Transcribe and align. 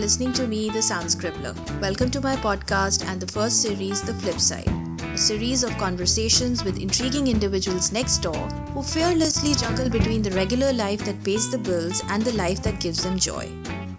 listening 0.00 0.32
to 0.32 0.46
me, 0.46 0.70
the 0.70 0.80
Sound 0.80 1.06
Scribbler. 1.06 1.54
Welcome 1.80 2.10
to 2.10 2.20
my 2.20 2.34
podcast 2.36 3.04
and 3.06 3.20
the 3.20 3.26
first 3.26 3.60
series, 3.60 4.00
The 4.00 4.14
Flip 4.14 4.40
Side, 4.40 4.68
a 5.02 5.18
series 5.18 5.62
of 5.62 5.76
conversations 5.76 6.64
with 6.64 6.80
intriguing 6.80 7.26
individuals 7.26 7.92
next 7.92 8.18
door 8.18 8.48
who 8.72 8.82
fearlessly 8.82 9.54
juggle 9.54 9.90
between 9.90 10.22
the 10.22 10.30
regular 10.30 10.72
life 10.72 11.04
that 11.04 11.22
pays 11.22 11.50
the 11.50 11.58
bills 11.58 12.02
and 12.08 12.22
the 12.22 12.32
life 12.32 12.62
that 12.62 12.80
gives 12.80 13.02
them 13.04 13.18
joy. 13.18 13.50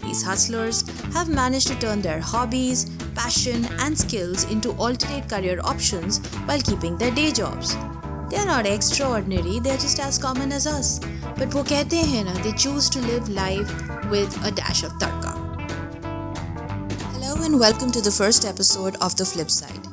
These 0.02 0.23
hustlers 0.23 0.82
have 1.14 1.30
managed 1.30 1.68
to 1.68 1.80
turn 1.80 2.02
their 2.02 2.20
hobbies, 2.20 2.89
passion, 3.14 3.66
and 3.80 3.98
skills 3.98 4.50
into 4.52 4.71
alternate 4.73 5.30
career 5.30 5.59
options 5.64 6.26
while 6.45 6.62
keeping 6.62 6.98
their 6.98 7.12
day 7.12 7.31
jobs. 7.31 7.76
They 8.30 8.38
are 8.38 8.45
not 8.45 8.66
extraordinary, 8.66 9.59
they 9.59 9.72
are 9.72 9.77
just 9.77 9.99
as 9.99 10.17
common 10.17 10.52
as 10.52 10.66
us. 10.66 10.99
But 11.38 11.49
वो 11.54 11.63
कहते 11.63 11.98
हैं 11.98 12.23
ना, 12.23 12.44
they 12.44 12.54
choose 12.54 12.90
to 12.90 12.99
live 12.99 13.30
life 13.30 13.72
with 14.09 14.36
a 14.44 14.52
dash 14.52 14.84
of 14.84 14.91
tarka. 14.94 15.30
And 17.42 17.59
welcome 17.59 17.91
to 17.91 18.01
the 18.01 18.10
first 18.10 18.45
episode 18.45 18.95
of 19.01 19.16
The 19.16 19.24
Flip 19.24 19.50
Side. 19.50 19.84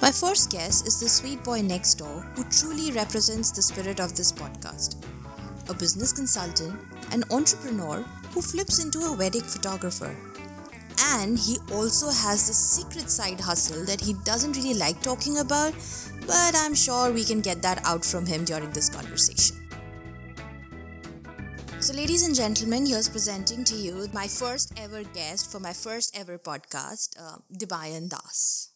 My 0.00 0.10
first 0.10 0.50
guest 0.50 0.86
is 0.86 0.98
the 0.98 1.06
sweet 1.06 1.44
boy 1.44 1.60
next 1.60 1.96
door 1.96 2.22
who 2.34 2.44
truly 2.44 2.92
represents 2.92 3.50
the 3.50 3.60
spirit 3.60 4.00
of 4.00 4.16
this 4.16 4.32
podcast. 4.32 5.04
A 5.68 5.74
business 5.74 6.14
consultant, 6.14 6.80
an 7.12 7.24
entrepreneur 7.30 8.00
who 8.32 8.40
flips 8.40 8.82
into 8.82 9.00
a 9.00 9.14
wedding 9.14 9.42
photographer. 9.42 10.16
And 11.12 11.38
he 11.38 11.58
also 11.70 12.06
has 12.06 12.46
this 12.48 12.56
secret 12.56 13.10
side 13.10 13.38
hustle 13.38 13.84
that 13.84 14.00
he 14.00 14.14
doesn't 14.24 14.56
really 14.56 14.72
like 14.72 15.02
talking 15.02 15.38
about, 15.38 15.74
but 16.26 16.54
I'm 16.56 16.74
sure 16.74 17.12
we 17.12 17.22
can 17.22 17.42
get 17.42 17.60
that 17.60 17.84
out 17.84 18.02
from 18.02 18.24
him 18.24 18.46
during 18.46 18.70
this 18.70 18.88
conversation. 18.88 19.63
So, 21.84 21.92
ladies 21.92 22.22
and 22.26 22.34
gentlemen, 22.34 22.86
here's 22.86 23.10
presenting 23.10 23.62
to 23.64 23.74
you 23.76 24.08
my 24.14 24.26
first 24.26 24.72
ever 24.78 25.02
guest 25.04 25.52
for 25.52 25.60
my 25.60 25.74
first 25.74 26.16
ever 26.16 26.38
podcast, 26.38 27.12
uh, 27.20 27.36
Dibayan 27.52 28.08
Das. 28.08 28.70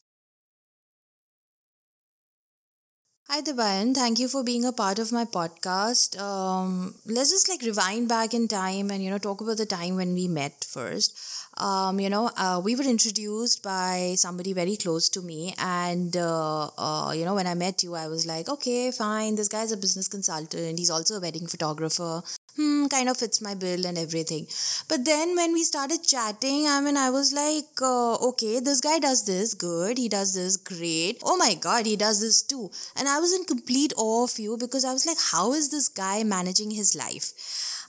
Hi, 3.31 3.41
Dibayan. 3.41 3.95
Thank 3.95 4.19
you 4.19 4.29
for 4.29 4.43
being 4.45 4.65
a 4.67 4.73
part 4.73 4.99
of 4.99 5.11
my 5.13 5.25
podcast. 5.25 6.19
Um, 6.21 6.95
let's 7.07 7.31
just 7.31 7.49
like 7.49 7.63
rewind 7.63 8.09
back 8.09 8.35
in 8.35 8.47
time 8.49 8.91
and, 8.91 9.03
you 9.03 9.11
know, 9.11 9.19
talk 9.19 9.41
about 9.41 9.57
the 9.59 9.67
time 9.67 9.97
when 9.97 10.13
we 10.15 10.29
met 10.29 10.65
first. 10.65 11.17
Um, 11.59 12.01
you 12.01 12.09
know, 12.09 12.31
uh, 12.37 12.61
we 12.65 12.75
were 12.75 12.85
introduced 12.85 13.63
by 13.63 14.15
somebody 14.17 14.53
very 14.53 14.77
close 14.77 15.09
to 15.11 15.21
me. 15.23 15.55
And, 15.59 16.17
uh, 16.17 16.71
uh, 16.79 17.13
you 17.15 17.25
know, 17.25 17.35
when 17.35 17.47
I 17.47 17.55
met 17.55 17.83
you, 17.83 17.95
I 17.95 18.07
was 18.09 18.27
like, 18.27 18.49
okay, 18.49 18.91
fine. 18.91 19.35
This 19.35 19.49
guy's 19.49 19.73
a 19.73 19.77
business 19.77 20.09
consultant. 20.09 20.79
He's 20.79 20.91
also 20.91 21.17
a 21.17 21.21
wedding 21.21 21.47
photographer 21.47 22.23
hmm, 22.59 22.87
kind 22.89 23.09
of 23.09 23.17
fits 23.17 23.41
my 23.41 23.55
bill 23.55 23.87
and 23.87 23.97
everything. 23.97 24.47
But 24.89 25.05
then 25.05 25.37
when 25.37 25.53
we 25.53 25.63
started 25.63 26.03
chatting, 26.03 26.67
I 26.67 26.81
mean, 26.81 26.97
I 26.97 27.11
was 27.11 27.33
like, 27.33 27.81
uh, 27.81 28.17
okay, 28.31 28.61
this 28.61 28.81
guy 28.81 28.99
does 28.99 29.25
this 29.25 29.55
good, 29.55 29.97
he 29.97 30.09
does 30.09 30.35
this 30.35 30.57
great. 30.57 31.21
Oh 31.25 31.37
my 31.37 31.55
god, 31.55 31.87
he 31.87 31.97
does 31.97 32.21
this 32.21 32.43
too. 32.43 32.71
And 32.97 33.09
I 33.09 33.21
was 33.21 33.33
in 33.33 33.45
complete 33.45 33.93
awe 33.97 34.25
of 34.25 34.39
you 34.39 34.57
because 34.57 34.85
I 34.85 34.93
was 34.93 35.07
like, 35.07 35.19
how 35.31 35.53
is 35.53 35.71
this 35.71 35.89
guy 35.89 36.25
managing 36.25 36.73
his 36.73 36.97
life? 36.97 37.33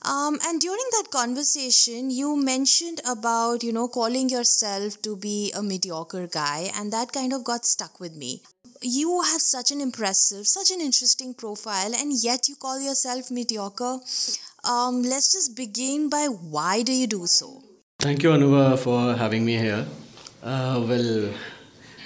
Um, 0.03 0.39
and 0.45 0.61
during 0.61 0.86
that 0.92 1.08
conversation, 1.11 2.09
you 2.09 2.38
mentioned 2.38 3.02
about, 3.06 3.64
you 3.64 3.73
know, 3.73 3.89
calling 3.89 4.30
yourself 4.30 5.02
to 5.02 5.17
be 5.17 5.52
a 5.52 5.61
mediocre 5.61 6.28
guy, 6.28 6.72
and 6.73 6.94
that 6.94 7.11
kind 7.11 7.33
of 7.33 7.44
got 7.44 7.66
stuck 7.66 8.00
with 8.00 8.16
me 8.16 8.42
you 8.81 9.22
have 9.22 9.42
such 9.42 9.72
an 9.72 9.81
impressive, 9.81 10.48
such 10.48 10.72
an 10.72 10.80
interesting 10.80 11.33
profile, 11.33 11.94
and 11.94 12.14
yet 12.23 12.48
you 12.48 12.56
call 12.56 12.80
yourself 12.80 13.30
mediocre. 13.30 13.99
Um, 14.64 15.03
let's 15.03 15.31
just 15.31 15.55
begin 15.55 16.09
by 16.09 16.25
why 16.27 16.83
do 16.83 16.92
you 16.92 17.08
do 17.08 17.27
so? 17.27 17.64
Thank 17.99 18.23
you, 18.23 18.30
Anuva, 18.31 18.77
for 18.77 19.15
having 19.15 19.45
me 19.45 19.58
here. 19.58 19.86
Uh, 20.43 20.83
well, 20.86 21.30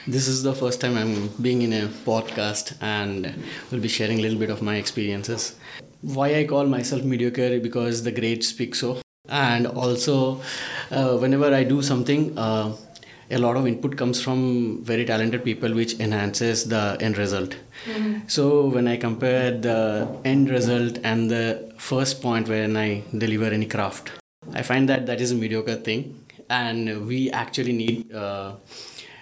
this 0.05 0.27
is 0.27 0.43
the 0.43 0.53
first 0.53 0.79
time 0.79 0.95
I'm 0.97 1.29
being 1.41 1.63
in 1.63 1.73
a 1.73 1.87
podcast 1.87 2.75
and 2.81 3.33
will 3.71 3.79
be 3.79 3.87
sharing 3.87 4.19
a 4.19 4.21
little 4.21 4.37
bit 4.37 4.51
of 4.51 4.61
my 4.61 4.75
experiences. 4.75 5.55
Why 6.01 6.35
I 6.35 6.45
call 6.45 6.65
myself 6.65 7.03
mediocre 7.03 7.59
because 7.59 8.03
the 8.03 8.11
greats 8.11 8.49
speak 8.49 8.75
so. 8.75 9.01
And 9.29 9.65
also, 9.65 10.41
uh, 10.91 11.17
whenever 11.17 11.53
I 11.53 11.63
do 11.63 11.81
something, 11.81 12.37
uh, 12.37 12.75
a 13.31 13.37
lot 13.37 13.55
of 13.55 13.65
input 13.65 13.97
comes 13.97 14.21
from 14.21 14.83
very 14.83 15.05
talented 15.05 15.43
people 15.43 15.73
which 15.73 15.99
enhances 15.99 16.65
the 16.65 16.97
end 16.99 17.17
result 17.17 17.55
mm-hmm. 17.85 18.19
so 18.27 18.67
when 18.67 18.87
i 18.87 18.97
compare 18.97 19.57
the 19.57 20.07
end 20.25 20.49
result 20.49 20.99
and 21.03 21.31
the 21.31 21.72
first 21.89 22.21
point 22.25 22.47
when 22.53 22.77
i 22.85 22.89
deliver 23.23 23.49
any 23.59 23.67
craft 23.75 24.11
i 24.53 24.61
find 24.69 24.89
that 24.89 25.05
that 25.05 25.21
is 25.25 25.31
a 25.31 25.35
mediocre 25.43 25.75
thing 25.87 26.01
and 26.49 27.07
we 27.07 27.19
actually 27.31 27.73
need 27.73 28.13
uh, 28.13 28.53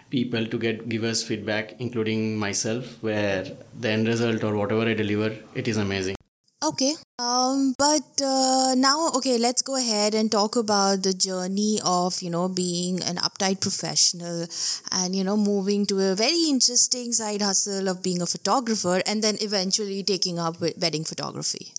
people 0.09 0.45
to 0.53 0.57
get 0.66 0.88
give 0.94 1.03
us 1.11 1.23
feedback 1.23 1.75
including 1.79 2.23
myself 2.38 2.97
where 3.01 3.44
the 3.79 3.89
end 3.89 4.07
result 4.07 4.44
or 4.44 4.55
whatever 4.55 4.88
i 4.94 4.97
deliver 5.05 5.31
it 5.55 5.67
is 5.67 5.77
amazing 5.77 6.17
Okay. 6.63 6.94
Um, 7.17 7.73
but 7.75 8.22
uh, 8.23 8.75
now, 8.78 9.09
okay, 9.16 9.39
let's 9.39 9.63
go 9.63 9.75
ahead 9.78 10.13
and 10.13 10.31
talk 10.31 10.55
about 10.55 11.01
the 11.01 11.11
journey 11.11 11.79
of, 11.83 12.22
you 12.22 12.29
know, 12.29 12.47
being 12.49 13.01
an 13.01 13.16
uptight 13.16 13.61
professional 13.61 14.45
and, 14.91 15.16
you 15.16 15.23
know, 15.23 15.35
moving 15.35 15.88
to 15.88 15.99
a 15.99 16.13
very 16.13 16.43
interesting 16.49 17.13
side 17.13 17.41
hustle 17.41 17.88
of 17.88 18.03
being 18.03 18.22
a 18.22 18.28
photographer 18.28 19.01
and 19.07 19.23
then 19.23 19.38
eventually 19.41 20.03
taking 20.03 20.38
up 20.38 20.61
wedding 20.61 21.03
photography. 21.03 21.73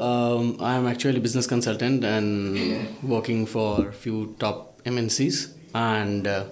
Um, 0.00 0.56
I'm 0.60 0.86
actually 0.86 1.18
a 1.18 1.20
business 1.20 1.46
consultant 1.46 2.04
and 2.04 2.88
working 3.02 3.46
for 3.46 3.88
a 3.88 3.92
few 3.92 4.34
top 4.38 4.82
MNCs 4.84 5.54
and 5.74 6.26
uh, 6.26 6.44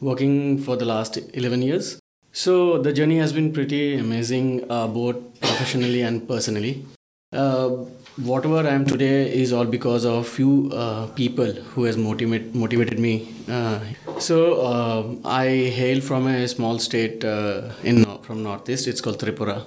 working 0.00 0.58
for 0.58 0.76
the 0.76 0.84
last 0.84 1.18
11 1.34 1.62
years. 1.62 2.00
So 2.32 2.78
the 2.78 2.92
journey 2.92 3.18
has 3.18 3.32
been 3.32 3.52
pretty 3.52 3.98
amazing, 3.98 4.70
uh, 4.70 4.86
both 4.86 5.16
professionally 5.40 6.02
and 6.02 6.26
personally. 6.28 6.84
Uh, 7.32 7.68
whatever 8.16 8.66
I 8.66 8.70
am 8.70 8.84
today 8.86 9.32
is 9.32 9.52
all 9.52 9.64
because 9.64 10.04
of 10.04 10.26
few 10.26 10.70
uh, 10.72 11.06
people 11.08 11.52
who 11.52 11.84
has 11.84 11.96
motivate, 11.96 12.54
motivated 12.54 12.98
me. 12.98 13.34
Uh, 13.48 13.80
so 14.18 14.60
uh, 14.60 15.28
I 15.28 15.46
hail 15.46 16.00
from 16.00 16.26
a 16.26 16.48
small 16.48 16.78
state 16.78 17.24
uh, 17.24 17.70
in 17.82 18.04
from 18.22 18.42
northeast. 18.42 18.86
It's 18.86 19.00
called 19.00 19.18
Tripura. 19.18 19.66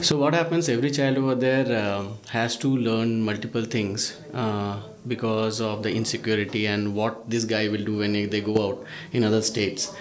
So 0.00 0.18
what 0.18 0.34
happens? 0.34 0.68
Every 0.68 0.90
child 0.90 1.18
over 1.18 1.34
there 1.34 1.66
uh, 1.76 2.06
has 2.30 2.56
to 2.58 2.68
learn 2.68 3.22
multiple 3.22 3.64
things 3.64 4.18
uh, 4.34 4.80
because 5.06 5.60
of 5.60 5.82
the 5.82 5.92
insecurity 5.92 6.66
and 6.66 6.94
what 6.94 7.28
this 7.28 7.44
guy 7.44 7.68
will 7.68 7.84
do 7.84 7.98
when 7.98 8.12
they 8.12 8.40
go 8.40 8.68
out 8.68 8.86
in 9.12 9.24
other 9.24 9.42
states. 9.42 9.94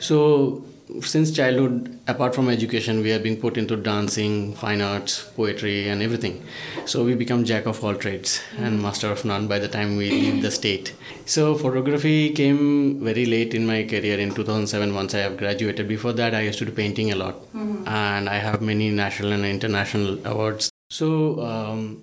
So 0.00 0.64
since 1.02 1.30
childhood 1.30 1.98
apart 2.06 2.34
from 2.34 2.48
education 2.48 3.02
we 3.02 3.12
are 3.12 3.18
being 3.18 3.38
put 3.40 3.56
into 3.56 3.76
dancing 3.76 4.54
fine 4.54 4.80
arts 4.80 5.22
poetry 5.36 5.88
and 5.88 6.02
everything. 6.02 6.42
So 6.86 7.04
we 7.04 7.14
become 7.14 7.44
jack 7.44 7.66
of 7.66 7.82
all 7.84 7.94
trades 7.94 8.40
and 8.58 8.80
master 8.80 9.10
of 9.10 9.24
none 9.24 9.48
by 9.48 9.58
the 9.58 9.68
time 9.68 9.96
we 9.96 10.10
leave 10.10 10.42
the 10.42 10.50
state. 10.50 10.94
So 11.26 11.54
photography 11.54 12.30
came 12.30 13.04
very 13.04 13.26
late 13.26 13.54
in 13.54 13.66
my 13.66 13.84
career. 13.84 14.18
In 14.18 14.34
2007 14.34 14.94
once 14.94 15.14
i 15.14 15.18
have 15.18 15.36
graduated 15.36 15.88
before 15.88 16.12
that 16.14 16.34
i 16.34 16.42
used 16.42 16.58
to 16.60 16.64
do 16.64 16.72
painting 16.72 17.12
a 17.12 17.16
lot. 17.16 17.36
Mm-hmm. 17.54 17.88
and 17.88 18.28
i 18.28 18.38
have 18.38 18.60
many 18.62 18.90
national 18.90 19.32
and 19.32 19.44
international 19.44 20.26
awards. 20.26 20.70
So 20.90 21.40
um, 21.40 22.02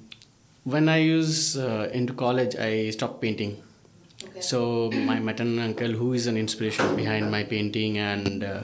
when 0.63 0.89
i 0.89 0.99
was 1.15 1.57
uh, 1.57 1.89
into 1.93 2.13
college 2.13 2.55
i 2.55 2.89
stopped 2.89 3.21
painting 3.21 3.61
so 4.41 4.91
my 4.91 5.19
maternal 5.19 5.63
uncle, 5.63 5.91
who 5.91 6.13
is 6.13 6.27
an 6.27 6.37
inspiration 6.37 6.95
behind 6.95 7.31
my 7.31 7.43
painting 7.43 7.97
and 7.97 8.43
uh, 8.43 8.63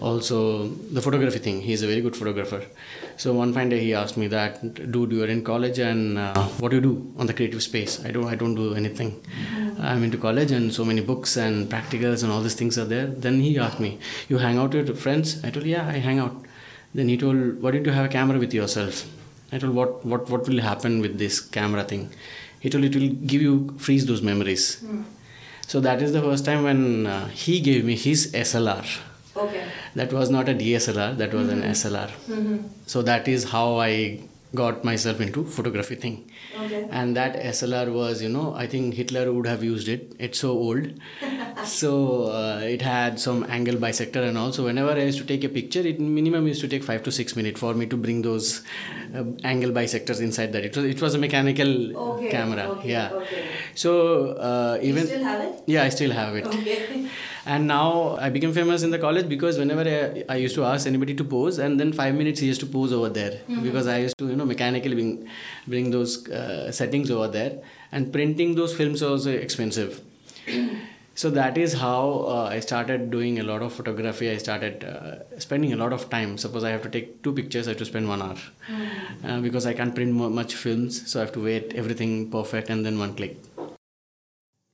also 0.00 0.68
the 0.68 1.02
photography 1.02 1.38
thing, 1.38 1.60
he's 1.60 1.82
a 1.82 1.86
very 1.86 2.00
good 2.00 2.16
photographer. 2.16 2.64
So 3.16 3.32
one 3.34 3.52
fine 3.52 3.68
day 3.68 3.80
he 3.80 3.94
asked 3.94 4.16
me 4.16 4.26
that, 4.28 4.90
dude, 4.90 5.12
you 5.12 5.22
are 5.22 5.26
in 5.26 5.44
college 5.44 5.78
and 5.78 6.18
uh, 6.18 6.42
what 6.60 6.70
do 6.70 6.76
you 6.76 6.82
do 6.82 7.14
on 7.18 7.26
the 7.26 7.34
creative 7.34 7.62
space? 7.62 8.04
I 8.04 8.10
don't, 8.10 8.26
I 8.26 8.34
don't 8.34 8.54
do 8.54 8.74
anything. 8.74 9.20
Mm-hmm. 9.20 9.82
I'm 9.82 10.02
into 10.02 10.18
college 10.18 10.50
and 10.50 10.72
so 10.72 10.84
many 10.84 11.00
books 11.00 11.36
and 11.36 11.68
practicals 11.68 12.22
and 12.22 12.32
all 12.32 12.40
these 12.40 12.54
things 12.54 12.78
are 12.78 12.84
there. 12.84 13.06
Then 13.06 13.40
he 13.40 13.58
asked 13.58 13.80
me, 13.80 13.98
you 14.28 14.38
hang 14.38 14.58
out 14.58 14.74
with 14.74 14.98
friends? 14.98 15.42
I 15.44 15.50
told, 15.50 15.66
yeah, 15.66 15.86
I 15.86 15.98
hang 15.98 16.18
out. 16.18 16.34
Then 16.94 17.08
he 17.08 17.16
told, 17.16 17.60
why 17.62 17.70
don't 17.70 17.84
you 17.84 17.92
have 17.92 18.06
a 18.06 18.08
camera 18.08 18.38
with 18.38 18.52
yourself? 18.52 19.08
I 19.50 19.58
told, 19.58 19.74
what, 19.74 20.04
what, 20.06 20.30
what 20.30 20.48
will 20.48 20.60
happen 20.60 21.00
with 21.00 21.18
this 21.18 21.40
camera 21.40 21.84
thing? 21.84 22.10
He 22.62 22.70
told 22.70 22.84
it 22.84 22.94
will 22.94 23.08
give 23.32 23.42
you 23.42 23.74
freeze 23.76 24.06
those 24.06 24.22
memories. 24.22 24.80
Mm. 24.84 25.04
So 25.66 25.80
that 25.80 26.00
is 26.00 26.12
the 26.12 26.20
first 26.22 26.44
time 26.44 26.62
when 26.62 27.06
uh, 27.06 27.26
he 27.28 27.60
gave 27.60 27.84
me 27.84 27.96
his 27.96 28.32
SLR. 28.32 28.86
Okay. 29.36 29.64
That 29.96 30.12
was 30.12 30.30
not 30.30 30.48
a 30.48 30.54
DSLR. 30.54 31.16
That 31.16 31.34
was 31.34 31.48
mm-hmm. 31.48 31.62
an 31.62 31.70
SLR. 31.70 32.10
Mm-hmm. 32.28 32.58
So 32.86 33.02
that 33.02 33.26
is 33.26 33.50
how 33.50 33.78
I 33.78 34.20
got 34.54 34.84
myself 34.84 35.20
into 35.20 35.44
photography 35.44 35.96
thing. 35.96 36.30
Okay. 36.64 36.86
And 36.90 37.16
that 37.16 37.36
SLR 37.36 37.90
was, 37.90 38.22
you 38.22 38.28
know, 38.28 38.54
I 38.54 38.66
think 38.66 38.94
Hitler 38.94 39.32
would 39.32 39.46
have 39.46 39.62
used 39.64 39.88
it. 39.88 40.14
It's 40.18 40.38
so 40.38 40.50
old. 40.50 40.88
so 41.64 42.24
uh, 42.26 42.60
it 42.62 42.82
had 42.82 43.18
some 43.20 43.44
angle 43.48 43.76
bisector 43.76 44.26
and 44.28 44.36
also 44.38 44.64
whenever 44.64 44.90
I 44.92 45.02
used 45.04 45.18
to 45.18 45.24
take 45.24 45.44
a 45.44 45.48
picture, 45.48 45.80
it 45.80 46.00
minimum 46.00 46.46
used 46.46 46.60
to 46.62 46.68
take 46.68 46.84
five 46.84 47.02
to 47.04 47.12
six 47.12 47.36
minutes 47.36 47.60
for 47.60 47.74
me 47.74 47.86
to 47.86 47.96
bring 47.96 48.22
those 48.22 48.62
uh, 49.14 49.24
angle 49.44 49.70
bisectors 49.70 50.20
inside 50.20 50.52
that. 50.52 50.64
It 50.64 50.76
was 50.76 50.84
it 50.84 51.00
was 51.02 51.14
a 51.14 51.18
mechanical 51.18 51.72
Okay, 52.12 52.28
camera. 52.30 52.66
okay, 52.76 52.88
yeah. 52.88 53.10
okay. 53.12 53.44
So 53.74 53.92
uh, 54.50 54.78
even 54.82 55.06
still 55.06 55.24
have 55.24 55.40
it? 55.40 55.62
yeah, 55.66 55.82
I 55.84 55.88
still 55.88 56.12
have 56.12 56.34
it. 56.36 56.46
Okay. 57.42 57.50
And 57.54 57.66
now 57.66 58.16
I 58.20 58.30
became 58.30 58.52
famous 58.52 58.82
in 58.82 58.90
the 58.90 58.98
college 58.98 59.28
because 59.28 59.58
whenever 59.58 59.82
I, 59.82 60.24
I 60.28 60.36
used 60.36 60.54
to 60.54 60.64
ask 60.64 60.86
anybody 60.86 61.14
to 61.14 61.24
pose, 61.24 61.58
and 61.58 61.78
then 61.78 61.92
five 61.92 62.14
minutes 62.14 62.40
he 62.40 62.46
used 62.46 62.60
to 62.60 62.66
pose 62.66 62.92
over 62.92 63.08
there 63.08 63.40
because 63.62 63.86
I 63.86 63.98
used 63.98 64.18
to 64.18 64.28
you 64.28 64.36
know 64.36 64.44
mechanically 64.44 64.94
bring 64.94 65.28
bring 65.66 65.90
those 65.90 66.28
uh, 66.28 66.70
settings 66.70 67.10
over 67.10 67.28
there, 67.28 67.60
and 67.90 68.12
printing 68.12 68.54
those 68.54 68.74
films 68.74 69.02
was 69.02 69.26
expensive. 69.26 70.00
so 71.14 71.30
that 71.30 71.58
is 71.58 71.74
how 71.74 72.24
uh, 72.28 72.48
I 72.50 72.60
started 72.60 73.10
doing 73.10 73.40
a 73.40 73.42
lot 73.42 73.62
of 73.62 73.72
photography. 73.72 74.30
I 74.30 74.36
started 74.36 74.84
uh, 74.84 75.38
spending 75.40 75.72
a 75.72 75.76
lot 75.76 75.92
of 75.92 76.08
time. 76.10 76.38
Suppose 76.38 76.62
I 76.62 76.70
have 76.70 76.82
to 76.82 76.88
take 76.88 77.22
two 77.24 77.32
pictures, 77.32 77.66
I 77.66 77.70
have 77.70 77.78
to 77.78 77.84
spend 77.84 78.08
one 78.08 78.22
hour 78.22 78.36
uh, 79.24 79.40
because 79.40 79.66
I 79.66 79.74
can't 79.74 79.94
print 79.94 80.12
much 80.12 80.54
films, 80.54 81.10
so 81.10 81.20
I 81.20 81.24
have 81.24 81.32
to 81.32 81.42
wait 81.42 81.72
everything 81.74 82.30
perfect 82.30 82.70
and 82.70 82.86
then 82.86 82.98
one 82.98 83.14
click. 83.14 83.36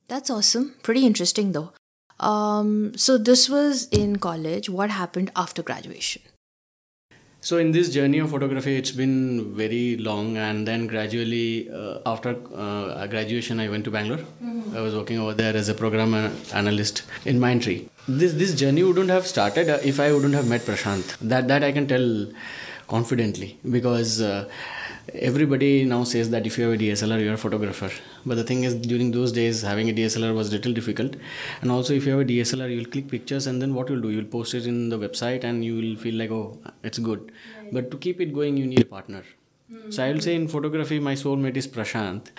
That's 0.07 0.29
awesome. 0.29 0.75
Pretty 0.81 1.05
interesting 1.05 1.51
though. 1.51 1.71
Um, 2.19 2.97
so 2.97 3.17
this 3.17 3.49
was 3.49 3.87
in 3.89 4.17
college. 4.17 4.69
What 4.69 4.89
happened 4.89 5.31
after 5.35 5.63
graduation? 5.63 6.21
So 7.41 7.57
in 7.57 7.71
this 7.71 7.89
journey 7.93 8.19
of 8.19 8.31
photography, 8.31 8.75
it's 8.75 8.91
been 8.91 9.55
very 9.55 9.95
long, 9.95 10.35
and 10.35 10.67
then 10.67 10.87
gradually 10.87 11.69
uh, 11.71 11.99
after 12.05 12.35
uh, 12.53 13.07
graduation, 13.07 13.61
I 13.61 13.69
went 13.69 13.85
to 13.85 13.91
Bangalore. 13.91 14.19
I 14.75 14.81
was 14.81 14.93
working 14.93 15.19
over 15.19 15.33
there 15.33 15.55
as 15.55 15.69
a 15.69 15.73
program 15.73 16.13
analyst 16.53 17.03
in 17.25 17.39
Mindtree. 17.39 17.87
This 18.09 18.33
this 18.33 18.53
journey 18.55 18.83
wouldn't 18.83 19.09
have 19.09 19.25
started 19.25 19.69
uh, 19.69 19.79
if 19.83 20.01
I 20.01 20.11
wouldn't 20.11 20.33
have 20.33 20.49
met 20.49 20.61
Prashant. 20.61 21.15
That 21.21 21.47
that 21.47 21.63
I 21.63 21.71
can 21.71 21.87
tell 21.87 22.27
confidently 22.87 23.57
because. 23.77 24.19
Uh, 24.21 24.49
Everybody 25.13 25.85
now 25.85 26.03
says 26.03 26.29
that 26.31 26.45
if 26.45 26.57
you 26.57 26.65
have 26.65 26.73
a 26.73 26.77
DSLR, 26.77 27.23
you're 27.23 27.33
a 27.33 27.37
photographer. 27.37 27.89
But 28.25 28.35
the 28.35 28.43
thing 28.43 28.63
is, 28.63 28.75
during 28.75 29.11
those 29.11 29.31
days, 29.31 29.61
having 29.61 29.89
a 29.89 29.93
DSLR 29.93 30.33
was 30.35 30.51
little 30.51 30.73
difficult. 30.73 31.15
And 31.61 31.71
also, 31.71 31.93
if 31.93 32.05
you 32.05 32.11
have 32.11 32.21
a 32.21 32.25
DSLR, 32.25 32.69
you'll 32.69 32.85
click 32.85 33.07
pictures, 33.07 33.47
and 33.47 33.61
then 33.61 33.73
what 33.73 33.89
you'll 33.89 34.01
do, 34.01 34.09
you'll 34.09 34.25
post 34.25 34.53
it 34.53 34.65
in 34.65 34.89
the 34.89 34.99
website, 34.99 35.43
and 35.43 35.63
you 35.63 35.75
will 35.75 35.95
feel 35.95 36.15
like, 36.15 36.31
oh, 36.31 36.59
it's 36.83 36.99
good. 36.99 37.31
But 37.71 37.91
to 37.91 37.97
keep 37.97 38.19
it 38.21 38.33
going, 38.33 38.57
you 38.57 38.65
need 38.65 38.81
a 38.81 38.85
partner. 38.85 39.23
Hmm. 39.71 39.91
So 39.91 40.03
I 40.03 40.11
will 40.11 40.21
say 40.21 40.35
in 40.35 40.47
photography, 40.47 40.99
my 40.99 41.13
soulmate 41.13 41.57
is 41.57 41.67
Prashant. 41.67 42.31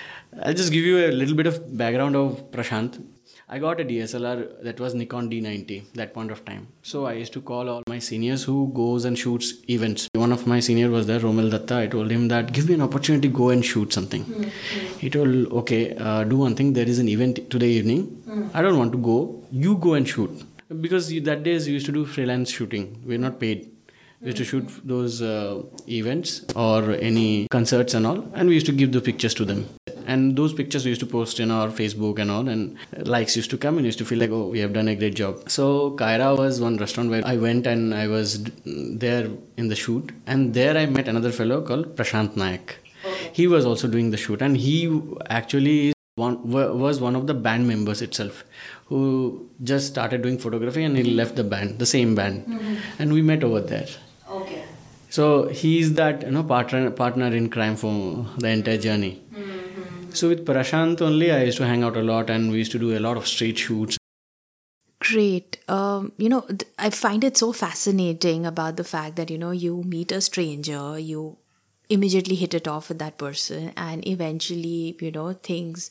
I'll 0.42 0.54
just 0.54 0.72
give 0.72 0.84
you 0.84 0.98
a 1.06 1.12
little 1.12 1.36
bit 1.36 1.46
of 1.46 1.76
background 1.76 2.16
of 2.16 2.50
Prashant. 2.50 3.02
I 3.52 3.58
got 3.58 3.80
a 3.80 3.84
DSLR 3.84 4.62
that 4.62 4.78
was 4.78 4.94
Nikon 4.94 5.28
D90 5.28 5.92
that 5.94 6.14
point 6.14 6.30
of 6.30 6.44
time. 6.44 6.68
So 6.82 7.06
I 7.06 7.14
used 7.14 7.32
to 7.32 7.40
call 7.40 7.68
all 7.68 7.82
my 7.88 7.98
seniors 7.98 8.44
who 8.44 8.70
goes 8.72 9.04
and 9.04 9.18
shoots 9.18 9.54
events. 9.68 10.08
One 10.14 10.30
of 10.30 10.46
my 10.46 10.60
senior 10.60 10.88
was 10.88 11.08
there, 11.08 11.18
Romel 11.18 11.50
Datta. 11.50 11.78
I 11.78 11.88
told 11.88 12.12
him 12.12 12.28
that 12.28 12.52
give 12.52 12.68
me 12.68 12.74
an 12.74 12.82
opportunity, 12.82 13.26
go 13.26 13.48
and 13.50 13.64
shoot 13.64 13.92
something. 13.92 14.22
Hmm, 14.22 14.42
hmm. 14.44 14.98
He 15.00 15.10
told, 15.10 15.52
okay, 15.62 15.96
uh, 15.96 16.22
do 16.22 16.36
one 16.36 16.54
thing. 16.54 16.74
There 16.74 16.86
is 16.86 17.00
an 17.00 17.08
event 17.08 17.50
today 17.50 17.70
evening. 17.70 18.04
Hmm. 18.28 18.46
I 18.54 18.62
don't 18.62 18.78
want 18.78 18.92
to 18.92 18.98
go. 18.98 19.42
You 19.50 19.76
go 19.78 19.94
and 19.94 20.08
shoot 20.08 20.30
because 20.80 21.12
you, 21.12 21.20
that 21.22 21.42
days 21.42 21.66
we 21.66 21.72
used 21.72 21.86
to 21.86 21.92
do 21.92 22.06
freelance 22.06 22.52
shooting. 22.52 23.02
We're 23.04 23.18
not 23.18 23.40
paid. 23.40 23.68
We 24.20 24.26
used 24.26 24.38
to 24.38 24.44
shoot 24.44 24.68
those 24.84 25.22
uh, 25.22 25.62
events 25.88 26.44
or 26.54 26.92
any 26.92 27.48
concerts 27.50 27.94
and 27.94 28.06
all, 28.06 28.30
and 28.34 28.48
we 28.48 28.54
used 28.54 28.66
to 28.66 28.72
give 28.72 28.92
the 28.92 29.00
pictures 29.00 29.34
to 29.34 29.44
them. 29.44 29.68
And 30.12 30.36
those 30.40 30.52
pictures 30.60 30.84
we 30.84 30.90
used 30.90 31.02
to 31.02 31.06
post 31.06 31.40
in 31.44 31.50
our 31.56 31.68
Facebook 31.80 32.18
and 32.22 32.30
all, 32.34 32.48
and 32.48 32.76
likes 33.14 33.36
used 33.36 33.50
to 33.50 33.58
come 33.64 33.76
and 33.78 33.86
used 33.90 33.98
to 33.98 34.06
feel 34.10 34.18
like, 34.18 34.30
oh, 34.38 34.46
we 34.54 34.58
have 34.60 34.72
done 34.72 34.88
a 34.88 34.96
great 35.02 35.14
job. 35.14 35.48
So 35.56 35.66
Kaira 36.00 36.30
was 36.36 36.60
one 36.60 36.78
restaurant 36.78 37.10
where 37.10 37.26
I 37.32 37.36
went 37.36 37.66
and 37.72 37.94
I 37.94 38.08
was 38.08 38.42
there 38.64 39.28
in 39.56 39.68
the 39.68 39.76
shoot, 39.76 40.12
and 40.26 40.54
there 40.54 40.76
I 40.76 40.86
met 40.86 41.06
another 41.12 41.32
fellow 41.40 41.60
called 41.62 41.94
Prashant 42.00 42.34
Nayak. 42.42 42.74
He 43.32 43.46
was 43.46 43.64
also 43.64 43.88
doing 43.96 44.10
the 44.10 44.16
shoot, 44.16 44.42
and 44.42 44.56
he 44.56 44.78
actually 45.28 45.78
is 45.88 45.94
one 46.16 46.36
was 46.50 47.00
one 47.00 47.16
of 47.20 47.28
the 47.28 47.34
band 47.46 47.68
members 47.68 48.02
itself 48.02 48.44
who 48.86 49.00
just 49.62 49.86
started 49.86 50.22
doing 50.22 50.38
photography 50.38 50.82
and 50.82 50.96
he 50.96 51.04
mm-hmm. 51.04 51.16
left 51.20 51.36
the 51.36 51.44
band 51.44 51.78
the 51.78 51.86
same 51.86 52.14
band. 52.14 52.44
Mm-hmm. 52.46 52.74
And 52.98 53.12
we 53.12 53.22
met 53.22 53.44
over 53.44 53.60
there. 53.60 53.88
Okay. 54.40 54.64
so 55.10 55.48
he's 55.60 55.94
that 55.94 56.22
you 56.22 56.30
know 56.30 56.42
partner 56.50 56.90
partner 56.90 57.28
in 57.38 57.48
crime 57.54 57.76
for 57.76 57.94
the 58.38 58.48
entire 58.48 58.78
journey 58.78 59.20
mm. 59.34 59.49
So 60.16 60.28
with 60.28 60.44
prashant 60.44 61.00
only 61.00 61.30
i 61.32 61.42
used 61.44 61.58
to 61.58 61.66
hang 61.66 61.82
out 61.82 61.96
a 61.96 62.02
lot 62.02 62.30
and 62.30 62.50
we 62.50 62.58
used 62.58 62.72
to 62.72 62.78
do 62.78 62.96
a 62.96 63.00
lot 63.00 63.16
of 63.16 63.26
street 63.26 63.58
shoots 63.58 63.96
Great. 65.00 65.58
Um, 65.66 66.12
you 66.18 66.28
know, 66.28 66.46
I 66.78 66.90
find 66.90 67.24
it 67.24 67.36
so 67.38 67.52
fascinating 67.52 68.44
about 68.44 68.76
the 68.76 68.84
fact 68.84 69.16
that, 69.16 69.30
you 69.30 69.38
know, 69.38 69.50
you 69.50 69.82
meet 69.82 70.12
a 70.12 70.20
stranger, 70.20 70.98
you 70.98 71.38
immediately 71.88 72.34
hit 72.34 72.52
it 72.52 72.68
off 72.68 72.90
with 72.90 72.98
that 72.98 73.16
person, 73.16 73.72
and 73.78 74.06
eventually, 74.06 74.96
you 75.00 75.10
know, 75.10 75.32
things 75.32 75.90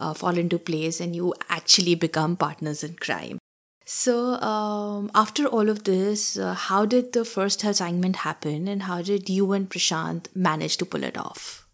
uh, 0.00 0.12
fall 0.12 0.36
into 0.36 0.58
place 0.58 1.00
and 1.00 1.14
you 1.14 1.34
actually 1.48 1.94
become 1.94 2.36
partners 2.36 2.82
in 2.82 2.94
crime. 2.96 3.38
So, 3.84 4.34
um, 4.42 5.10
after 5.14 5.46
all 5.46 5.70
of 5.70 5.84
this, 5.84 6.36
uh, 6.36 6.54
how 6.54 6.84
did 6.84 7.12
the 7.12 7.24
first 7.24 7.64
assignment 7.64 8.16
happen 8.16 8.68
and 8.68 8.82
how 8.82 9.02
did 9.02 9.30
you 9.30 9.52
and 9.52 9.70
Prashant 9.70 10.26
manage 10.34 10.76
to 10.78 10.84
pull 10.84 11.04
it 11.04 11.16
off? 11.16 11.67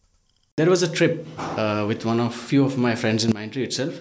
There 0.56 0.70
was 0.70 0.84
a 0.84 0.88
trip 0.88 1.26
uh, 1.36 1.84
with 1.88 2.04
one 2.04 2.20
of 2.20 2.32
few 2.32 2.64
of 2.64 2.78
my 2.78 2.94
friends 2.94 3.24
in 3.24 3.32
Mindtree 3.32 3.64
itself, 3.64 4.00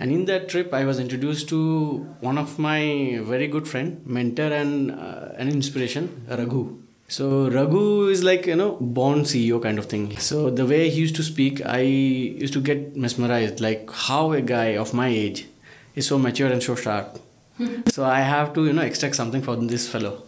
and 0.00 0.10
in 0.10 0.24
that 0.24 0.48
trip, 0.48 0.74
I 0.74 0.84
was 0.84 0.98
introduced 0.98 1.48
to 1.50 1.98
one 2.18 2.38
of 2.38 2.58
my 2.58 3.20
very 3.22 3.46
good 3.46 3.68
friend, 3.68 4.04
mentor, 4.04 4.52
and 4.52 4.90
uh, 4.90 5.28
an 5.36 5.48
inspiration, 5.48 6.26
Raghu. 6.28 6.82
So 7.06 7.48
Raghu 7.48 8.08
is 8.08 8.24
like 8.24 8.46
you 8.46 8.56
know 8.56 8.78
born 8.80 9.20
CEO 9.20 9.62
kind 9.62 9.78
of 9.78 9.86
thing. 9.86 10.16
So 10.18 10.50
the 10.50 10.66
way 10.66 10.90
he 10.90 11.02
used 11.02 11.14
to 11.16 11.22
speak, 11.22 11.64
I 11.64 11.82
used 11.82 12.52
to 12.54 12.60
get 12.60 12.96
mesmerized. 12.96 13.60
Like 13.60 13.88
how 13.92 14.32
a 14.32 14.42
guy 14.42 14.76
of 14.76 14.92
my 14.92 15.06
age 15.06 15.46
is 15.94 16.04
so 16.04 16.18
mature 16.18 16.50
and 16.50 16.60
so 16.60 16.74
sharp. 16.74 17.20
so 17.86 18.04
I 18.04 18.22
have 18.22 18.52
to 18.54 18.66
you 18.66 18.72
know 18.72 18.82
extract 18.82 19.14
something 19.14 19.40
from 19.40 19.68
this 19.68 19.88
fellow. 19.88 20.24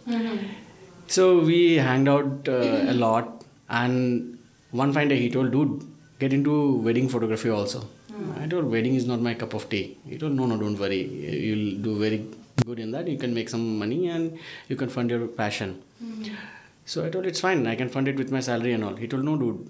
So 1.07 1.39
we 1.39 1.73
hanged 1.75 2.07
out 2.07 2.47
uh, 2.47 2.93
a 2.93 2.93
lot, 2.93 3.43
and 3.67 4.32
one 4.81 4.91
fine 4.95 5.09
day 5.11 5.19
he 5.23 5.29
told, 5.35 5.49
"Dude, 5.55 5.73
get 6.21 6.31
into 6.37 6.53
wedding 6.87 7.07
photography 7.13 7.49
also." 7.57 7.79
Hmm. 8.13 8.31
I 8.43 8.47
told, 8.53 8.65
"Wedding 8.75 8.95
is 9.01 9.05
not 9.11 9.21
my 9.27 9.33
cup 9.43 9.53
of 9.59 9.63
tea." 9.73 9.85
He 10.11 10.17
told, 10.23 10.33
"No, 10.39 10.45
no, 10.51 10.57
don't 10.63 10.79
worry. 10.83 11.01
You'll 11.47 11.69
do 11.87 11.93
very 12.05 12.19
good 12.67 12.79
in 12.85 12.89
that. 12.95 13.07
You 13.13 13.19
can 13.23 13.33
make 13.39 13.49
some 13.55 13.65
money 13.83 14.01
and 14.15 14.25
you 14.71 14.77
can 14.81 14.89
fund 14.95 15.15
your 15.15 15.21
passion." 15.41 15.71
Hmm. 16.01 16.33
So 16.91 17.05
I 17.05 17.09
told, 17.13 17.25
"It's 17.31 17.43
fine. 17.47 17.61
I 17.73 17.77
can 17.81 17.89
fund 17.95 18.07
it 18.13 18.17
with 18.23 18.31
my 18.37 18.43
salary 18.49 18.73
and 18.77 18.83
all." 18.89 18.97
He 19.03 19.09
told, 19.13 19.25
"No, 19.31 19.35
dude. 19.43 19.61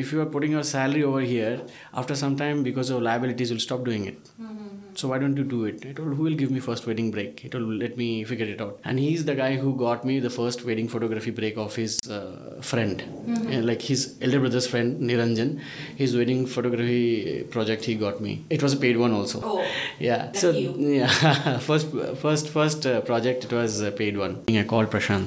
If 0.00 0.08
you 0.12 0.18
are 0.22 0.30
putting 0.32 0.52
your 0.58 0.64
salary 0.76 1.02
over 1.10 1.20
here, 1.34 1.54
after 2.00 2.14
some 2.22 2.34
time, 2.40 2.58
because 2.70 2.88
of 2.94 2.98
liabilities, 3.08 3.50
you'll 3.50 3.66
stop 3.68 3.84
doing 3.90 4.04
it." 4.12 4.18
Hmm. 4.40 4.55
So 4.96 5.08
why 5.08 5.18
don't 5.18 5.36
you 5.36 5.44
do 5.44 5.66
it? 5.66 5.84
I 5.84 5.92
told, 5.92 6.14
who 6.14 6.22
will 6.22 6.34
give 6.34 6.50
me 6.50 6.58
first 6.58 6.86
wedding 6.86 7.10
break? 7.10 7.40
He 7.40 7.50
told, 7.50 7.64
let 7.64 7.98
me 7.98 8.24
figure 8.24 8.46
it 8.46 8.60
out. 8.62 8.80
And 8.82 8.98
he's 8.98 9.26
the 9.26 9.34
guy 9.34 9.56
who 9.56 9.76
got 9.76 10.06
me 10.06 10.20
the 10.20 10.30
first 10.30 10.64
wedding 10.64 10.88
photography 10.88 11.30
break 11.30 11.58
of 11.58 11.76
his 11.76 12.00
uh, 12.10 12.60
friend, 12.62 13.02
Uh, 13.28 13.60
like 13.70 13.82
his 13.82 14.16
elder 14.22 14.40
brother's 14.40 14.66
friend 14.66 15.00
Niranjan. 15.08 15.50
His 15.96 16.16
wedding 16.16 16.46
photography 16.46 17.44
project 17.50 17.84
he 17.84 17.94
got 17.94 18.20
me. 18.26 18.32
It 18.48 18.62
was 18.62 18.72
a 18.72 18.78
paid 18.84 18.96
one 18.96 19.12
also. 19.12 19.40
Oh, 19.44 19.66
yeah. 19.98 20.32
So 20.32 20.50
yeah, 21.00 21.58
first 21.58 21.88
first 22.24 22.48
first 22.48 22.86
uh, 22.86 23.00
project 23.02 23.44
it 23.44 23.52
was 23.52 23.80
a 23.80 23.92
paid 24.00 24.16
one. 24.16 24.34
I 24.48 24.64
called 24.72 24.90
Prashant 24.90 25.26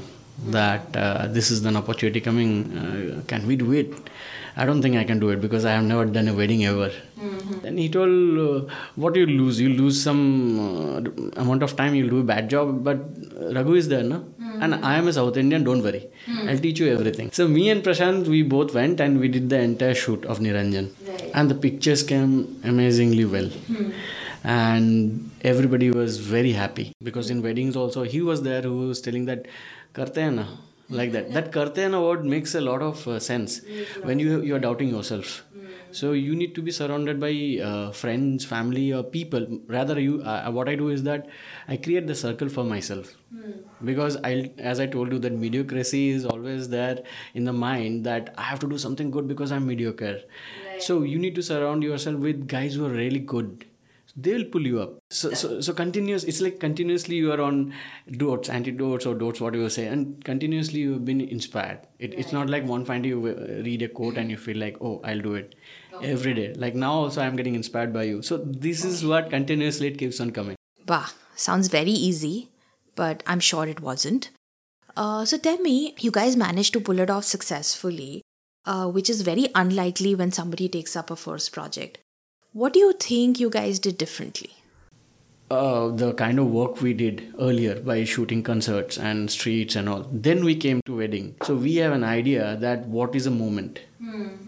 that 0.57 0.95
uh, 0.95 1.27
this 1.27 1.51
is 1.51 1.63
an 1.65 1.75
opportunity 1.75 2.21
coming. 2.21 2.51
Uh, 2.77 3.21
can 3.27 3.45
we 3.45 3.55
do 3.55 3.71
it? 3.73 3.93
I 4.55 4.65
don't 4.65 4.81
think 4.81 4.95
I 4.95 5.03
can 5.03 5.19
do 5.19 5.29
it 5.29 5.41
because 5.41 5.65
I 5.65 5.71
have 5.73 5.83
never 5.83 6.05
done 6.05 6.27
a 6.27 6.33
wedding 6.33 6.65
ever. 6.65 6.91
Then 7.63 7.77
he 7.77 7.87
told, 7.89 8.39
uh, 8.45 8.73
"What 8.95 9.15
you 9.15 9.25
lose? 9.25 9.59
You 9.61 9.69
lose 9.69 10.01
some 10.01 10.21
uh, 10.65 11.41
amount 11.43 11.63
of 11.67 11.75
time. 11.75 11.95
You'll 11.95 12.09
do 12.15 12.19
a 12.19 12.27
bad 12.33 12.49
job, 12.49 12.83
but 12.89 12.99
Raghu 13.57 13.73
is 13.83 13.87
there, 13.93 14.03
no? 14.03 14.19
And 14.61 14.75
I 14.75 14.95
am 14.97 15.07
a 15.07 15.13
South 15.13 15.37
Indian. 15.43 15.63
Don't 15.69 15.83
worry, 15.89 16.03
I'll 16.47 16.61
teach 16.67 16.79
you 16.83 16.87
everything." 16.97 17.31
So 17.39 17.47
me 17.57 17.69
and 17.75 17.83
Prashant, 17.89 18.27
we 18.35 18.41
both 18.55 18.73
went 18.79 18.99
and 19.07 19.19
we 19.25 19.27
did 19.37 19.49
the 19.55 19.59
entire 19.71 19.97
shoot 20.05 20.25
of 20.35 20.39
Niranjan, 20.47 20.89
Right. 21.11 21.29
and 21.33 21.49
the 21.55 21.59
pictures 21.67 22.03
came 22.13 22.33
amazingly 22.73 23.25
well. 23.35 23.51
And 24.43 25.31
everybody 25.41 25.91
was 25.91 26.17
very 26.17 26.53
happy 26.53 26.93
because 27.03 27.29
in 27.29 27.41
weddings 27.41 27.75
also 27.75 28.03
he 28.03 28.21
was 28.21 28.41
there 28.43 28.61
who 28.61 28.87
was 28.87 29.01
telling 29.01 29.25
that 29.25 29.45
karte 29.97 30.19
hai 30.23 30.29
na 30.29 30.45
like 30.89 31.11
that. 31.13 31.33
That 31.33 31.51
karte 31.51 31.77
hai 31.83 31.87
na 31.87 32.01
word 32.01 32.25
makes 32.25 32.55
a 32.55 32.61
lot 32.61 32.81
of 32.81 33.07
uh, 33.07 33.19
sense 33.19 33.61
when 34.01 34.19
you 34.19 34.41
you 34.41 34.55
are 34.55 34.63
doubting 34.67 34.89
yourself. 34.89 35.43
So 35.91 36.11
you 36.13 36.35
need 36.35 36.53
to 36.55 36.61
be 36.61 36.71
surrounded 36.71 37.19
by 37.19 37.31
uh, 37.69 37.91
friends 37.91 38.45
family 38.45 38.91
or 38.93 39.03
people. 39.03 39.47
Rather 39.77 39.99
you 39.99 40.21
uh, 40.23 40.51
what 40.51 40.69
i 40.69 40.75
do 40.83 40.89
is 40.97 41.03
that 41.09 41.27
i 41.67 41.77
create 41.87 42.07
the 42.07 42.15
circle 42.25 42.49
for 42.57 42.63
myself. 42.73 43.15
Because 43.89 44.17
i 44.29 44.33
as 44.73 44.79
i 44.83 44.85
told 44.97 45.13
you 45.13 45.19
that 45.25 45.33
mediocrity 45.45 46.03
is 46.09 46.25
always 46.25 46.69
there 46.69 47.03
in 47.33 47.45
the 47.49 47.53
mind 47.53 48.05
that 48.09 48.33
i 48.37 48.43
have 48.51 48.59
to 48.63 48.69
do 48.73 48.77
something 48.85 49.11
good 49.17 49.27
because 49.33 49.51
i'm 49.51 49.67
mediocre. 49.67 50.19
So 50.77 51.01
you 51.03 51.19
need 51.19 51.35
to 51.35 51.43
surround 51.43 51.83
yourself 51.83 52.19
with 52.29 52.47
guys 52.47 52.75
who 52.75 52.85
are 52.87 52.95
really 53.03 53.19
good 53.35 53.65
they 54.15 54.33
will 54.33 54.45
pull 54.45 54.65
you 54.65 54.81
up. 54.81 54.97
So, 55.09 55.33
so 55.33 55.61
so 55.61 55.73
continuous 55.73 56.23
it's 56.23 56.41
like 56.41 56.59
continuously 56.59 57.15
you 57.15 57.31
are 57.31 57.41
on 57.41 57.73
dots 58.11 58.49
antidotes 58.49 59.05
or 59.05 59.15
dots 59.15 59.41
whatever 59.41 59.63
you 59.63 59.69
say 59.69 59.87
and 59.87 60.23
continuously 60.23 60.81
you've 60.81 61.05
been 61.05 61.21
inspired. 61.21 61.79
It, 61.99 62.13
it's 62.13 62.31
not 62.31 62.49
like 62.49 62.65
one 62.65 62.83
day 62.83 63.09
you 63.09 63.25
uh, 63.27 63.63
read 63.63 63.81
a 63.81 63.87
quote 63.87 64.17
and 64.17 64.29
you 64.29 64.37
feel 64.37 64.57
like 64.57 64.77
oh 64.81 65.01
i'll 65.03 65.21
do 65.21 65.35
it 65.35 65.55
every 66.01 66.33
day. 66.33 66.53
Like 66.53 66.75
now 66.75 66.93
also 66.93 67.21
i'm 67.21 67.35
getting 67.35 67.55
inspired 67.55 67.93
by 67.93 68.03
you. 68.03 68.21
So 68.21 68.37
this 68.37 68.83
is 68.83 69.05
what 69.05 69.29
continuously 69.29 69.87
it 69.87 69.97
keeps 69.97 70.19
on 70.19 70.31
coming. 70.31 70.55
Bah, 70.85 71.09
sounds 71.35 71.67
very 71.67 71.91
easy, 71.91 72.49
but 72.95 73.23
I'm 73.27 73.39
sure 73.39 73.67
it 73.67 73.79
wasn't. 73.79 74.31
Uh, 74.97 75.23
so 75.23 75.37
tell 75.37 75.57
me, 75.59 75.95
you 75.99 76.11
guys 76.11 76.35
managed 76.35 76.73
to 76.73 76.81
pull 76.81 76.99
it 76.99 77.09
off 77.09 77.23
successfully, 77.23 78.21
uh, 78.65 78.87
which 78.87 79.09
is 79.09 79.21
very 79.21 79.47
unlikely 79.55 80.15
when 80.15 80.31
somebody 80.31 80.67
takes 80.67 80.95
up 80.95 81.09
a 81.09 81.15
first 81.15 81.51
project. 81.53 81.99
What 82.53 82.73
do 82.73 82.79
you 82.79 82.93
think 82.93 83.39
you 83.39 83.49
guys 83.49 83.79
did 83.79 83.97
differently? 83.97 84.51
uh, 85.51 85.89
the 85.89 86.13
kind 86.13 86.39
of 86.39 86.47
work 86.47 86.81
we 86.81 86.93
did 86.93 87.33
earlier 87.39 87.79
by 87.79 88.03
shooting 88.03 88.43
concerts 88.43 88.97
and 88.97 89.31
streets 89.31 89.75
and 89.75 89.89
all. 89.89 90.07
Then 90.11 90.43
we 90.45 90.55
came 90.55 90.81
to 90.85 90.97
wedding. 90.97 91.35
So 91.43 91.55
we 91.55 91.75
have 91.77 91.91
an 91.93 92.03
idea 92.03 92.55
that 92.57 92.85
what 92.85 93.15
is 93.15 93.25
a 93.25 93.31
moment. 93.31 93.79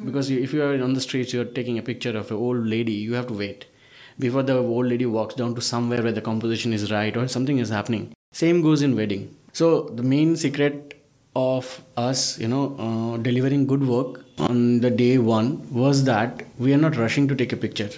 Because 0.06 0.30
if 0.30 0.54
you 0.54 0.64
are 0.64 0.82
on 0.82 0.94
the 0.94 1.02
streets 1.02 1.34
you're 1.34 1.46
taking 1.46 1.78
a 1.78 1.82
picture 1.82 2.18
of 2.18 2.32
an 2.32 2.38
old 2.38 2.66
lady 2.66 2.94
you 2.94 3.14
have 3.14 3.28
to 3.28 3.34
wait. 3.34 3.66
Before 4.20 4.44
the 4.44 4.58
old 4.58 4.86
lady 4.86 5.06
walks 5.06 5.36
down 5.36 5.56
to 5.56 5.62
somewhere 5.62 6.04
where 6.04 6.12
the 6.12 6.22
composition 6.22 6.74
is 6.74 6.92
right 6.92 7.16
or 7.18 7.28
something 7.28 7.58
is 7.58 7.70
happening. 7.70 8.14
Same 8.32 8.62
goes 8.62 8.82
in 8.82 8.96
wedding. 8.96 9.36
So 9.54 9.90
the 9.90 10.04
main 10.04 10.36
secret 10.36 11.02
of 11.36 11.82
us 11.96 12.38
you 12.40 12.48
know 12.48 12.76
uh, 12.78 13.18
delivering 13.18 13.66
good 13.66 13.88
work 13.88 14.26
on 14.42 14.82
the 14.82 14.90
day 14.90 15.18
one 15.18 15.50
was 15.72 16.04
that 16.06 16.44
we 16.58 16.74
are 16.74 16.78
not 16.78 16.96
rushing 16.96 17.28
to 17.28 17.36
take 17.36 17.54
a 17.54 17.58
picture. 17.58 17.90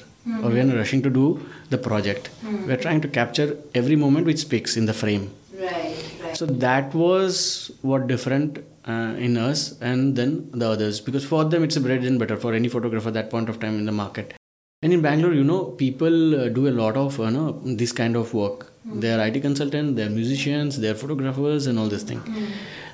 Or 0.41 0.49
we 0.49 0.59
are 0.59 0.63
not 0.63 0.77
rushing 0.77 1.01
to 1.03 1.09
do 1.09 1.45
the 1.69 1.77
project. 1.77 2.29
We 2.65 2.71
are 2.73 2.77
trying 2.77 3.01
to 3.01 3.09
capture 3.09 3.57
every 3.75 3.97
moment 3.97 4.25
which 4.25 4.37
speaks 4.39 4.77
in 4.77 4.85
the 4.85 4.93
frame. 4.93 5.31
Right, 5.53 5.97
right. 6.23 6.37
so 6.37 6.45
that 6.45 6.93
was 6.93 7.71
what 7.81 8.07
different 8.07 8.59
uh, 8.87 9.15
in 9.27 9.37
us 9.37 9.77
and 9.81 10.15
then 10.15 10.49
the 10.51 10.69
others. 10.69 11.01
Because 11.01 11.25
for 11.25 11.43
them 11.43 11.63
it's 11.65 11.75
a 11.75 11.81
bread 11.81 12.03
and 12.03 12.19
butter 12.19 12.37
for 12.37 12.53
any 12.53 12.69
photographer 12.69 13.09
at 13.09 13.15
that 13.15 13.29
point 13.29 13.49
of 13.49 13.59
time 13.59 13.77
in 13.79 13.85
the 13.85 13.91
market. 13.91 14.33
And 14.81 14.93
in 14.93 15.01
bangalore 15.01 15.33
you 15.33 15.43
know 15.43 15.63
people 15.83 16.39
uh, 16.39 16.49
do 16.49 16.67
a 16.67 16.73
lot 16.81 16.97
of 16.97 17.17
you 17.17 17.31
know 17.31 17.61
this 17.81 17.91
kind 17.91 18.15
of 18.15 18.33
work. 18.33 18.71
They 18.85 19.13
are 19.13 19.27
it 19.27 19.41
consultants 19.41 19.95
they 19.97 20.03
are 20.03 20.09
musicians 20.09 20.79
they 20.79 20.89
are 20.89 20.95
photographers 21.03 21.67
and 21.67 21.79
all 21.79 21.87
this 21.87 22.03
thing 22.03 22.21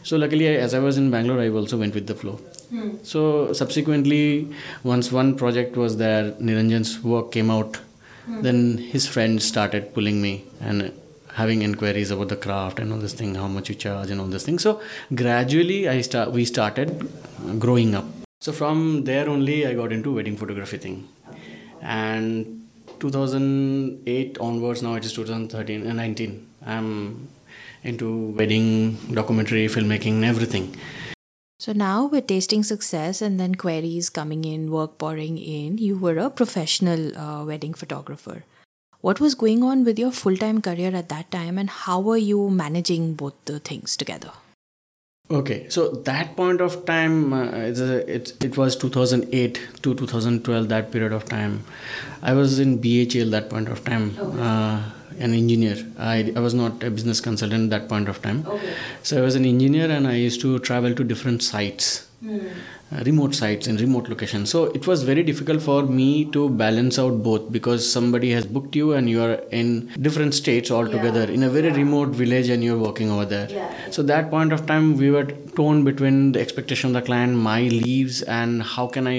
so 0.03 0.18
luckily 0.18 0.48
I, 0.50 0.53
as 0.65 0.74
i 0.74 0.79
was 0.79 0.98
in 0.98 1.10
bangalore 1.12 1.41
i 1.41 1.50
also 1.50 1.77
went 1.77 1.96
with 1.96 2.08
the 2.08 2.15
flow. 2.15 2.39
Hmm. 2.70 2.98
So 3.03 3.53
subsequently 3.53 4.53
once 4.84 5.12
one 5.12 5.36
project 5.36 5.75
was 5.75 5.98
there 5.98 6.32
niranjan's 6.34 7.03
work 7.03 7.32
came 7.32 7.50
out. 7.50 7.77
Hmm. 8.25 8.41
Then 8.41 8.77
his 8.77 9.08
friends 9.08 9.46
started 9.46 9.94
pulling 9.94 10.22
me 10.22 10.44
and 10.62 10.94
having 11.34 11.62
inquiries 11.62 12.12
about 12.12 12.29
the 12.29 12.36
craft 12.36 12.79
and 12.79 12.91
all 12.91 13.00
this 13.00 13.13
thing 13.13 13.36
how 13.36 13.48
much 13.48 13.70
you 13.70 13.75
charge 13.75 14.10
and 14.12 14.22
all 14.22 14.27
this 14.27 14.46
thing. 14.46 14.60
So 14.60 14.82
gradually 15.15 15.89
i 15.89 16.01
start 16.01 16.32
we 16.32 16.46
started 16.46 17.10
growing 17.58 17.96
up. 17.96 18.06
So 18.39 18.51
from 18.51 19.03
there 19.03 19.27
only 19.29 19.65
i 19.65 19.74
got 19.74 19.91
into 19.91 20.13
wedding 20.13 20.38
photography 20.38 20.77
thing. 20.77 21.08
And 21.82 22.60
2008 23.00 24.38
onwards 24.39 24.84
now 24.84 24.96
it 24.96 25.06
is 25.06 25.13
2013 25.13 25.82
and 25.82 25.91
uh, 25.91 26.03
19 26.03 26.48
i'm 26.65 27.27
into 27.83 28.31
wedding 28.38 28.98
documentary 29.13 29.67
filmmaking 29.67 30.24
everything 30.24 30.75
So 31.59 31.74
now 31.74 32.05
with 32.05 32.27
tasting 32.27 32.63
success 32.63 33.21
and 33.21 33.38
then 33.38 33.55
queries 33.55 34.09
coming 34.09 34.45
in, 34.45 34.71
work 34.71 34.98
pouring 34.98 35.38
in, 35.38 35.77
you 35.77 35.98
were 35.98 36.17
a 36.17 36.29
professional 36.29 37.17
uh, 37.17 37.43
wedding 37.43 37.74
photographer. 37.74 38.45
What 39.01 39.19
was 39.19 39.36
going 39.36 39.62
on 39.63 39.83
with 39.83 40.00
your 40.00 40.12
full 40.12 40.38
time 40.38 40.62
career 40.62 40.95
at 40.95 41.09
that 41.09 41.31
time, 41.31 41.57
and 41.57 41.69
how 41.69 42.00
were 42.00 42.17
you 42.17 42.50
managing 42.50 43.13
both 43.15 43.33
the 43.43 43.59
things 43.59 43.98
together? 43.98 44.31
Okay, 45.31 45.69
so 45.69 45.89
that 45.91 46.36
point 46.38 46.59
of 46.59 46.86
time, 46.86 47.33
uh, 47.33 47.51
it's 47.51 47.79
a, 47.79 48.13
it, 48.13 48.43
it 48.43 48.57
was 48.57 48.75
2008 48.75 49.59
to 49.83 49.93
2012, 49.95 50.69
that 50.69 50.91
period 50.91 51.12
of 51.12 51.25
time. 51.25 51.63
I 52.21 52.33
was 52.33 52.59
in 52.59 52.79
BHEL 52.79 53.29
that 53.31 53.50
point 53.50 53.69
of 53.69 53.83
time, 53.83 54.17
uh, 54.39 54.81
an 55.20 55.34
engineer. 55.34 55.78
I, 55.98 56.34
I 56.36 56.40
was 56.40 56.54
not 56.54 56.84
a 56.84 56.90
business 56.90 57.20
consultant 57.22 57.72
at 57.74 57.82
that 57.82 57.90
point 57.90 58.08
of 58.10 58.22
time. 58.22 58.46
Okay. 58.48 58.74
So 59.04 59.18
I 59.18 59.22
was 59.22 59.36
an 59.36 59.46
engineer 59.46 59.90
and 59.92 60.08
I 60.08 60.16
used 60.16 60.42
to 60.42 60.60
travel 60.60 60.94
to 60.96 61.04
different 61.04 61.44
sites. 61.44 62.08
Uh, 62.92 63.04
remote 63.06 63.34
sites 63.36 63.68
in 63.68 63.78
remote 63.78 64.10
locations 64.10 64.50
so 64.50 64.64
it 64.78 64.86
was 64.88 65.04
very 65.04 65.22
difficult 65.22 65.62
for 65.62 65.84
me 65.84 66.26
to 66.36 66.50
balance 66.50 66.98
out 66.98 67.22
both 67.28 67.52
because 67.52 67.90
somebody 67.90 68.32
has 68.32 68.46
booked 68.48 68.76
you 68.76 68.94
and 68.94 69.08
you 69.08 69.22
are 69.22 69.36
in 69.60 69.68
different 70.02 70.34
states 70.34 70.72
altogether 70.72 71.24
in 71.36 71.44
a 71.44 71.50
very 71.50 71.72
remote 71.72 72.10
village 72.10 72.50
and 72.50 72.64
you're 72.64 72.80
working 72.80 73.12
over 73.12 73.26
there 73.26 73.48
Yeah. 73.50 73.72
so 73.92 74.02
that 74.04 74.32
point 74.32 74.52
of 74.52 74.66
time 74.66 74.98
we 74.98 75.12
were 75.12 75.26
torn 75.60 75.84
between 75.84 76.32
the 76.32 76.42
expectation 76.42 76.90
of 76.90 76.94
the 76.96 77.04
client 77.04 77.36
my 77.38 77.62
leaves 77.62 78.24
and 78.24 78.64
how 78.64 78.88
can 78.88 79.06
i 79.08 79.18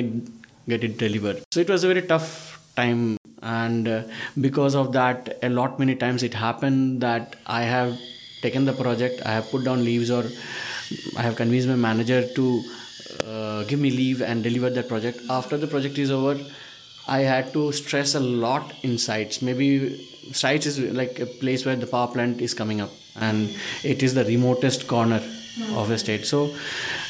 get 0.68 0.82
it 0.82 0.98
delivered 0.98 1.42
so 1.52 1.60
it 1.60 1.70
was 1.70 1.84
a 1.84 1.86
very 1.94 2.02
tough 2.02 2.28
time 2.74 3.16
and 3.42 3.88
uh, 3.88 4.02
because 4.40 4.74
of 4.74 4.92
that 4.92 5.38
a 5.42 5.48
lot 5.48 5.78
many 5.78 5.94
times 5.94 6.22
it 6.22 6.34
happened 6.34 7.00
that 7.00 7.36
i 7.46 7.62
have 7.62 7.98
taken 8.42 8.64
the 8.64 8.72
project 8.72 9.22
i 9.24 9.32
have 9.32 9.50
put 9.50 9.64
down 9.64 9.84
leaves 9.84 10.10
or 10.10 10.24
i 11.16 11.22
have 11.22 11.36
convinced 11.36 11.68
my 11.68 11.74
manager 11.74 12.26
to 12.34 12.62
uh, 13.26 13.64
give 13.64 13.80
me 13.80 13.90
leave 13.90 14.22
and 14.22 14.42
deliver 14.42 14.70
that 14.70 14.88
project. 14.88 15.20
After 15.28 15.56
the 15.56 15.66
project 15.66 15.98
is 15.98 16.10
over 16.10 16.38
i 17.08 17.20
had 17.20 17.52
to 17.52 17.72
stress 17.72 18.14
a 18.14 18.20
lot 18.20 18.72
in 18.82 18.96
sites. 18.98 19.42
Maybe 19.42 19.68
sites 20.32 20.66
is 20.66 20.78
like 20.78 21.18
a 21.18 21.26
place 21.26 21.64
where 21.66 21.76
the 21.76 21.86
power 21.86 22.06
plant 22.08 22.40
is 22.40 22.54
coming 22.54 22.80
up 22.80 22.90
and 23.16 23.50
it 23.82 24.02
is 24.02 24.14
the 24.14 24.24
remotest 24.24 24.86
corner 24.86 25.20
of 25.74 25.90
a 25.90 25.98
state. 25.98 26.24
So 26.24 26.54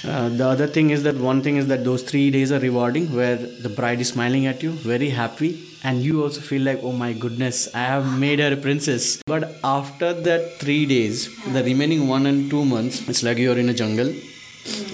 uh, 0.05 0.29
the 0.31 0.47
other 0.47 0.67
thing 0.67 0.91
is 0.91 1.03
that 1.03 1.17
one 1.17 1.43
thing 1.43 1.57
is 1.57 1.67
that 1.67 1.85
those 1.85 2.03
three 2.03 2.31
days 2.31 2.51
are 2.51 2.61
rewarding 2.61 3.15
where 3.15 3.37
the 3.37 3.69
bride 3.69 4.01
is 4.01 4.09
smiling 4.09 4.47
at 4.47 4.63
you 4.63 4.71
very 4.71 5.11
happy 5.11 5.70
and 5.83 6.03
you 6.03 6.23
also 6.23 6.41
feel 6.41 6.63
like 6.63 6.81
oh 6.83 6.93
my 6.93 7.13
goodness 7.13 7.75
i 7.75 7.85
have 7.93 8.07
made 8.19 8.39
her 8.39 8.53
a 8.53 8.57
princess. 8.57 9.23
But 9.27 9.45
after 9.65 10.13
that 10.13 10.59
three 10.61 10.85
days 10.87 11.29
the 11.55 11.63
remaining 11.65 12.09
one 12.09 12.27
and 12.27 12.51
two 12.51 12.65
months 12.65 13.09
it's 13.09 13.23
like 13.23 13.39
you're 13.39 13.59
in 13.59 13.69
a 13.69 13.75
jungle. 13.75 14.13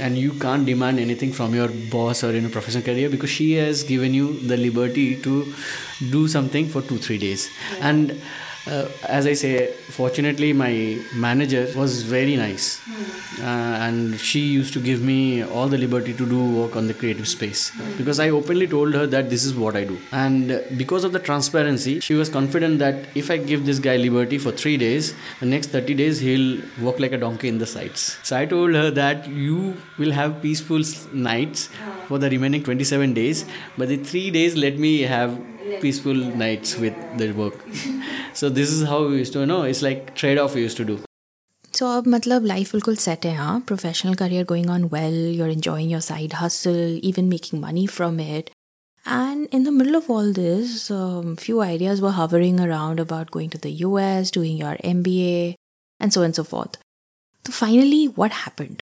And 0.00 0.16
you 0.16 0.32
can't 0.42 0.64
demand 0.64 1.00
anything 1.00 1.32
from 1.32 1.52
your 1.52 1.68
boss 1.90 2.22
or 2.22 2.30
in 2.30 2.44
a 2.46 2.48
professional 2.48 2.84
career 2.84 3.10
because 3.10 3.30
she 3.30 3.54
has 3.54 3.82
given 3.82 4.14
you 4.14 4.38
the 4.50 4.56
liberty 4.56 5.20
to 5.22 5.52
do 6.12 6.28
something 6.28 6.68
for 6.68 6.82
two 6.82 6.98
three 6.98 7.18
days. 7.18 7.50
And 7.80 8.20
uh, 8.66 8.88
as 9.18 9.26
i 9.26 9.32
say 9.32 9.72
fortunately 9.96 10.52
my 10.52 10.72
manager 11.14 11.66
was 11.76 12.02
very 12.02 12.36
nice. 12.36 12.80
Uh, 13.38 13.84
and 13.86 14.18
she 14.18 14.40
used 14.40 14.72
to 14.72 14.80
give 14.80 15.02
me 15.02 15.44
all 15.44 15.68
the 15.68 15.78
liberty 15.78 16.12
to 16.14 16.26
do 16.26 16.38
work 16.58 16.74
on 16.74 16.86
the 16.86 16.94
creative 16.94 17.28
space. 17.28 17.70
Because 17.98 18.18
i 18.18 18.28
openly 18.30 18.66
told 18.66 18.94
her 18.94 19.06
that 19.06 19.30
this 19.30 19.44
is 19.44 19.54
what 19.54 19.76
i 19.76 19.84
do. 19.84 19.98
And 20.12 20.62
because 20.76 21.04
of 21.04 21.12
the 21.12 21.18
transparency 21.18 22.00
she 22.00 22.14
was 22.14 22.28
confident 22.28 22.78
that 22.78 23.08
if 23.14 23.30
i 23.30 23.36
give 23.36 23.66
this 23.66 23.78
guy 23.78 23.96
liberty 23.96 24.38
for 24.38 24.52
3 24.52 24.76
days 24.76 25.14
the 25.40 25.46
next 25.46 25.68
30 25.70 25.94
days 25.94 26.20
he'll 26.20 26.60
work 26.80 26.98
like 26.98 27.12
a 27.12 27.18
donkey 27.18 27.48
in 27.48 27.58
the 27.58 27.66
sites 27.66 28.18
so 28.22 28.36
i 28.36 28.44
told 28.46 28.74
her 28.74 28.90
that 28.90 29.28
you 29.28 29.76
will 29.98 30.12
have 30.12 30.40
peaceful 30.42 30.82
nights 31.12 31.68
for 32.08 32.18
the 32.18 32.30
remaining 32.30 32.62
27 32.62 33.14
days. 33.14 33.44
But 33.76 33.88
the 33.88 33.96
3 33.96 34.30
days 34.30 34.56
let 34.56 34.78
me 34.78 35.02
have 35.02 35.38
peaceful 35.85 36.19
nights 36.43 36.77
with 36.83 36.93
the 37.21 37.31
work 37.39 37.63
so 38.41 38.49
this 38.59 38.71
is 38.75 38.83
how 38.91 38.99
we 39.07 39.17
used 39.21 39.33
to 39.33 39.45
know 39.45 39.61
it's 39.71 39.81
like 39.87 40.13
trade 40.21 40.43
off 40.43 40.55
we 40.59 40.67
used 40.69 40.83
to 40.83 40.91
do 40.91 40.99
So 41.77 41.85
अब 41.97 42.07
मतलब 42.13 42.45
life 42.45 42.71
बिल्कुल 42.71 42.95
set 43.01 43.25
है 43.25 43.33
हाँ 43.35 43.59
professional 43.67 44.13
career 44.21 44.45
going 44.45 44.69
on 44.69 44.83
well 44.93 45.13
you 45.35 45.43
are 45.43 45.49
enjoying 45.49 45.91
your 45.91 46.01
side 46.07 46.33
hustle 46.39 46.99
even 47.09 47.25
making 47.35 47.61
money 47.61 47.85
from 47.87 48.19
it 48.21 48.49
And 49.05 49.47
in 49.47 49.63
the 49.63 49.71
middle 49.71 49.95
of 49.95 50.09
all 50.09 50.31
this, 50.31 50.91
um, 50.91 51.35
few 51.35 51.61
ideas 51.61 52.01
were 52.01 52.11
hovering 52.11 52.59
around 52.59 52.99
about 52.99 53.31
going 53.31 53.49
to 53.49 53.57
the 53.57 53.71
US, 53.85 54.31
doing 54.31 54.57
your 54.57 54.75
MBA, 54.83 55.55
and 55.99 56.13
so 56.13 56.21
on 56.21 56.25
and 56.25 56.35
so 56.35 56.43
forth. 56.43 56.77
So 57.45 57.51
finally, 57.51 58.05
what 58.05 58.31
happened? 58.31 58.81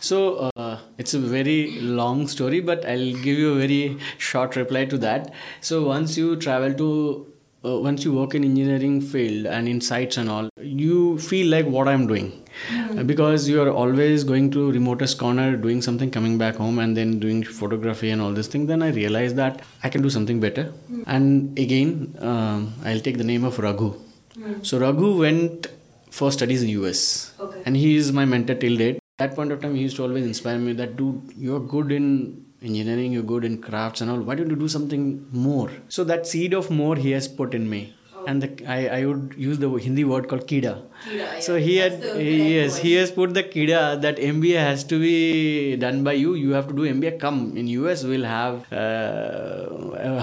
So 0.00 0.50
uh, 0.56 0.78
it's 0.98 1.14
a 1.14 1.18
very 1.18 1.80
long 1.80 2.26
story, 2.28 2.60
but 2.60 2.84
I'll 2.84 3.12
give 3.12 3.38
you 3.38 3.52
a 3.54 3.58
very 3.58 3.98
short 4.18 4.56
reply 4.56 4.84
to 4.86 4.98
that. 4.98 5.32
So 5.60 5.84
once 5.86 6.16
you 6.16 6.36
travel 6.36 6.74
to, 6.74 7.26
uh, 7.64 7.78
once 7.78 8.04
you 8.04 8.12
work 8.12 8.34
in 8.34 8.44
engineering 8.44 9.00
field 9.00 9.46
and 9.46 9.68
in 9.68 9.80
sites 9.80 10.16
and 10.16 10.30
all, 10.30 10.48
you 10.60 11.18
feel 11.18 11.48
like 11.56 11.66
what 11.66 11.88
I'm 11.88 12.06
doing, 12.12 12.28
Uh, 12.98 13.02
because 13.08 13.48
you 13.48 13.58
are 13.62 13.70
always 13.80 14.24
going 14.30 14.46
to 14.54 14.62
remotest 14.76 15.18
corner, 15.18 15.56
doing 15.66 15.80
something, 15.86 16.10
coming 16.16 16.36
back 16.42 16.56
home, 16.62 16.78
and 16.84 16.96
then 16.98 17.10
doing 17.24 17.38
photography 17.58 18.10
and 18.14 18.20
all 18.24 18.32
this 18.38 18.48
thing. 18.54 18.66
Then 18.70 18.82
I 18.82 18.90
realized 19.00 19.36
that 19.42 19.62
I 19.84 19.88
can 19.94 20.02
do 20.06 20.10
something 20.16 20.40
better. 20.46 20.64
And 21.16 21.58
again, 21.66 21.92
um, 22.30 22.74
I'll 22.84 23.04
take 23.08 23.18
the 23.24 23.28
name 23.32 23.44
of 23.50 23.58
Raghu. 23.66 23.90
So 24.62 24.78
Raghu 24.86 25.10
went 25.20 25.68
for 26.18 26.30
studies 26.38 26.62
in 26.64 26.70
US, 26.80 27.00
and 27.64 27.76
he 27.76 27.96
is 27.96 28.12
my 28.20 28.24
mentor 28.34 28.56
till 28.64 28.76
date. 28.84 28.99
At 29.20 29.32
that 29.32 29.36
point 29.36 29.52
of 29.52 29.60
time, 29.60 29.74
he 29.74 29.82
used 29.82 29.96
to 29.96 30.02
always 30.02 30.24
inspire 30.24 30.58
me 30.58 30.72
that 30.72 30.96
dude, 30.96 31.34
you're 31.36 31.60
good 31.60 31.92
in 31.92 32.42
engineering, 32.62 33.12
you're 33.12 33.22
good 33.22 33.44
in 33.44 33.60
crafts 33.60 34.00
and 34.00 34.10
all. 34.10 34.18
Why 34.18 34.34
don't 34.34 34.48
you 34.48 34.56
do 34.56 34.66
something 34.66 35.26
more? 35.30 35.70
So 35.88 36.04
that 36.04 36.26
seed 36.26 36.54
of 36.54 36.70
more 36.70 36.96
he 36.96 37.10
has 37.10 37.28
put 37.28 37.52
in 37.52 37.68
me. 37.68 37.94
And 38.26 38.42
the, 38.42 38.66
I, 38.66 39.00
I 39.00 39.04
would 39.06 39.34
use 39.36 39.58
the 39.58 39.68
Hindi 39.70 40.04
word 40.04 40.28
called 40.28 40.46
kida. 40.46 40.82
So 41.40 41.56
he 41.56 41.76
had 41.76 41.94
he, 42.16 42.56
yes 42.56 42.76
he 42.78 42.92
has 42.94 43.10
put 43.10 43.34
the 43.34 43.42
kida 43.42 44.00
that 44.02 44.16
MBA 44.18 44.58
has 44.58 44.84
to 44.84 44.98
be 45.00 45.76
done 45.76 46.04
by 46.04 46.12
you. 46.12 46.34
You 46.34 46.50
have 46.52 46.68
to 46.68 46.74
do 46.74 46.82
MBA. 46.82 47.18
Come 47.18 47.56
in 47.56 47.66
US, 47.68 48.04
we'll 48.04 48.24
have 48.24 48.70
uh, 48.72 49.68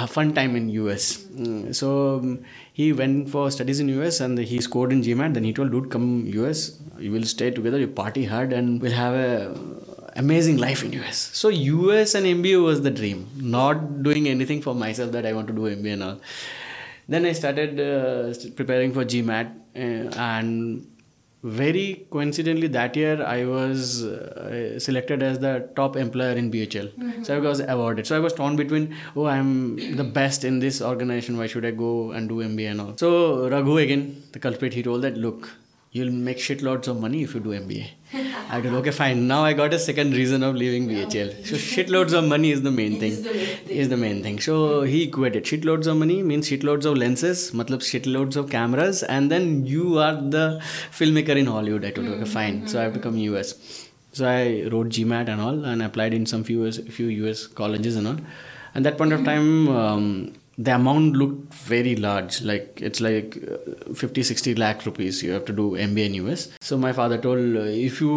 a 0.03 0.07
fun 0.07 0.33
time 0.33 0.55
in 0.55 0.69
US. 0.69 1.25
Mm, 1.35 1.73
So 1.75 2.17
um, 2.17 2.39
he 2.73 2.93
went 2.93 3.29
for 3.29 3.49
studies 3.51 3.79
in 3.79 3.89
US 3.99 4.19
and 4.19 4.37
he 4.37 4.61
scored 4.61 4.91
in 4.91 5.01
GMAT. 5.01 5.33
Then 5.33 5.43
he 5.43 5.53
told, 5.53 5.71
dude, 5.71 5.89
come 5.91 6.25
US. 6.27 6.79
You 6.99 7.11
will 7.11 7.23
stay 7.23 7.51
together. 7.51 7.79
You 7.79 7.87
party 7.87 8.25
hard 8.25 8.53
and 8.53 8.81
we'll 8.81 8.91
have 8.93 9.13
a 9.13 9.55
amazing 10.15 10.57
life 10.57 10.83
in 10.83 10.93
US. 10.93 11.17
So 11.33 11.49
US 11.49 12.15
and 12.15 12.25
MBA 12.25 12.63
was 12.63 12.81
the 12.81 12.91
dream. 12.91 13.27
Not 13.35 14.03
doing 14.03 14.27
anything 14.27 14.61
for 14.61 14.73
myself 14.75 15.11
that 15.11 15.25
I 15.25 15.33
want 15.33 15.47
to 15.47 15.53
do 15.53 15.61
MBA 15.61 15.93
and 15.93 16.03
all. 16.03 16.17
Then 17.07 17.25
I 17.25 17.31
started 17.31 17.79
uh, 17.79 18.33
preparing 18.55 18.93
for 18.93 19.05
GMAT 19.05 19.51
uh, 19.75 20.19
and 20.19 20.87
very 21.43 22.05
coincidentally 22.11 22.67
that 22.67 22.95
year 22.95 23.23
I 23.23 23.45
was 23.45 24.03
uh, 24.03 24.79
selected 24.79 25.23
as 25.23 25.39
the 25.39 25.69
top 25.75 25.95
employer 25.95 26.33
in 26.33 26.51
BHEL. 26.51 27.25
So 27.25 27.35
I 27.37 27.39
was 27.39 27.61
awarded. 27.61 28.07
So 28.07 28.15
I 28.17 28.19
was 28.19 28.33
torn 28.33 28.55
between 28.55 28.95
oh 29.15 29.25
I'm 29.25 29.95
the 29.95 30.03
best 30.03 30.43
in 30.43 30.59
this 30.59 30.81
organization. 30.81 31.37
Why 31.37 31.47
should 31.47 31.65
I 31.65 31.71
go 31.71 32.11
and 32.11 32.27
do 32.27 32.37
MBA 32.37 32.71
and 32.71 32.81
all? 32.81 32.97
So 32.97 33.47
Raghu 33.49 33.77
again, 33.77 34.23
the 34.33 34.39
culprit, 34.39 34.73
he 34.73 34.83
told 34.83 35.03
that 35.03 35.17
look. 35.17 35.49
You'll 35.91 36.11
make 36.11 36.37
shitloads 36.37 36.87
of 36.87 36.99
money 36.99 37.23
if 37.23 37.33
you 37.33 37.39
do 37.39 37.49
MBA. 37.49 37.87
I 38.13 38.61
told, 38.61 38.75
okay, 38.75 38.91
fine. 38.91 39.27
Now 39.27 39.43
I 39.43 39.51
got 39.53 39.73
a 39.73 39.79
second 39.79 40.13
reason 40.13 40.41
of 40.41 40.55
leaving 40.55 40.87
BHEL. 40.87 41.45
So 41.45 41.55
shitloads 41.55 42.13
of 42.13 42.23
money 42.23 42.51
is 42.51 42.61
the 42.61 42.71
main 42.71 42.99
thing. 42.99 43.11
Is 43.67 43.89
the 43.89 43.97
main 43.97 44.23
thing. 44.23 44.39
So 44.39 44.83
he 44.83 45.03
equated 45.03 45.43
shitloads 45.43 45.87
of 45.87 45.97
money 45.97 46.23
means 46.23 46.49
shitloads 46.49 46.85
of 46.85 46.97
lenses, 46.97 47.51
matlab 47.51 47.81
shitloads 47.81 48.37
of 48.37 48.49
cameras, 48.49 49.03
and 49.03 49.29
then 49.29 49.65
you 49.65 49.99
are 49.99 50.15
the 50.15 50.61
filmmaker 50.91 51.35
in 51.35 51.47
Hollywood. 51.47 51.83
I 51.83 51.91
told, 51.91 52.07
okay, 52.07 52.19
hmm, 52.19 52.25
fine. 52.25 52.67
So 52.67 52.79
I 52.79 52.83
hmm. 52.83 52.85
have 52.85 52.93
to 52.93 52.99
come 53.01 53.17
US. 53.17 53.89
So 54.13 54.25
I 54.25 54.69
wrote 54.71 54.87
GMAT 54.87 55.27
and 55.27 55.41
all, 55.41 55.65
and 55.65 55.83
applied 55.83 56.13
in 56.13 56.25
some 56.25 56.45
few 56.45 56.65
US, 56.65 56.77
few 56.77 57.07
US 57.07 57.45
colleges 57.45 57.97
and 57.97 58.07
all. 58.07 58.17
At 58.73 58.83
that 58.83 58.97
point 58.97 59.11
of 59.11 59.19
hmm. 59.19 59.25
time, 59.25 59.67
um, 59.67 60.33
the 60.65 60.73
amount 60.75 61.15
looked 61.21 61.53
very 61.71 61.95
large 61.95 62.41
like 62.41 62.79
it's 62.87 62.99
like 63.07 63.37
uh, 63.51 63.93
50 63.93 64.23
60 64.23 64.55
lakh 64.55 64.85
rupees 64.87 65.21
you 65.25 65.31
have 65.31 65.45
to 65.49 65.53
do 65.59 65.65
mba 65.87 66.05
in 66.11 66.15
us 66.33 66.47
so 66.67 66.77
my 66.85 66.91
father 66.99 67.17
told 67.25 67.55
uh, 67.57 67.65
if 67.89 68.01
you 68.01 68.13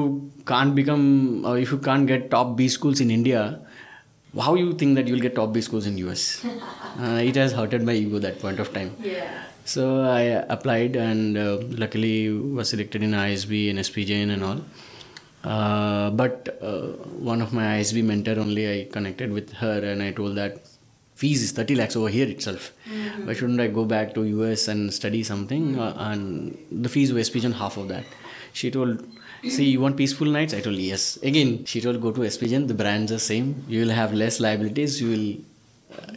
can't 0.52 0.74
become 0.74 1.44
or 1.44 1.58
if 1.58 1.70
you 1.74 1.78
can't 1.88 2.06
get 2.12 2.30
top 2.36 2.56
b 2.56 2.68
schools 2.76 3.00
in 3.06 3.10
india 3.18 3.42
how 4.46 4.54
you 4.62 4.72
think 4.80 4.94
that 4.96 5.06
you'll 5.08 5.24
get 5.26 5.34
top 5.34 5.52
b 5.52 5.60
schools 5.68 5.86
in 5.92 5.98
us 6.14 6.24
uh, 7.02 7.20
it 7.30 7.36
has 7.42 7.52
hurted 7.60 7.82
my 7.90 7.92
ego 8.04 8.18
that 8.26 8.38
point 8.44 8.58
of 8.64 8.72
time 8.78 8.90
Yeah. 9.02 9.28
so 9.72 9.82
I 10.02 10.22
applied 10.56 10.94
and 10.96 11.36
uh, 11.36 11.58
luckily 11.82 12.14
was 12.58 12.68
selected 12.72 13.02
in 13.06 13.12
ISB 13.24 13.58
and 13.70 13.78
SP 13.88 13.96
Jain 14.10 14.30
and 14.34 14.42
all. 14.48 14.60
Uh, 15.52 16.10
but 16.10 16.58
uh, 16.70 16.88
one 17.30 17.40
of 17.44 17.52
my 17.58 17.64
ISB 17.78 18.02
mentor 18.04 18.36
only 18.44 18.64
I 18.72 18.88
connected 18.96 19.32
with 19.32 19.52
her 19.62 19.76
and 19.90 20.02
I 20.02 20.10
told 20.12 20.36
that 20.36 20.54
fees 21.20 21.42
is 21.42 21.52
30 21.52 21.74
lakhs 21.80 21.96
over 21.96 22.08
here 22.08 22.28
itself. 22.34 22.72
Why 23.24 23.34
shouldn't 23.34 23.60
I 23.60 23.66
go 23.78 23.84
back 23.84 24.14
to 24.14 24.24
US 24.24 24.68
and 24.68 24.92
study 24.92 25.22
something? 25.22 25.78
Uh, 25.78 25.94
and 26.10 26.56
the 26.70 26.88
fees 26.88 27.12
were 27.12 27.22
SP 27.28 27.44
Jain 27.44 27.52
half 27.52 27.76
of 27.76 27.88
that. 27.88 28.04
She 28.52 28.70
told, 28.70 29.04
see, 29.56 29.66
you 29.66 29.80
want 29.80 29.96
peaceful 29.98 30.26
nights? 30.26 30.54
I 30.54 30.60
told, 30.60 30.76
yes. 30.76 31.18
Again, 31.22 31.64
she 31.66 31.80
told, 31.80 32.00
go 32.00 32.10
to 32.12 32.28
SP 32.34 32.48
Jain. 32.52 32.66
The 32.66 32.78
brands 32.82 33.12
are 33.12 33.18
same. 33.18 33.64
You 33.68 33.82
will 33.82 33.94
have 34.00 34.14
less 34.14 34.40
liabilities. 34.40 35.00
You 35.02 35.10
will 35.10 35.28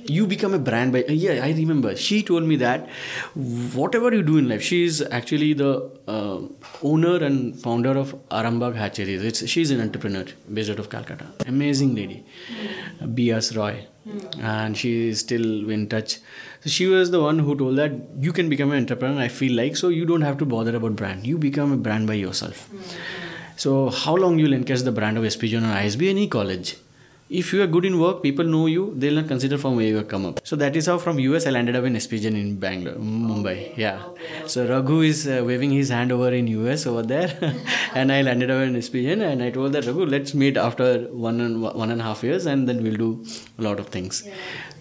you 0.06 0.28
become 0.28 0.54
a 0.54 0.60
brand 0.60 0.92
by 0.92 1.04
uh, 1.04 1.12
yeah 1.12 1.44
i 1.46 1.52
remember. 1.52 1.96
She 1.96 2.24
told 2.24 2.44
me 2.44 2.56
that 2.58 2.90
whatever 3.36 4.14
you 4.14 4.24
do 4.24 4.38
in 4.38 4.50
life 4.50 4.62
she 4.62 4.84
is 4.84 5.02
actually 5.12 5.54
the 5.54 5.90
uh, 6.08 6.40
owner 6.82 7.16
and 7.24 7.60
founder 7.62 7.92
of 7.92 8.14
arambagh 8.30 8.76
hatcheries. 8.76 9.24
It's 9.24 9.48
she's 9.48 9.72
an 9.72 9.82
entrepreneur 9.82 10.26
based 10.54 10.70
out 10.70 10.80
of 10.80 10.90
calcutta. 10.90 11.28
Amazing 11.48 11.96
lady. 11.96 12.24
Bs 13.02 13.56
roy. 13.58 13.88
Hmm. 14.04 14.42
And 14.42 14.78
she 14.78 15.10
is 15.10 15.20
still 15.20 15.70
in 15.70 15.88
touch. 15.88 16.18
So 16.62 16.70
she 16.70 16.88
was 16.88 17.12
the 17.12 17.22
one 17.22 17.40
who 17.40 17.56
told 17.58 17.78
that 17.78 17.94
you 18.20 18.34
can 18.34 18.50
become 18.50 18.72
an 18.72 18.78
entrepreneur 18.78 19.22
i 19.22 19.30
feel 19.30 19.56
like 19.56 19.78
so 19.78 19.88
you 19.88 20.06
don't 20.06 20.22
have 20.30 20.38
to 20.40 20.46
bother 20.46 20.76
about 20.76 20.96
brand. 20.96 21.26
You 21.26 21.38
become 21.38 21.72
a 21.72 21.78
brand 21.78 22.08
by 22.08 22.16
yourself. 22.16 22.68
Hmm. 22.68 22.82
So 23.56 23.90
how 23.90 24.16
long 24.16 24.40
you'll 24.40 24.58
encash 24.60 24.84
the 24.84 24.92
brand 24.92 25.18
of 25.18 25.32
SP 25.32 25.46
Jain 25.54 25.64
or 25.64 25.74
ISB 25.76 26.10
any 26.10 26.28
college? 26.28 26.76
If 27.30 27.52
you 27.54 27.64
are 27.64 27.68
good 27.68 27.86
in 27.86 28.00
work, 28.00 28.22
people 28.22 28.46
know 28.46 28.68
you, 28.68 28.94
they'll 28.96 29.16
not 29.16 29.28
consider 29.28 29.58
from 29.58 29.76
where 29.76 29.88
you 29.88 29.96
have 29.96 30.08
come 30.08 30.26
up. 30.26 30.40
So 30.44 30.56
that 30.58 30.76
is 30.76 30.86
how 30.86 30.98
from 31.00 31.20
US 31.20 31.48
I 31.48 31.52
landed 31.52 31.76
up 31.76 31.84
in 31.86 32.00
SP 32.00 32.22
Jain 32.24 32.36
in 32.36 32.58
Bangalore, 32.58 32.96
Mumbai. 32.96 33.76
Yeah. 33.78 34.04
So 34.46 34.68
Raghu 34.68 35.02
is 35.02 35.28
uh, 35.28 35.42
waving 35.46 35.72
his 35.72 35.90
hand 35.90 36.12
over 36.12 36.30
in 36.32 36.48
US 36.48 36.86
over 36.86 37.02
there, 37.02 37.32
and 37.96 38.12
I 38.12 38.22
landed 38.22 38.52
up 38.52 38.62
in 38.62 38.80
SP 38.80 39.02
Jain, 39.08 39.22
and 39.22 39.42
I 39.42 39.50
told 39.50 39.72
that 39.74 39.86
Raghu, 39.86 40.06
let's 40.06 40.34
meet 40.34 40.58
after 40.58 41.00
one 41.08 41.42
and 41.42 41.62
one 41.62 41.90
and 41.90 42.02
a 42.02 42.04
half 42.04 42.24
years, 42.24 42.46
and 42.46 42.68
then 42.70 42.84
we'll 42.84 42.98
do 42.98 43.26
a 43.58 43.62
lot 43.64 43.80
of 43.80 43.88
things. 43.88 44.28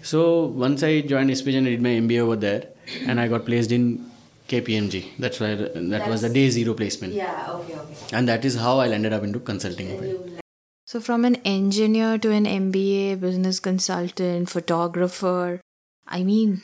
So 0.02 0.46
once 0.46 0.82
I 0.82 1.00
joined 1.00 1.34
SP 1.38 1.56
Jain, 1.56 1.66
I 1.66 1.70
did 1.70 1.82
my 1.82 1.90
MBA 1.90 2.18
over 2.18 2.36
there, 2.36 2.66
and 3.06 3.18
I 3.18 3.28
got 3.28 3.46
placed 3.46 3.72
in 3.72 4.04
KPMG. 4.48 5.12
That's 5.18 5.40
where 5.40 5.56
that 5.56 6.06
was 6.08 6.20
the 6.22 6.28
day 6.28 6.50
zero 6.50 6.74
placement 6.74 7.14
Yeah, 7.14 7.46
okay, 7.50 7.74
okay. 7.78 7.94
and 8.12 8.28
that 8.28 8.44
is 8.44 8.56
how 8.56 8.78
I 8.80 8.88
landed 8.88 9.12
up 9.14 9.22
into 9.22 9.38
consulting. 9.40 10.41
So, 10.84 11.00
from 11.00 11.24
an 11.24 11.36
engineer 11.44 12.18
to 12.18 12.30
an 12.32 12.44
MBA, 12.44 13.20
business 13.20 13.60
consultant, 13.60 14.50
photographer, 14.50 15.60
I 16.06 16.24
mean, 16.24 16.60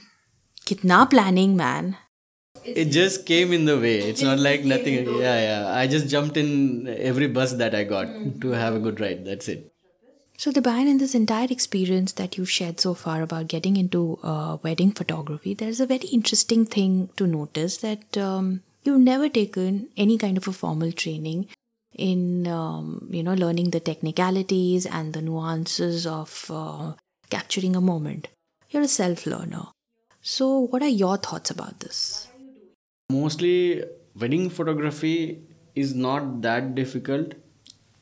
kitna 0.67 1.09
planning, 1.09 1.57
man. 1.57 1.97
It 2.65 2.87
just 2.87 3.25
came 3.25 3.53
in 3.53 3.65
the 3.65 3.79
way. 3.79 3.99
It's 4.01 4.21
not 4.21 4.39
like 4.39 4.65
nothing. 4.65 4.95
Yeah, 5.07 5.41
yeah. 5.41 5.73
I 5.73 5.87
just 5.87 6.09
jumped 6.09 6.37
in 6.37 6.89
every 6.89 7.29
bus 7.29 7.53
that 7.55 7.75
I 7.75 7.85
got 7.85 8.09
to 8.41 8.49
have 8.51 8.75
a 8.75 8.81
good 8.81 9.01
ride. 9.01 9.25
That's 9.25 9.49
it. 9.49 9.73
So, 10.37 10.53
Debayan, 10.53 10.89
in 10.89 10.99
this 10.99 11.15
entire 11.15 11.49
experience 11.51 12.13
that 12.13 12.37
you've 12.37 12.51
shared 12.51 12.81
so 12.81 12.95
far 12.95 13.23
about 13.23 13.49
getting 13.49 13.77
into 13.77 14.19
uh, 14.23 14.59
wedding 14.63 14.93
photography, 14.93 15.55
there's 15.55 15.81
a 15.81 15.87
very 15.87 16.09
interesting 16.13 16.65
thing 16.65 17.11
to 17.17 17.27
notice 17.27 17.79
that 17.79 18.17
um, 18.17 18.63
you've 18.83 19.01
never 19.01 19.29
taken 19.29 19.89
any 19.97 20.19
kind 20.19 20.37
of 20.37 20.47
a 20.47 20.53
formal 20.53 20.93
training 20.93 21.49
in, 21.99 22.47
um, 22.47 23.09
you 23.11 23.23
know, 23.23 23.35
learning 23.35 23.71
the 23.71 23.81
technicalities 23.81 24.87
and 24.87 25.13
the 25.13 25.21
nuances 25.21 26.07
of 26.07 26.47
uh, 26.51 26.93
capturing 27.31 27.77
a 27.77 27.81
moment. 27.81 28.29
You're 28.71 28.83
a 28.85 28.89
self 28.89 29.27
learner. 29.27 29.67
So, 30.23 30.59
what 30.59 30.83
are 30.83 30.89
your 30.89 31.17
thoughts 31.17 31.51
about 31.51 31.81
this? 31.81 32.29
Mostly, 33.11 33.85
wedding 34.19 34.51
photography 34.51 35.43
is 35.75 35.95
not 35.95 36.43
that 36.43 36.75
difficult 36.75 37.35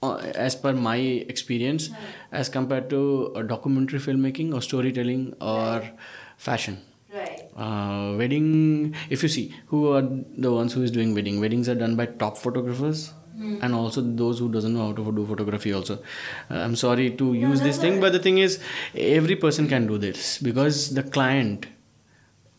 uh, 0.03 0.17
as 0.17 0.55
per 0.57 0.73
my 0.73 0.97
experience 0.97 1.91
as 2.33 2.49
compared 2.49 2.91
to 2.91 3.33
uh, 3.37 3.43
documentary 3.43 3.99
filmmaking 3.99 4.55
or 4.55 4.63
storytelling 4.63 5.35
or 5.41 5.83
fashion. 6.37 6.83
Right. 7.15 7.49
uh, 7.57 8.15
wedding 8.19 8.95
if 9.09 9.23
you 9.23 9.29
see 9.29 9.55
who 9.69 9.93
are 9.93 10.03
the 10.03 10.53
ones 10.53 10.75
who 10.75 10.83
is 10.83 10.91
doing 10.91 11.15
wedding 11.15 11.41
weddings 11.41 11.69
are 11.69 11.75
done 11.75 11.97
by 11.97 12.05
top 12.05 12.37
photographers 12.37 13.15
and 13.39 13.75
also 13.75 14.01
those 14.01 14.39
who 14.39 14.51
doesn't 14.51 14.75
know 14.75 14.87
how 14.87 14.93
to 14.93 15.13
do 15.13 15.27
photography 15.27 15.73
also. 15.73 15.97
Uh, 16.51 16.55
i'm 16.55 16.77
sorry 16.77 17.11
to 17.11 17.33
use 17.35 17.61
this 17.61 17.79
thing 17.79 18.01
but 18.01 18.13
the 18.13 18.19
thing 18.19 18.39
is 18.39 18.59
every 18.97 19.37
person 19.37 19.69
can 19.69 19.87
do 19.87 19.99
this 19.99 20.39
because 20.39 20.95
the 20.95 21.03
client 21.03 21.67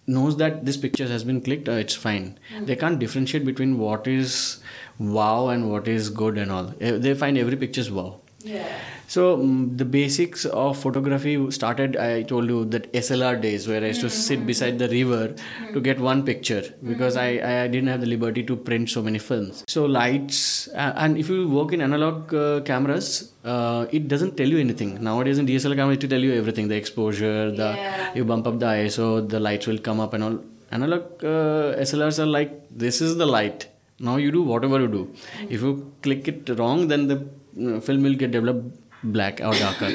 knows 0.07 0.37
that 0.37 0.65
this 0.65 0.77
picture 0.77 1.07
has 1.07 1.23
been 1.23 1.41
clicked 1.41 1.67
uh, 1.67 1.73
it's 1.73 1.93
fine. 1.93 2.39
They 2.61 2.75
can't 2.75 2.97
differentiate 2.97 3.45
between 3.45 3.77
what 3.77 4.07
is 4.07 4.59
wow 4.99 5.49
and 5.49 5.69
what 5.69 5.87
is 5.87 6.09
good 6.09 6.37
and 6.37 6.51
all. 6.51 6.73
Eh, 6.79 6.97
they 6.97 7.13
find 7.13 7.37
every 7.37 7.57
picture 7.57 7.81
is 7.81 7.91
wow. 7.91 8.21
Yeah. 8.39 8.65
So 9.07 9.37
mm, 9.37 9.77
the 9.77 9.85
basics 9.85 10.43
of 10.45 10.77
photography 10.77 11.33
started. 11.51 11.95
I 11.95 12.23
told 12.23 12.49
you 12.49 12.65
that 12.65 12.91
SLR 12.91 13.41
days 13.41 13.67
where 13.67 13.81
I 13.81 13.87
used 13.87 14.01
to 14.01 14.09
sit 14.09 14.45
beside 14.45 14.79
the 14.79 14.89
river 14.89 15.33
to 15.73 15.79
get 15.79 15.99
one 15.99 16.23
picture 16.23 16.63
because 16.83 17.15
I, 17.15 17.27
I 17.63 17.67
didn't 17.67 17.87
have 17.87 18.01
the 18.01 18.05
liberty 18.07 18.43
to 18.43 18.57
print 18.57 18.89
so 18.89 19.01
many 19.01 19.19
films. 19.19 19.63
So 19.67 19.85
lights 19.85 20.67
uh, 20.69 20.93
and 20.97 21.17
if 21.17 21.29
you 21.29 21.47
work 21.49 21.71
in 21.71 21.81
analog 21.81 22.33
uh, 22.33 22.61
cameras, 22.61 23.31
uh, 23.45 23.85
it 23.91 24.09
doesn't 24.09 24.35
tell 24.35 24.47
you 24.47 24.59
anything. 24.59 25.01
Nowadays 25.01 25.37
in 25.37 25.47
DSLR 25.47 25.75
camera, 25.77 25.93
it 25.93 26.09
tell 26.09 26.19
you 26.19 26.33
everything: 26.33 26.67
the 26.67 26.75
exposure, 26.75 27.51
the 27.51 27.69
you 28.13 28.25
bump 28.25 28.45
up 28.45 28.59
the 28.59 28.65
ISO, 28.65 29.27
the 29.27 29.39
lights 29.39 29.67
will 29.67 29.77
come 29.77 30.01
up 30.01 30.13
and 30.13 30.23
all. 30.23 30.39
Analog 30.69 31.23
uh, 31.23 31.79
SLRs 31.87 32.19
are 32.19 32.25
like 32.25 32.51
this 32.69 32.99
is 32.99 33.15
the 33.15 33.25
light. 33.25 33.67
Now 33.99 34.17
you 34.17 34.33
do 34.33 34.41
whatever 34.41 34.81
you 34.81 34.89
do. 34.89 35.15
If 35.49 35.61
you 35.61 35.93
click 36.01 36.27
it 36.27 36.49
wrong, 36.59 36.89
then 36.89 37.07
the 37.07 37.15
uh, 37.15 37.79
film 37.79 38.03
will 38.03 38.15
get 38.15 38.31
developed 38.31 38.77
black 39.03 39.39
or 39.41 39.53
darker. 39.53 39.91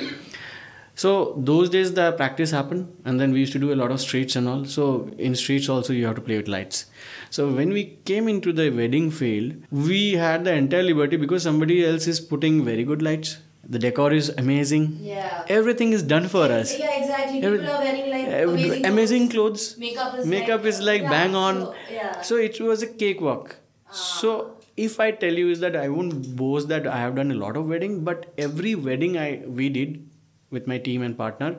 So 0.95 1.35
those 1.39 1.71
days 1.71 1.95
the 1.95 2.13
practice 2.13 2.51
happened, 2.51 2.95
and 3.05 3.19
then 3.19 3.33
we 3.33 3.41
used 3.41 3.53
to 3.55 3.59
do 3.59 3.73
a 3.73 3.77
lot 3.83 3.91
of 3.91 4.01
streets 4.01 4.37
and 4.37 4.47
all. 4.49 4.65
So 4.67 5.11
in 5.19 5.35
streets 5.35 5.69
also 5.69 5.93
you 5.93 6.05
have 6.07 6.17
to 6.17 6.21
play 6.21 6.37
with 6.37 6.49
lights. 6.49 6.87
So 7.31 7.49
when 7.51 7.71
we 7.73 7.85
came 8.05 8.29
into 8.29 8.53
the 8.53 8.69
wedding 8.71 9.11
field, 9.11 9.55
we 9.71 10.13
had 10.13 10.45
the 10.45 10.53
entire 10.53 10.83
liberty 10.83 11.17
because 11.17 11.43
somebody 11.43 11.85
else 11.85 12.07
is 12.07 12.21
putting 12.21 12.63
very 12.65 12.85
good 12.85 13.01
lights, 13.01 13.39
the 13.69 13.79
decor 13.79 14.13
is 14.13 14.29
amazing 14.43 14.85
Yeah. 15.01 15.45
everything 15.49 15.93
is 15.93 16.03
done 16.03 16.27
for 16.29 16.47
us 16.55 16.73
Yeah, 16.79 16.91
exactly. 17.01 17.41
People 17.41 17.55
Every- 17.55 17.67
are 17.75 17.79
wearing 17.79 18.11
like 18.11 18.27
uh, 18.27 18.49
amazing, 18.53 18.87
amazing 18.87 19.29
clothes. 19.35 19.67
clothes 19.75 19.79
Makeup 19.79 20.15
is 20.19 20.27
makeup 20.27 20.61
like, 20.65 20.67
is 20.73 20.81
like 20.89 21.03
yeah, 21.03 21.11
bang 21.11 21.35
on 21.43 21.61
so, 21.61 21.75
yeah. 21.93 22.21
so 22.23 22.37
it 22.49 22.61
was 22.61 22.83
a 22.83 22.89
cakewalk 22.89 23.55
so 23.93 24.57
if 24.77 24.99
i 25.01 25.11
tell 25.11 25.33
you 25.33 25.51
is 25.51 25.61
that 25.61 25.77
i 25.77 25.89
won't 25.89 26.35
boast 26.37 26.69
that 26.69 26.87
i 26.87 26.99
have 26.99 27.15
done 27.15 27.31
a 27.31 27.35
lot 27.35 27.57
of 27.57 27.69
wedding 27.69 28.03
but 28.05 28.33
every 28.39 28.75
wedding 28.75 29.19
i 29.19 29.43
we 29.47 29.69
did 29.69 30.09
with 30.51 30.67
my 30.67 30.79
team 30.79 31.03
and 31.03 31.17
partner 31.17 31.57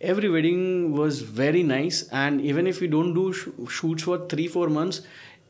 every 0.00 0.28
wedding 0.28 0.92
was 0.92 1.20
very 1.22 1.62
nice. 1.62 2.08
And 2.12 2.40
even 2.40 2.66
if 2.66 2.80
we 2.80 2.86
don't 2.86 3.14
do 3.14 3.32
sh- 3.32 3.48
shoots 3.68 4.02
for 4.02 4.18
3 4.28 4.48
4 4.48 4.68
months 4.68 5.00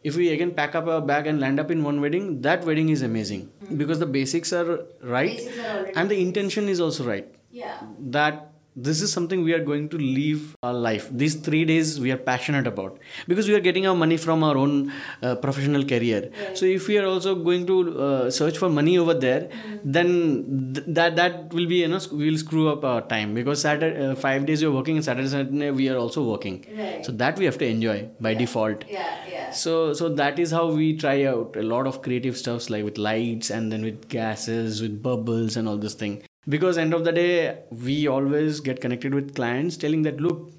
if 0.02 0.16
we 0.16 0.28
again 0.30 0.50
pack 0.54 0.74
up 0.74 0.86
our 0.86 1.00
bag 1.00 1.26
and 1.26 1.40
land 1.40 1.58
up 1.58 1.70
in 1.70 1.82
one 1.82 2.00
wedding 2.00 2.42
that 2.42 2.64
wedding 2.64 2.90
is 2.90 3.02
amazing. 3.02 3.46
Mm-hmm. 3.46 3.76
Because 3.76 3.98
the 3.98 4.06
basics 4.06 4.52
are 4.52 4.80
right 5.02 5.36
Basics 5.36 5.58
are 5.58 5.90
and 5.96 6.10
the 6.10 6.20
intention 6.20 6.68
is 6.68 6.80
also 6.80 7.04
right. 7.04 7.30
Yeah. 7.50 7.78
that 8.16 8.50
this 8.76 9.00
is 9.02 9.12
something 9.12 9.44
we 9.44 9.52
are 9.52 9.62
going 9.64 9.88
to 9.88 9.98
live 9.98 10.56
our 10.62 10.72
life. 10.72 11.08
These 11.10 11.36
three 11.36 11.64
days 11.64 12.00
we 12.00 12.10
are 12.10 12.16
passionate 12.16 12.66
about. 12.66 12.98
Because 13.28 13.46
we 13.48 13.54
are 13.54 13.60
getting 13.60 13.86
our 13.86 13.94
money 13.94 14.16
from 14.16 14.42
our 14.42 14.56
own 14.56 14.92
uh, 15.22 15.36
professional 15.36 15.84
career. 15.84 16.30
So 16.54 16.66
if 16.66 16.88
we 16.88 16.98
are 16.98 17.06
also 17.06 17.36
going 17.36 17.66
to 17.66 18.00
uh, 18.00 18.30
search 18.30 18.58
for 18.58 18.68
money 18.68 18.98
over 18.98 19.14
there 19.14 19.48
then 19.84 20.72
th- 20.74 20.86
that 20.88 21.16
that 21.16 21.52
will 21.52 21.66
be 21.66 21.76
you 21.76 21.88
know 21.88 22.00
we 22.12 22.30
will 22.30 22.38
screw 22.38 22.68
up 22.68 22.84
our 22.84 23.02
time. 23.02 23.34
Because 23.34 23.60
saturday 23.60 24.06
uh, 24.06 24.14
five 24.16 24.44
days 24.46 24.60
you're 24.60 24.72
working 24.72 24.96
and 24.96 25.04
saturday 25.04 25.28
sunday 25.28 25.70
we 25.70 25.88
are 25.88 25.96
also 25.96 26.28
working. 26.28 26.64
Right. 26.76 27.04
so 27.04 27.12
that 27.12 27.38
we 27.38 27.44
have 27.44 27.58
to 27.58 27.66
enjoy 27.66 28.08
by 28.20 28.34
default. 28.34 28.84
Yeah, 28.88 29.06
yeah. 29.30 29.50
so 29.52 29.92
so 29.92 30.08
that 30.08 30.38
is 30.38 30.50
how 30.50 30.66
we 30.72 30.96
try 30.96 31.24
out 31.24 31.56
a 31.56 31.62
lot 31.62 31.86
of 31.86 32.02
creative 32.02 32.36
stuffs 32.36 32.70
like 32.70 32.84
with 32.84 32.98
lights 32.98 33.50
and 33.50 33.70
then 33.70 33.82
with 33.82 34.08
gases 34.08 34.82
with 34.82 35.02
bubbles 35.02 35.56
and 35.56 35.68
all 35.68 35.76
this 35.76 35.94
thing 35.94 36.22
because 36.48 36.78
end 36.78 36.94
of 36.94 37.04
the 37.04 37.12
day 37.12 37.58
we 37.70 38.06
always 38.06 38.60
get 38.60 38.80
connected 38.80 39.14
with 39.14 39.34
clients 39.34 39.76
telling 39.76 40.02
that 40.02 40.20
look 40.20 40.50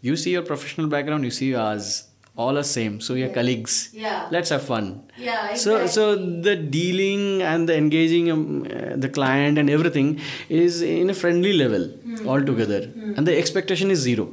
you 0.00 0.16
see 0.16 0.32
your 0.32 0.42
professional 0.42 0.88
background 0.88 1.24
you 1.24 1.30
see 1.30 1.54
ours. 1.54 2.08
All 2.34 2.56
are 2.56 2.62
same. 2.64 3.00
So 3.02 3.12
we 3.12 3.22
are 3.24 3.28
colleagues. 3.28 3.90
Yeah. 3.92 4.26
let's 4.30 4.48
have 4.48 4.62
fun. 4.62 5.02
Yeah, 5.18 5.54
so 5.54 5.86
so 5.86 6.16
the 6.16 6.56
dealing 6.56 7.42
and 7.42 7.68
the 7.68 7.76
engaging 7.76 8.30
um, 8.30 8.62
uh, 8.64 8.96
the 8.96 9.10
client 9.10 9.58
and 9.58 9.68
everything 9.68 10.18
is 10.48 10.80
in 10.80 11.10
a 11.10 11.14
friendly 11.14 11.52
level 11.52 11.90
altogether. 12.26 12.90
And 13.16 13.26
the 13.26 13.36
expectation 13.36 13.90
is 13.90 13.98
zero. 13.98 14.30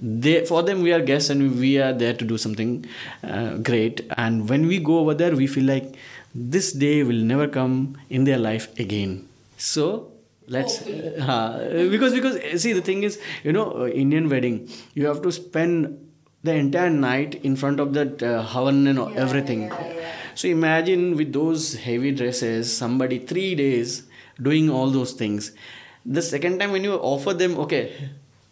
They 0.00 0.46
for 0.46 0.62
them 0.62 0.80
we 0.82 0.92
are 0.94 1.00
guests 1.00 1.28
and 1.28 1.58
we 1.60 1.78
are 1.78 1.92
there 1.92 2.14
to 2.14 2.24
do 2.24 2.38
something 2.38 2.86
uh, 3.22 3.56
great. 3.58 4.00
And 4.16 4.48
when 4.48 4.66
we 4.66 4.78
go 4.78 4.98
over 5.00 5.12
there 5.12 5.36
we 5.36 5.46
feel 5.46 5.64
like 5.64 5.94
this 6.34 6.72
day 6.72 7.02
will 7.02 7.22
never 7.34 7.48
come 7.48 7.98
in 8.08 8.24
their 8.24 8.38
life 8.38 8.66
again. 8.78 9.28
So 9.58 10.09
let's 10.54 10.82
uh, 10.82 11.88
because 11.90 12.12
because 12.12 12.36
uh, 12.36 12.58
see 12.58 12.72
the 12.72 12.82
thing 12.82 13.02
is 13.08 13.18
you 13.44 13.52
know 13.52 13.66
uh, 13.82 13.86
indian 14.04 14.28
wedding 14.28 14.56
you 14.94 15.06
have 15.06 15.22
to 15.22 15.30
spend 15.30 15.98
the 16.42 16.54
entire 16.54 16.90
night 16.90 17.34
in 17.44 17.54
front 17.54 17.78
of 17.84 17.92
that 17.92 18.22
uh, 18.22 18.42
havan 18.52 18.88
and 18.90 19.16
everything. 19.24 19.70
so 20.34 20.48
imagine 20.48 21.16
with 21.16 21.32
those 21.32 21.74
heavy 21.86 22.12
dresses 22.20 22.74
somebody 22.82 23.18
3 23.18 23.54
days 23.56 24.04
doing 24.40 24.70
all 24.70 24.90
those 24.90 25.12
things. 25.12 25.52
The 26.06 26.22
second 26.22 26.58
time 26.60 26.72
when 26.72 26.82
you 26.82 26.94
offer 26.94 27.34
them 27.34 27.58
okay 27.64 27.82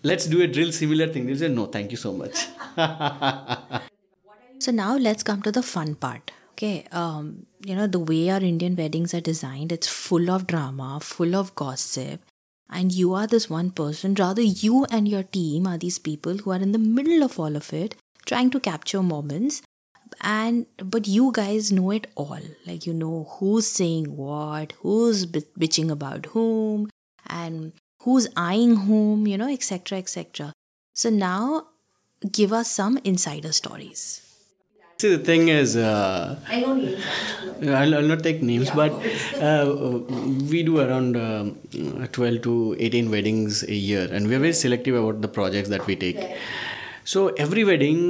let's 0.03 0.27
do 0.27 0.43
a 0.43 0.49
drill 0.57 0.73
similar 0.81 1.07
thing 1.15 1.27
they 1.27 1.37
say 1.43 1.49
no 1.49 1.67
thank 1.67 1.91
you 1.91 2.01
so 2.07 2.13
much. 2.13 2.47
So 4.61 4.73
now 4.73 4.97
let's 4.97 5.23
come 5.23 5.41
to 5.43 5.53
the 5.53 5.63
fun 5.63 5.95
part. 5.95 6.33
Okay, 6.59 6.85
um, 6.91 7.47
you 7.65 7.77
know 7.77 7.87
the 7.87 8.01
way 8.01 8.31
our 8.31 8.41
Indian 8.41 8.75
weddings 8.75 9.15
are 9.15 9.21
designed, 9.21 9.71
it's 9.71 9.87
full 9.87 10.29
of 10.29 10.49
drama, 10.49 10.99
full 11.01 11.37
of 11.37 11.55
gossip, 11.55 12.21
and 12.69 12.91
you 12.91 13.15
are 13.15 13.29
this 13.29 13.49
one 13.49 13.71
person. 13.71 14.15
Rather, 14.15 14.43
you 14.43 14.85
and 14.87 15.07
your 15.07 15.23
team 15.23 15.69
are 15.69 15.79
these 15.79 16.01
people 16.01 16.39
who 16.39 16.51
are 16.51 16.57
in 16.57 16.73
the 16.73 16.79
middle 16.81 17.23
of 17.23 17.39
all 17.39 17.55
of 17.55 17.73
it, 17.73 17.95
trying 18.27 18.51
to 18.51 18.59
capture 18.59 19.05
moments. 19.05 19.63
And 20.21 20.67
but 20.79 21.07
you 21.07 21.31
guys 21.33 21.71
know 21.71 21.93
it 21.93 22.09
all. 22.17 22.41
Like 22.67 22.87
you 22.87 22.93
know 22.93 23.29
who's 23.39 23.69
saying 23.69 24.17
what, 24.17 24.73
who's 24.81 25.27
bi- 25.27 25.47
bitching 25.57 25.93
about 25.93 26.27
whom, 26.27 26.91
and 27.29 27.73
who's 28.03 28.27
eyeing 28.37 28.75
whom. 28.89 29.29
You 29.29 29.39
know, 29.39 29.49
etc. 29.49 29.99
etc. 29.99 30.53
So 30.93 31.09
now, 31.09 31.69
give 32.33 32.53
us 32.53 32.69
some 32.69 32.99
insider 33.05 33.53
stories. 33.53 34.28
See 35.01 35.15
the 35.15 35.25
thing 35.25 35.47
is 35.47 35.77
uh, 35.77 36.37
I 36.49 36.61
know 36.61 36.75
names. 36.75 37.05
I'll, 37.63 37.95
I'll 37.95 38.03
not 38.03 38.25
take 38.25 38.43
names, 38.43 38.69
but 38.71 38.91
uh, 39.41 40.01
we 40.51 40.65
do 40.65 40.81
around 40.81 41.17
um 41.17 41.57
12 42.11 42.43
to 42.43 42.75
18 42.81 43.09
weddings 43.09 43.63
a 43.63 43.75
year, 43.75 44.09
and 44.11 44.27
we're 44.27 44.41
very 44.41 44.53
selective 44.53 44.97
about 44.97 45.23
the 45.23 45.29
projects 45.29 45.69
that 45.69 45.87
we 45.87 45.95
take. 45.95 46.19
So 47.11 47.21
every 47.43 47.65
wedding 47.65 48.01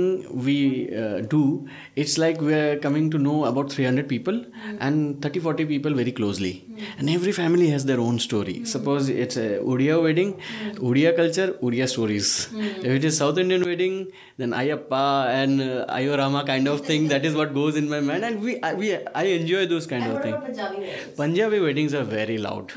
we 0.45 0.57
uh, 1.01 1.21
do, 1.21 1.69
it's 1.95 2.19
like 2.19 2.41
we're 2.41 2.79
coming 2.81 3.11
to 3.13 3.19
know 3.19 3.45
about 3.45 3.71
300 3.71 4.09
people 4.09 4.45
and 4.81 5.23
30 5.23 5.39
40 5.39 5.67
people 5.67 5.95
very 5.95 6.11
closely. 6.11 6.65
And 6.99 7.09
every 7.09 7.31
family 7.31 7.69
has 7.71 7.85
their 7.85 8.01
own 8.01 8.19
story. 8.19 8.65
Suppose 8.65 9.09
it's 9.09 9.37
a 9.37 9.59
Odia 9.59 10.03
wedding, 10.03 10.41
Odia 10.89 11.15
culture, 11.15 11.53
Odia 11.63 11.89
stories. 11.89 12.49
If 12.57 12.91
it 12.99 13.05
is 13.05 13.17
South 13.17 13.39
Indian 13.39 13.63
wedding, 13.63 14.11
then 14.37 14.51
Ayappa 14.51 15.29
and 15.29 15.61
uh, 15.61 15.87
Ayorama 15.99 16.45
kind 16.45 16.67
of 16.67 16.81
thing. 16.81 17.07
That 17.09 17.25
is 17.25 17.35
what 17.35 17.55
goes 17.55 17.77
in 17.77 17.89
my 17.89 18.01
mind, 18.01 18.25
and 18.25 18.43
we 18.43 18.61
I, 18.63 18.75
we 18.75 18.97
I 19.23 19.25
enjoy 19.39 19.67
those 19.67 19.87
kind 19.87 20.07
of 20.07 20.23
things. 20.23 20.59
Punjabi 21.17 21.61
weddings 21.61 21.95
are 21.95 22.05
very 22.19 22.39
loud. 22.39 22.73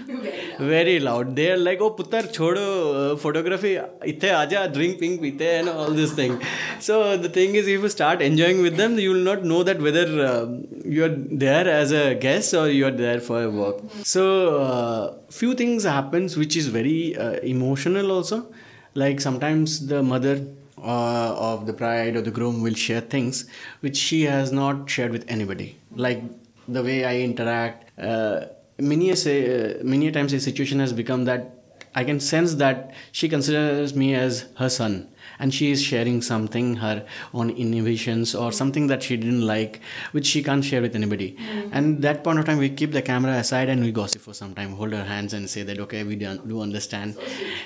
very 0.60 1.00
loud. 1.00 1.36
They 1.36 1.52
are 1.52 1.58
like, 1.58 1.82
oh, 1.82 1.92
putar, 1.92 2.24
chodo, 2.38 2.66
uh, 3.02 3.16
photography, 3.18 3.78
ite 4.14 4.30
aja, 4.44 4.68
drink 4.68 5.00
pink, 5.00 5.22
pite, 5.22 5.48
and 5.60 5.70
all 5.70 5.92
this 6.02 6.11
thing. 6.12 6.42
So 6.80 7.18
the 7.18 7.30
thing 7.30 7.56
is, 7.56 7.68
if 7.68 7.82
you 7.82 7.90
start 7.90 8.22
enjoying 8.22 8.62
with 8.62 8.78
them, 8.78 8.98
you 9.00 9.12
will 9.12 9.28
not 9.32 9.44
know 9.44 9.64
that 9.64 9.82
whether 9.82 10.06
uh, 10.26 10.46
you 10.86 11.06
are 11.06 11.16
there 11.46 11.68
as 11.68 11.92
a 11.92 12.16
guest 12.16 12.54
or 12.54 12.70
you 12.70 12.86
are 12.88 12.92
there 12.92 13.20
for 13.20 13.44
a 13.44 13.50
work. 13.50 13.78
So 14.04 14.60
uh, 14.60 15.18
few 15.30 15.54
things 15.54 15.84
happens 15.84 16.38
which 16.38 16.56
is 16.56 16.68
very 16.68 17.16
uh, 17.16 17.34
emotional 17.56 18.12
also. 18.12 18.48
Like 18.94 19.22
sometimes 19.22 19.88
the 19.88 20.04
mother 20.04 20.46
uh, 20.78 21.36
of 21.52 21.66
the 21.66 21.74
bride 21.74 22.16
or 22.16 22.22
the 22.22 22.32
groom 22.32 22.62
will 22.62 22.74
share 22.74 23.02
things 23.02 23.50
which 23.82 23.98
she 23.98 24.24
has 24.24 24.52
not 24.52 24.90
shared 24.90 25.12
with 25.12 25.26
anybody. 25.28 25.78
Like 25.96 26.24
the 26.68 26.84
way 26.84 27.06
I 27.06 27.20
interact. 27.20 28.00
Uh, 28.00 28.46
many 28.78 29.10
a 29.12 29.16
say, 29.16 29.80
uh, 29.80 29.84
many 29.84 30.08
a 30.08 30.12
times 30.12 30.34
a 30.34 30.40
situation 30.40 30.80
has 30.80 30.94
become 30.94 31.26
that 31.26 31.58
I 31.94 32.04
can 32.04 32.20
sense 32.20 32.56
that 32.56 32.94
she 33.12 33.28
considers 33.28 33.96
me 33.96 34.16
as 34.16 34.48
her 34.58 34.70
son, 34.70 35.10
and 35.42 35.54
she 35.54 35.72
is 35.72 35.82
sharing 35.84 36.22
something 36.22 36.76
her 36.78 37.06
own 37.34 37.50
innovations 37.50 38.34
or 38.34 38.52
something 38.52 38.88
that 38.88 39.04
she 39.04 39.18
didn't 39.18 39.42
like, 39.42 39.82
which 40.14 40.28
she 40.28 40.42
can't 40.42 40.64
share 40.64 40.82
with 40.82 40.96
anybody. 40.96 41.36
And 41.72 42.02
that 42.04 42.24
point 42.24 42.40
of 42.40 42.46
time, 42.46 42.60
we 42.60 42.70
keep 42.70 42.94
the 42.94 43.02
camera 43.02 43.34
aside 43.34 43.68
and 43.68 43.84
we 43.84 43.92
gossip 43.92 44.22
for 44.22 44.34
some 44.34 44.54
time, 44.56 44.72
hold 44.74 44.94
our 44.94 45.04
hands 45.04 45.34
and 45.34 45.50
say 45.50 45.64
that 45.64 45.80
okay, 45.88 46.04
we 46.04 46.16
do, 46.16 46.38
do 46.54 46.62
understand. 46.62 47.18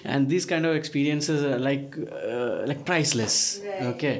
And 0.03 0.29
these 0.29 0.45
kind 0.45 0.65
of 0.65 0.75
experiences 0.75 1.43
are 1.43 1.59
like 1.59 1.95
uh, 1.97 2.63
like 2.65 2.85
priceless. 2.85 3.61
Okay 3.93 4.17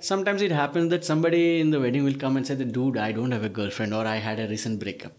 sometimes 0.00 0.42
it 0.42 0.52
happens 0.52 0.90
that 0.90 1.04
somebody 1.04 1.60
in 1.60 1.70
the 1.70 1.80
wedding 1.80 2.04
will 2.04 2.18
come 2.24 2.36
and 2.36 2.46
say 2.46 2.54
that 2.54 2.72
dude 2.72 2.98
i 3.04 3.10
don't 3.10 3.30
have 3.36 3.44
a 3.44 3.48
girlfriend 3.58 3.94
or 3.98 4.06
i 4.06 4.16
had 4.16 4.38
a 4.38 4.46
recent 4.48 4.78
breakup 4.78 5.12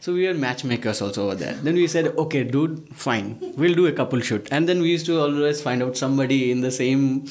so 0.00 0.14
we 0.14 0.26
were 0.26 0.32
matchmakers 0.32 1.02
also 1.02 1.26
over 1.26 1.34
there. 1.34 1.52
Then 1.52 1.74
we 1.74 1.86
said 1.86 2.06
okay 2.22 2.42
dude 2.42 2.88
fine. 2.96 3.38
We'll 3.56 3.74
do 3.74 3.86
a 3.86 3.92
couple 3.92 4.20
shoot. 4.20 4.48
And 4.50 4.66
then 4.66 4.80
we 4.80 4.90
used 4.90 5.04
to 5.06 5.20
always 5.20 5.60
find 5.60 5.82
out 5.82 5.96
somebody 5.96 6.50
in 6.50 6.62
the 6.62 6.70
same 6.70 7.26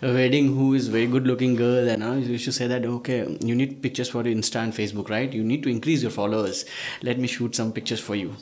wedding 0.00 0.56
who 0.56 0.72
is 0.72 0.88
very 0.88 1.06
good 1.06 1.26
looking 1.26 1.54
girl 1.54 1.86
and 1.86 2.02
uh, 2.02 2.12
we 2.12 2.32
used 2.38 2.46
to 2.46 2.52
say 2.52 2.66
that 2.66 2.86
okay 2.86 3.36
you 3.40 3.54
need 3.54 3.82
pictures 3.82 4.08
for 4.08 4.22
your 4.26 4.34
insta 4.34 4.62
and 4.62 4.72
facebook 4.72 5.10
right? 5.10 5.30
You 5.32 5.44
need 5.44 5.62
to 5.64 5.68
increase 5.68 6.00
your 6.00 6.10
followers. 6.10 6.64
Let 7.02 7.18
me 7.18 7.28
shoot 7.28 7.54
some 7.54 7.72
pictures 7.72 8.00
for 8.00 8.14
you. 8.14 8.34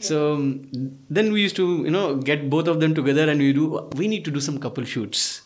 So 0.00 0.34
um, 0.34 0.68
then 1.08 1.32
we 1.32 1.42
used 1.42 1.54
to 1.56 1.84
you 1.84 1.90
know 1.90 2.16
get 2.16 2.50
both 2.50 2.66
of 2.66 2.80
them 2.80 2.92
together 2.92 3.30
and 3.30 3.38
we 3.38 3.52
do 3.52 3.88
we 3.94 4.08
need 4.08 4.24
to 4.24 4.32
do 4.32 4.40
some 4.40 4.58
couple 4.58 4.84
shoots. 4.84 5.42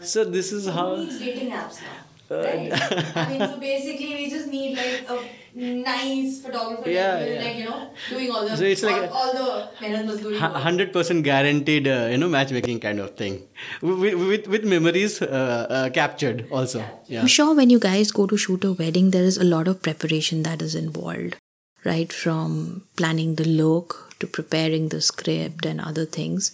So 0.00 0.24
this 0.24 0.52
is 0.52 0.68
how 0.68 0.96
dating 0.96 1.50
apps 1.50 1.82
now. 1.82 2.03
Right? 2.42 3.16
I 3.16 3.28
mean, 3.30 3.40
so 3.40 3.58
basically, 3.60 4.14
we 4.14 4.30
just 4.30 4.48
need 4.48 4.76
like 4.76 5.04
a 5.08 5.18
nice 5.56 6.40
photographer, 6.42 6.90
Yeah, 6.90 7.14
like, 7.14 7.28
yeah. 7.30 7.42
like 7.44 7.56
you 7.56 7.64
know, 7.64 7.90
doing 8.10 8.30
all 8.30 8.44
the 8.48 8.56
So 8.56 8.64
it's 8.64 8.82
like 8.82 8.96
all, 8.96 9.04
a- 9.04 9.10
all 9.10 9.32
the 9.34 9.68
mehnat 9.80 10.04
mazdoori 10.10 10.40
work. 10.40 10.62
hundred 10.66 10.92
percent 10.92 11.22
guaranteed, 11.24 11.86
uh, 11.86 12.08
you 12.10 12.18
know, 12.18 12.28
matchmaking 12.28 12.80
kind 12.80 12.98
of 12.98 13.14
thing, 13.16 13.42
with 13.82 14.14
with, 14.14 14.46
with 14.48 14.64
memories 14.64 15.20
uh, 15.22 15.66
uh, 15.70 15.90
captured 15.90 16.46
also. 16.50 16.84
Yeah. 17.06 17.20
I'm 17.20 17.26
sure 17.38 17.54
when 17.54 17.70
you 17.70 17.78
guys 17.78 18.10
go 18.10 18.26
to 18.26 18.36
shoot 18.36 18.64
a 18.64 18.72
wedding, 18.72 19.10
there 19.12 19.24
is 19.24 19.36
a 19.36 19.44
lot 19.44 19.68
of 19.68 19.80
preparation 19.82 20.42
that 20.42 20.60
is 20.62 20.74
involved, 20.74 21.36
right? 21.84 22.12
From 22.12 22.82
planning 22.96 23.36
the 23.36 23.44
look 23.62 23.96
to 24.20 24.26
preparing 24.26 24.88
the 24.88 25.00
script 25.00 25.64
and 25.66 25.80
other 25.80 26.04
things. 26.06 26.52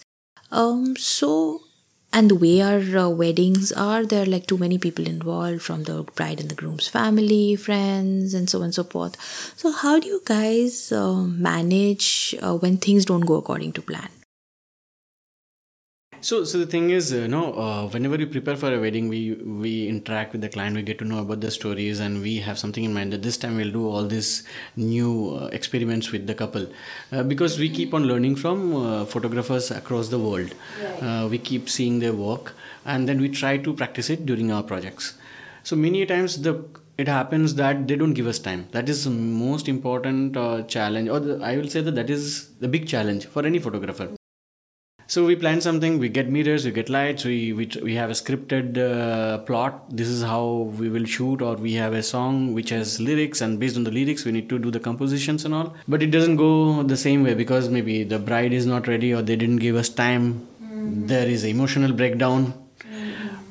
Um, 0.51 0.95
so 0.97 1.61
and 2.13 2.29
the 2.29 2.35
way 2.35 2.61
our 2.61 2.79
uh, 2.97 3.09
weddings 3.09 3.71
are 3.71 4.05
there 4.05 4.23
are 4.23 4.25
like 4.25 4.45
too 4.47 4.57
many 4.57 4.77
people 4.77 5.07
involved 5.07 5.61
from 5.61 5.83
the 5.83 6.03
bride 6.15 6.39
and 6.39 6.49
the 6.49 6.55
groom's 6.55 6.87
family 6.87 7.55
friends 7.55 8.33
and 8.33 8.49
so 8.49 8.59
on 8.59 8.65
and 8.65 8.75
so 8.75 8.83
forth. 8.83 9.15
So 9.57 9.71
how 9.71 9.99
do 9.99 10.07
you 10.07 10.21
guys 10.25 10.91
uh, 10.91 11.15
manage 11.15 12.35
uh, 12.41 12.55
when 12.55 12.77
things 12.77 13.05
don't 13.05 13.21
go 13.21 13.35
according 13.35 13.73
to 13.73 13.81
plan 13.81 14.09
So, 16.23 16.43
so 16.43 16.59
the 16.59 16.67
thing 16.67 16.91
is, 16.91 17.11
you 17.11 17.27
know, 17.27 17.53
uh, 17.53 17.87
whenever 17.87 18.15
we 18.15 18.25
prepare 18.25 18.55
for 18.55 18.71
a 18.71 18.79
wedding, 18.79 19.09
we 19.09 19.33
we 19.63 19.87
interact 19.87 20.33
with 20.33 20.41
the 20.41 20.49
client, 20.49 20.75
we 20.75 20.83
get 20.83 20.99
to 20.99 21.05
know 21.05 21.17
about 21.21 21.41
the 21.41 21.49
stories, 21.49 21.99
and 21.99 22.21
we 22.21 22.37
have 22.47 22.59
something 22.59 22.83
in 22.83 22.93
mind 22.93 23.11
that 23.13 23.23
this 23.23 23.37
time 23.37 23.55
we'll 23.55 23.71
do 23.71 23.89
all 23.89 24.05
these 24.05 24.43
new 24.75 25.35
uh, 25.35 25.47
experiments 25.47 26.11
with 26.11 26.27
the 26.27 26.35
couple, 26.35 26.67
uh, 27.11 27.23
because 27.23 27.57
we 27.57 27.69
keep 27.69 27.95
on 27.95 28.05
learning 28.11 28.35
from 28.35 28.75
uh, 28.75 29.03
photographers 29.05 29.71
across 29.71 30.09
the 30.09 30.19
world. 30.19 30.53
Uh, 31.01 31.27
we 31.31 31.39
keep 31.39 31.67
seeing 31.67 31.97
their 32.05 32.13
work, 32.13 32.53
and 32.85 33.09
then 33.09 33.19
we 33.19 33.27
try 33.27 33.57
to 33.57 33.73
practice 33.73 34.11
it 34.11 34.23
during 34.27 34.51
our 34.51 34.61
projects. 34.61 35.17
So 35.63 35.75
many 35.75 36.05
times 36.05 36.39
the 36.43 36.63
it 36.99 37.07
happens 37.07 37.55
that 37.55 37.87
they 37.87 37.95
don't 37.95 38.13
give 38.13 38.27
us 38.27 38.37
time. 38.37 38.67
That 38.73 38.89
is 38.89 39.05
the 39.05 39.09
most 39.09 39.67
important 39.67 40.37
uh, 40.37 40.63
challenge, 40.63 41.09
or 41.09 41.19
the, 41.19 41.43
I 41.43 41.57
will 41.57 41.67
say 41.67 41.81
that 41.81 41.95
that 41.95 42.11
is 42.11 42.49
the 42.59 42.67
big 42.67 42.87
challenge 42.87 43.25
for 43.25 43.43
any 43.43 43.57
photographer. 43.57 44.11
So 45.13 45.25
we 45.25 45.35
plan 45.35 45.59
something. 45.59 45.99
We 45.99 46.07
get 46.07 46.29
mirrors, 46.29 46.63
we 46.63 46.71
get 46.71 46.89
lights. 46.89 47.25
We 47.25 47.51
we, 47.51 47.65
we 47.83 47.95
have 47.95 48.11
a 48.11 48.13
scripted 48.13 48.77
uh, 48.77 49.39
plot. 49.39 49.73
This 49.89 50.07
is 50.07 50.23
how 50.23 50.43
we 50.81 50.87
will 50.93 51.03
shoot, 51.03 51.41
or 51.41 51.55
we 51.55 51.73
have 51.73 51.93
a 51.93 52.01
song 52.01 52.53
which 52.53 52.69
has 52.69 52.93
lyrics, 53.07 53.41
and 53.41 53.59
based 53.59 53.75
on 53.75 53.83
the 53.83 53.91
lyrics, 53.91 54.23
we 54.23 54.31
need 54.31 54.47
to 54.53 54.59
do 54.67 54.71
the 54.71 54.79
compositions 54.79 55.43
and 55.43 55.53
all. 55.53 55.75
But 55.85 56.01
it 56.01 56.11
doesn't 56.15 56.37
go 56.37 56.83
the 56.83 56.95
same 56.95 57.25
way 57.25 57.33
because 57.33 57.67
maybe 57.67 58.05
the 58.05 58.19
bride 58.19 58.53
is 58.53 58.65
not 58.65 58.87
ready, 58.87 59.13
or 59.13 59.21
they 59.21 59.35
didn't 59.35 59.57
give 59.67 59.75
us 59.75 59.89
time. 59.89 60.47
There 61.13 61.27
is 61.27 61.43
emotional 61.43 61.91
breakdown. 61.91 62.53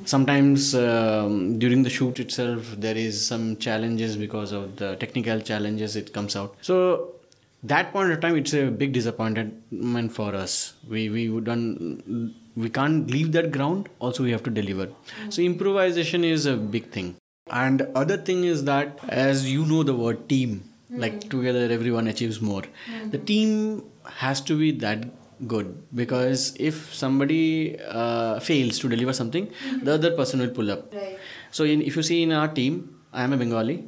Sometimes 0.07 0.75
um, 0.75 1.59
during 1.59 1.83
the 1.83 1.91
shoot 1.91 2.21
itself, 2.21 2.75
there 2.79 2.97
is 2.97 3.23
some 3.27 3.57
challenges 3.59 4.17
because 4.17 4.53
of 4.53 4.77
the 4.77 4.97
technical 4.97 5.49
challenges. 5.53 5.95
It 5.95 6.15
comes 6.15 6.37
out. 6.37 6.57
So 6.63 7.17
that 7.63 7.93
point 7.93 8.11
of 8.11 8.21
time 8.21 8.37
it's 8.37 8.55
a 8.55 8.71
big 8.71 8.93
disappointment 8.93 10.13
for 10.13 10.35
us. 10.35 10.75
We 10.89 11.09
we 11.11 11.29
would 11.29 11.45
done 11.45 12.35
we 12.57 12.71
can't 12.71 13.11
leave 13.11 13.33
that 13.33 13.51
ground. 13.53 13.89
Also 13.99 14.25
we 14.25 14.31
have 14.33 14.43
to 14.45 14.51
deliver. 14.51 14.89
So 15.29 15.43
improvisation 15.43 16.25
is 16.25 16.47
a 16.47 16.57
big 16.57 16.91
thing. 16.91 17.17
And 17.51 17.83
other 17.95 18.17
thing 18.17 18.45
is 18.45 18.65
that 18.65 18.99
as 19.09 19.51
you 19.51 19.65
know 19.67 19.83
the 19.83 19.95
word 19.95 20.29
team 20.29 20.65
like 20.91 21.23
hmm. 21.23 21.29
together 21.29 21.71
everyone 21.71 22.07
achieves 22.07 22.41
more. 22.41 22.63
The 23.11 23.19
hmm. 23.19 23.25
team 23.25 23.85
has 24.05 24.41
to 24.43 24.59
be 24.59 24.73
that 24.73 25.07
good 25.47 25.83
because 25.95 26.55
if 26.59 26.95
somebody 26.95 27.79
uh, 27.89 28.41
fails 28.41 28.79
to 28.81 28.89
deliver 28.89 29.13
something 29.13 29.47
hmm. 29.47 29.85
the 29.85 29.95
other 29.95 30.11
person 30.17 30.41
will 30.41 30.51
pull 30.51 30.71
up. 30.71 30.93
Right. 30.95 31.19
so 31.51 31.65
in, 31.65 31.83
if 31.83 31.97
you 31.97 32.03
see 32.03 32.23
in 32.23 32.33
our 32.33 32.49
team 32.49 32.97
i 33.13 33.23
am 33.23 33.33
a 33.33 33.37
bengali 33.37 33.85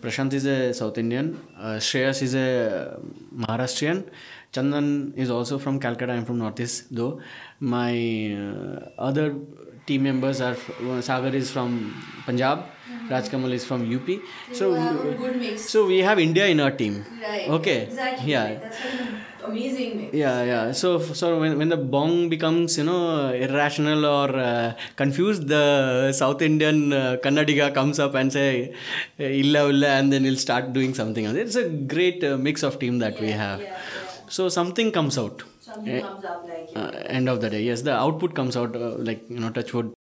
Prashant 0.00 0.32
is 0.32 0.46
a 0.46 0.72
South 0.74 0.98
Indian. 0.98 1.40
Uh, 1.58 1.78
Shreyas 1.78 2.22
is 2.22 2.34
a 2.34 2.98
Maharashtrian. 3.34 4.04
Chandan 4.52 5.16
is 5.16 5.30
also 5.30 5.58
from 5.58 5.78
Calcutta. 5.78 6.12
I'm 6.12 6.24
from 6.24 6.38
Northeast, 6.38 6.86
though. 6.90 7.20
My 7.60 7.92
uh, 8.34 8.90
other 8.98 9.36
team 9.86 10.02
members 10.04 10.40
are 10.40 10.56
Sagar 11.00 11.34
is 11.34 11.50
from 11.50 11.94
Punjab. 12.26 12.64
Rajkamal 13.08 13.52
is 13.52 13.64
from 13.64 13.84
UP. 13.84 14.22
So, 14.52 14.76
you 14.76 14.96
have 14.96 15.04
a 15.06 15.14
good 15.14 15.36
mix. 15.36 15.62
so 15.70 15.86
we 15.86 15.98
have 15.98 16.18
India 16.18 16.46
in 16.46 16.60
our 16.60 16.70
team. 16.70 17.06
Right. 17.26 17.46
Okay. 17.58 17.82
Exactly. 17.84 18.30
Yeah. 18.32 18.44
Right. 18.48 18.62
That's 18.70 18.80
an 19.42 19.46
amazing 19.46 19.96
mix. 19.96 20.14
Yeah, 20.14 20.42
yeah. 20.44 20.72
So, 20.72 20.98
so 21.00 21.40
when, 21.40 21.58
when 21.58 21.68
the 21.68 21.76
bong 21.76 22.28
becomes, 22.28 22.76
you 22.78 22.84
know, 22.84 23.30
irrational 23.32 24.04
or 24.06 24.28
uh, 24.36 24.74
confused, 24.96 25.48
the 25.48 26.12
South 26.12 26.42
Indian 26.42 26.92
uh, 26.92 27.16
Kannadiga 27.22 27.72
comes 27.74 27.98
up 27.98 28.14
and 28.14 28.32
say, 28.32 28.74
illa 29.18 29.68
ulla, 29.68 29.88
and 29.98 30.12
then 30.12 30.24
he'll 30.24 30.36
start 30.36 30.72
doing 30.72 30.94
something 30.94 31.24
else. 31.26 31.36
It's 31.36 31.56
a 31.56 31.68
great 31.68 32.22
uh, 32.24 32.36
mix 32.36 32.62
of 32.62 32.78
team 32.78 32.98
that 32.98 33.18
we 33.20 33.30
have. 33.32 33.60
yeah, 33.60 33.66
yeah. 34.04 34.28
So 34.28 34.48
something 34.48 34.92
comes 34.92 35.18
out. 35.18 35.42
Something 35.60 35.94
Eh, 35.96 36.00
comes 36.02 36.24
up 36.24 36.44
like 36.48 36.56
Uh, 36.80 36.90
end 37.18 37.28
of 37.28 37.40
the 37.42 37.48
day, 37.52 37.62
yes, 37.62 37.82
the 37.82 37.92
output 37.92 38.34
comes 38.34 38.56
out 38.56 38.76
uh, 38.76 38.90
like 39.08 39.22
you 39.28 39.40
know, 39.40 39.50
touch 39.50 39.72
wood. 39.74 39.92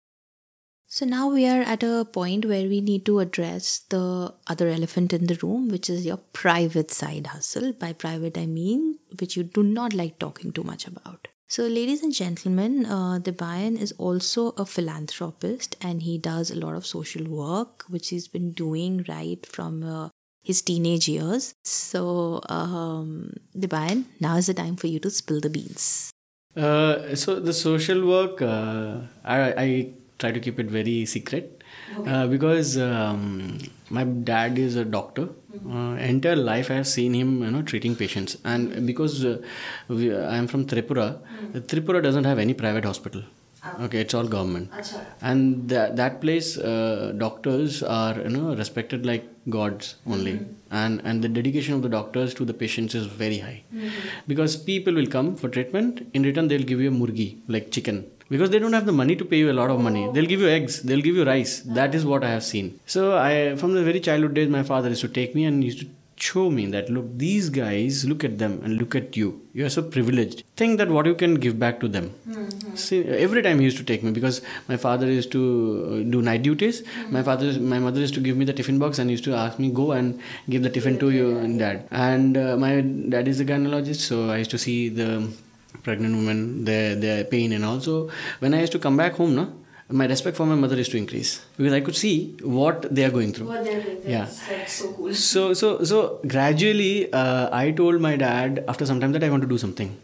So 0.91 1.05
now 1.05 1.29
we 1.29 1.45
are 1.45 1.61
at 1.61 1.83
a 1.83 2.03
point 2.03 2.45
where 2.45 2.67
we 2.67 2.81
need 2.81 3.05
to 3.05 3.19
address 3.19 3.81
the 3.89 4.33
other 4.47 4.69
elephant 4.69 5.13
in 5.13 5.27
the 5.27 5.37
room, 5.43 5.69
which 5.69 5.87
is 5.87 6.03
your 6.03 6.17
private 6.17 6.89
side 6.89 7.27
hustle. 7.27 7.73
By 7.73 7.93
private, 7.93 8.39
I 8.39 8.47
mean 8.47 8.97
which 9.19 9.37
you 9.37 9.43
do 9.43 9.61
not 9.61 9.93
like 9.93 10.17
talking 10.17 10.51
too 10.51 10.63
much 10.63 10.87
about. 10.87 11.27
So, 11.47 11.67
ladies 11.67 12.01
and 12.01 12.11
gentlemen, 12.11 12.87
uh, 12.87 13.19
Debayan 13.19 13.79
is 13.79 13.91
also 13.99 14.49
a 14.57 14.65
philanthropist 14.65 15.75
and 15.79 16.01
he 16.01 16.17
does 16.17 16.49
a 16.49 16.55
lot 16.55 16.75
of 16.75 16.87
social 16.87 17.23
work, 17.23 17.83
which 17.87 18.09
he's 18.09 18.27
been 18.27 18.51
doing 18.53 19.05
right 19.07 19.45
from 19.45 19.83
uh, 19.83 20.09
his 20.43 20.63
teenage 20.63 21.07
years. 21.07 21.53
So, 21.63 22.41
um, 22.49 23.33
Debayan, 23.55 24.05
now 24.19 24.37
is 24.37 24.47
the 24.47 24.55
time 24.55 24.75
for 24.75 24.87
you 24.87 24.99
to 25.01 25.11
spill 25.11 25.39
the 25.39 25.51
beans. 25.51 26.09
Uh, 26.55 27.15
so 27.15 27.39
the 27.39 27.53
social 27.53 28.07
work, 28.07 28.41
uh, 28.41 29.01
I, 29.23 29.53
I 29.53 29.93
try 30.19 30.31
to 30.31 30.39
keep 30.39 30.59
it 30.59 30.67
very 30.67 31.05
secret. 31.05 31.63
Uh, 32.05 32.27
because 32.27 32.77
um, 32.77 33.57
my 33.89 34.03
dad 34.03 34.57
is 34.57 34.75
a 34.75 34.85
doctor. 34.85 35.29
Uh, 35.69 35.95
entire 36.11 36.35
life 36.37 36.71
I 36.71 36.75
have 36.75 36.87
seen 36.87 37.13
him, 37.13 37.43
you 37.43 37.51
know, 37.51 37.61
treating 37.61 37.95
patients, 37.95 38.37
and 38.45 38.87
because 38.87 39.25
uh, 39.25 39.41
we, 39.89 40.15
I 40.15 40.37
am 40.37 40.47
from 40.47 40.65
Tripura, 40.65 41.19
Tripura 41.53 42.01
doesn't 42.01 42.23
have 42.23 42.39
any 42.39 42.53
private 42.53 42.85
hospital. 42.85 43.23
Okay, 43.79 43.99
it's 43.99 44.13
all 44.13 44.27
government. 44.27 44.71
Acha. 44.81 44.99
and 45.21 45.69
that 45.69 45.95
that 45.97 46.21
place 46.21 46.57
uh, 46.57 47.13
doctors 47.23 47.81
are 47.83 48.15
you 48.21 48.29
know 48.35 48.55
respected 48.55 49.05
like 49.05 49.25
gods 49.57 49.95
only. 50.07 50.35
And 50.71 51.01
and 51.03 51.23
the 51.23 51.29
dedication 51.29 51.73
of 51.75 51.81
the 51.81 51.89
doctors 51.89 52.33
to 52.35 52.45
the 52.45 52.53
patients 52.53 52.95
is 52.95 53.05
very 53.07 53.39
high. 53.39 53.63
Because 54.27 54.55
people 54.71 54.93
will 54.93 55.07
come 55.17 55.35
for 55.35 55.49
treatment. 55.49 56.01
In 56.13 56.23
return 56.23 56.47
they'll 56.47 56.69
give 56.73 56.81
you 56.81 56.89
a 56.89 56.97
murgi 57.01 57.29
like 57.47 57.71
chicken 57.71 58.05
because 58.29 58.49
they 58.49 58.59
don't 58.59 58.73
have 58.73 58.85
the 58.85 58.97
money 59.01 59.15
to 59.15 59.25
pay 59.25 59.37
you 59.37 59.51
a 59.51 59.57
lot 59.61 59.69
of 59.69 59.79
money. 59.79 60.09
They'll 60.13 60.31
give 60.33 60.41
you 60.41 60.49
eggs. 60.49 60.81
They'll 60.81 61.01
give 61.01 61.15
you 61.15 61.25
rice. 61.25 61.61
That 61.61 61.95
is 61.95 62.05
what 62.05 62.23
i 62.23 62.29
have 62.29 62.43
seen. 62.43 62.79
So 62.85 63.17
i 63.17 63.55
from 63.55 63.73
the 63.73 63.83
very 63.83 63.99
childhood 63.99 64.35
days 64.35 64.49
my 64.49 64.63
father 64.63 64.89
used 64.89 65.01
to 65.01 65.15
take 65.21 65.35
me 65.35 65.45
and 65.45 65.63
used 65.63 65.81
to 65.81 65.87
show 66.27 66.49
me 66.51 66.65
that 66.65 66.89
look 66.89 67.05
these 67.17 67.49
guys 67.49 68.05
look 68.05 68.23
at 68.23 68.37
them 68.37 68.59
and 68.63 68.77
look 68.77 68.95
at 68.95 69.15
you. 69.15 69.41
You 69.53 69.65
are 69.65 69.69
so 69.69 69.81
privileged. 69.81 70.43
Think 70.57 70.77
that 70.77 70.89
what 70.89 71.05
you 71.05 71.15
can 71.15 71.35
give 71.35 71.57
back 71.57 71.79
to 71.79 71.87
them. 71.87 72.13
See, 72.75 73.03
every 73.05 73.41
time 73.41 73.59
he 73.59 73.65
used 73.65 73.77
to 73.77 73.83
take 73.83 74.03
me 74.03 74.11
because 74.11 74.41
my 74.67 74.77
father 74.77 75.07
used 75.07 75.31
to 75.31 75.43
uh, 75.43 76.11
do 76.11 76.21
night 76.21 76.43
duties. 76.43 76.83
My 77.09 77.23
father 77.23 77.53
my 77.59 77.79
mother 77.79 77.99
used 77.99 78.13
to 78.15 78.19
give 78.29 78.37
me 78.37 78.45
the 78.45 78.53
tiffin 78.53 78.79
box 78.79 78.99
and 78.99 79.09
used 79.09 79.23
to 79.25 79.33
ask 79.33 79.59
me 79.59 79.71
go 79.71 79.91
and 79.93 80.19
give 80.49 80.63
the 80.63 80.69
tiffin 80.69 80.99
to 80.99 81.09
your 81.09 81.47
dad. 81.57 81.87
And 81.91 82.37
uh, 82.37 82.57
my 82.57 82.81
dad 82.81 83.27
is 83.27 83.39
a 83.39 83.45
gynecologist 83.45 84.07
so 84.09 84.29
i 84.29 84.37
used 84.37 84.51
to 84.51 84.57
see 84.57 84.89
the 84.89 85.09
pregnant 85.83 86.15
women 86.15 86.65
their 86.65 86.95
their 86.95 87.23
pain 87.23 87.51
and 87.53 87.63
also 87.65 88.09
when 88.39 88.53
i 88.53 88.59
used 88.59 88.71
to 88.71 88.79
come 88.79 88.97
back 88.97 89.13
home 89.13 89.35
no 89.35 89.47
my 89.91 90.05
respect 90.05 90.37
for 90.37 90.45
my 90.45 90.55
mother 90.55 90.75
used 90.75 90.91
to 90.91 90.97
increase. 90.97 91.43
Because 91.57 91.73
i 91.73 91.79
could 91.81 91.95
see 91.95 92.35
what 92.43 92.93
they 92.93 93.03
are 93.03 93.09
going 93.09 93.33
through. 93.33 93.47
What 93.47 93.63
they're 93.63 93.81
doing. 93.81 94.01
Yeah. 94.05 94.27
That's, 94.49 94.73
so 94.73 94.93
cool. 94.93 95.13
so 95.13 95.53
so 95.53 95.83
so 95.83 96.19
gradually 96.27 97.11
uh, 97.11 97.49
i 97.51 97.71
told 97.71 97.99
my 97.99 98.15
dad 98.15 98.63
after 98.67 98.85
some 98.85 98.99
time 98.99 99.13
that 99.13 99.23
i 99.23 99.29
want 99.29 99.41
to 99.41 99.49
do 99.49 99.57
something. 99.57 99.97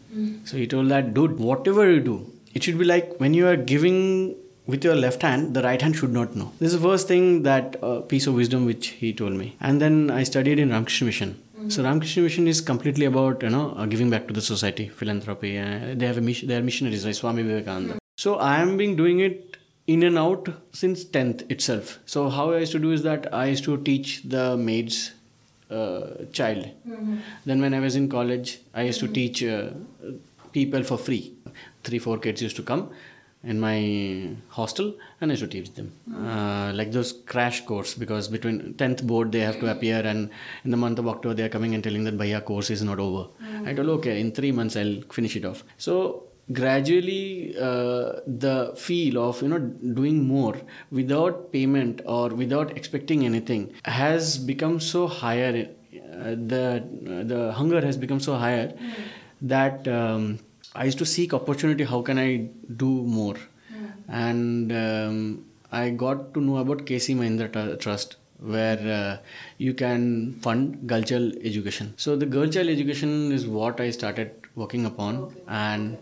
So 0.44 0.56
he 0.56 0.66
told 0.66 0.88
that 0.88 1.14
dude 1.14 1.38
whatever 1.38 1.90
you 1.90 2.00
do 2.00 2.30
it 2.54 2.62
should 2.62 2.78
be 2.78 2.84
like 2.84 3.16
when 3.18 3.34
you 3.34 3.46
are 3.46 3.56
giving 3.56 4.34
with 4.66 4.82
your 4.82 4.96
left 4.96 5.22
hand 5.22 5.54
the 5.54 5.62
right 5.62 5.80
hand 5.80 5.94
should 5.94 6.12
not 6.12 6.34
know. 6.34 6.52
This 6.58 6.72
is 6.72 6.80
the 6.80 6.88
first 6.88 7.06
thing 7.06 7.44
that 7.44 7.76
uh, 7.82 8.00
piece 8.00 8.26
of 8.26 8.34
wisdom 8.34 8.66
which 8.66 8.88
he 8.88 9.12
told 9.12 9.34
me. 9.34 9.56
And 9.60 9.80
then 9.80 10.10
i 10.10 10.24
studied 10.24 10.58
in 10.58 10.70
ramakrishna 10.70 11.06
mission 11.06 11.40
so 11.68 11.82
ramakrishna 11.82 12.22
mission 12.22 12.48
is 12.48 12.60
completely 12.60 13.06
about 13.06 13.42
you 13.42 13.50
know 13.50 13.72
uh, 13.76 13.86
giving 13.86 14.10
back 14.10 14.26
to 14.28 14.34
the 14.34 14.40
society 14.40 14.88
philanthropy. 14.88 15.58
Uh, 15.58 15.94
they 15.94 16.06
have 16.06 16.18
a 16.18 16.20
mission 16.20 16.48
they 16.48 16.56
are 16.56 16.62
missionaries 16.62 17.04
like 17.04 17.14
swami 17.14 17.42
vivekananda. 17.42 17.98
So 18.16 18.36
i 18.36 18.58
am 18.60 18.76
being 18.76 18.96
doing 18.96 19.20
it 19.20 19.56
in 19.86 20.02
and 20.02 20.18
out 20.18 20.48
since 20.72 21.04
10th 21.04 21.50
itself. 21.50 21.98
So 22.06 22.28
how 22.28 22.52
i 22.52 22.58
used 22.58 22.72
to 22.72 22.78
do 22.78 22.92
is 22.92 23.02
that 23.02 23.32
i 23.32 23.46
used 23.46 23.64
to 23.64 23.76
teach 23.88 24.22
the 24.36 24.56
maids 24.56 25.12
uh, 25.70 26.24
child. 26.32 26.68
Then 27.44 27.60
when 27.60 27.74
i 27.74 27.80
was 27.80 27.96
in 27.96 28.08
college 28.08 28.58
i 28.74 28.82
used 28.82 29.00
to 29.00 29.08
teach 29.08 29.42
uh, 29.42 29.70
people 30.52 30.82
for 30.82 30.98
free. 30.98 31.32
Three 31.84 31.98
four 31.98 32.18
kids 32.18 32.42
used 32.42 32.56
to 32.56 32.62
come 32.62 32.90
in 33.42 33.60
my 33.60 34.28
hostel 34.48 34.94
and 35.20 35.30
i 35.30 35.34
used 35.34 35.42
to 35.42 35.48
teach 35.48 35.72
them. 35.74 35.92
Uh, 36.12 36.72
like 36.74 36.90
those 36.92 37.12
crash 37.26 37.64
course 37.64 37.94
because 37.94 38.28
between 38.28 38.74
10th 38.74 39.02
board 39.06 39.32
they 39.32 39.40
have 39.40 39.58
to 39.60 39.70
appear 39.70 40.00
and 40.00 40.30
in 40.64 40.70
the 40.70 40.76
month 40.76 40.98
of 40.98 41.06
october 41.06 41.34
they 41.34 41.44
are 41.44 41.48
coming 41.48 41.74
and 41.74 41.84
telling 41.84 42.04
that 42.04 42.16
bhaiya 42.16 42.44
course 42.44 42.70
is 42.70 42.82
not 42.82 42.98
over. 42.98 43.28
I 43.64 43.74
told 43.74 43.88
okay 43.98 44.20
in 44.20 44.32
three 44.32 44.52
months 44.52 44.76
i'll 44.76 45.00
finish 45.12 45.36
it 45.36 45.44
off. 45.44 45.64
So 45.78 46.24
gradually 46.52 47.56
uh, 47.58 48.20
the 48.26 48.72
feel 48.76 49.18
of 49.18 49.42
you 49.42 49.48
know 49.48 49.58
doing 49.58 50.26
more 50.26 50.56
without 50.90 51.52
payment 51.52 52.00
or 52.04 52.28
without 52.28 52.76
expecting 52.76 53.24
anything 53.24 53.72
has 53.84 54.38
become 54.38 54.78
so 54.78 55.08
higher 55.08 55.66
uh, 55.66 56.30
the 56.52 56.84
the 57.24 57.52
hunger 57.52 57.80
has 57.80 57.96
become 57.96 58.20
so 58.20 58.36
higher 58.36 58.72
that 59.42 59.86
um, 59.88 60.38
i 60.82 60.84
used 60.84 60.98
to 60.98 61.06
seek 61.14 61.34
opportunity 61.38 61.84
how 61.84 62.00
can 62.02 62.18
i 62.18 62.48
do 62.84 62.90
more? 63.18 63.36
And 64.08 64.72
um, 64.72 65.44
I 65.72 65.90
got 65.90 66.32
to 66.34 66.40
know 66.40 66.58
about 66.58 66.86
KC 66.86 67.14
Mahindra 67.14 67.52
Tr- 67.52 67.76
Trust 67.82 68.16
where 68.38 68.78
uh, 68.96 69.26
you 69.58 69.74
can 69.74 70.34
fund 70.42 70.86
girl 70.86 71.02
child 71.02 71.34
education. 71.42 71.94
So 71.96 72.16
the 72.16 72.26
girl 72.26 72.48
child 72.48 72.68
education 72.68 73.32
is 73.32 73.46
what 73.46 73.80
I 73.80 73.90
started 73.90 74.32
working 74.54 74.84
upon, 74.86 75.34
and 75.48 75.98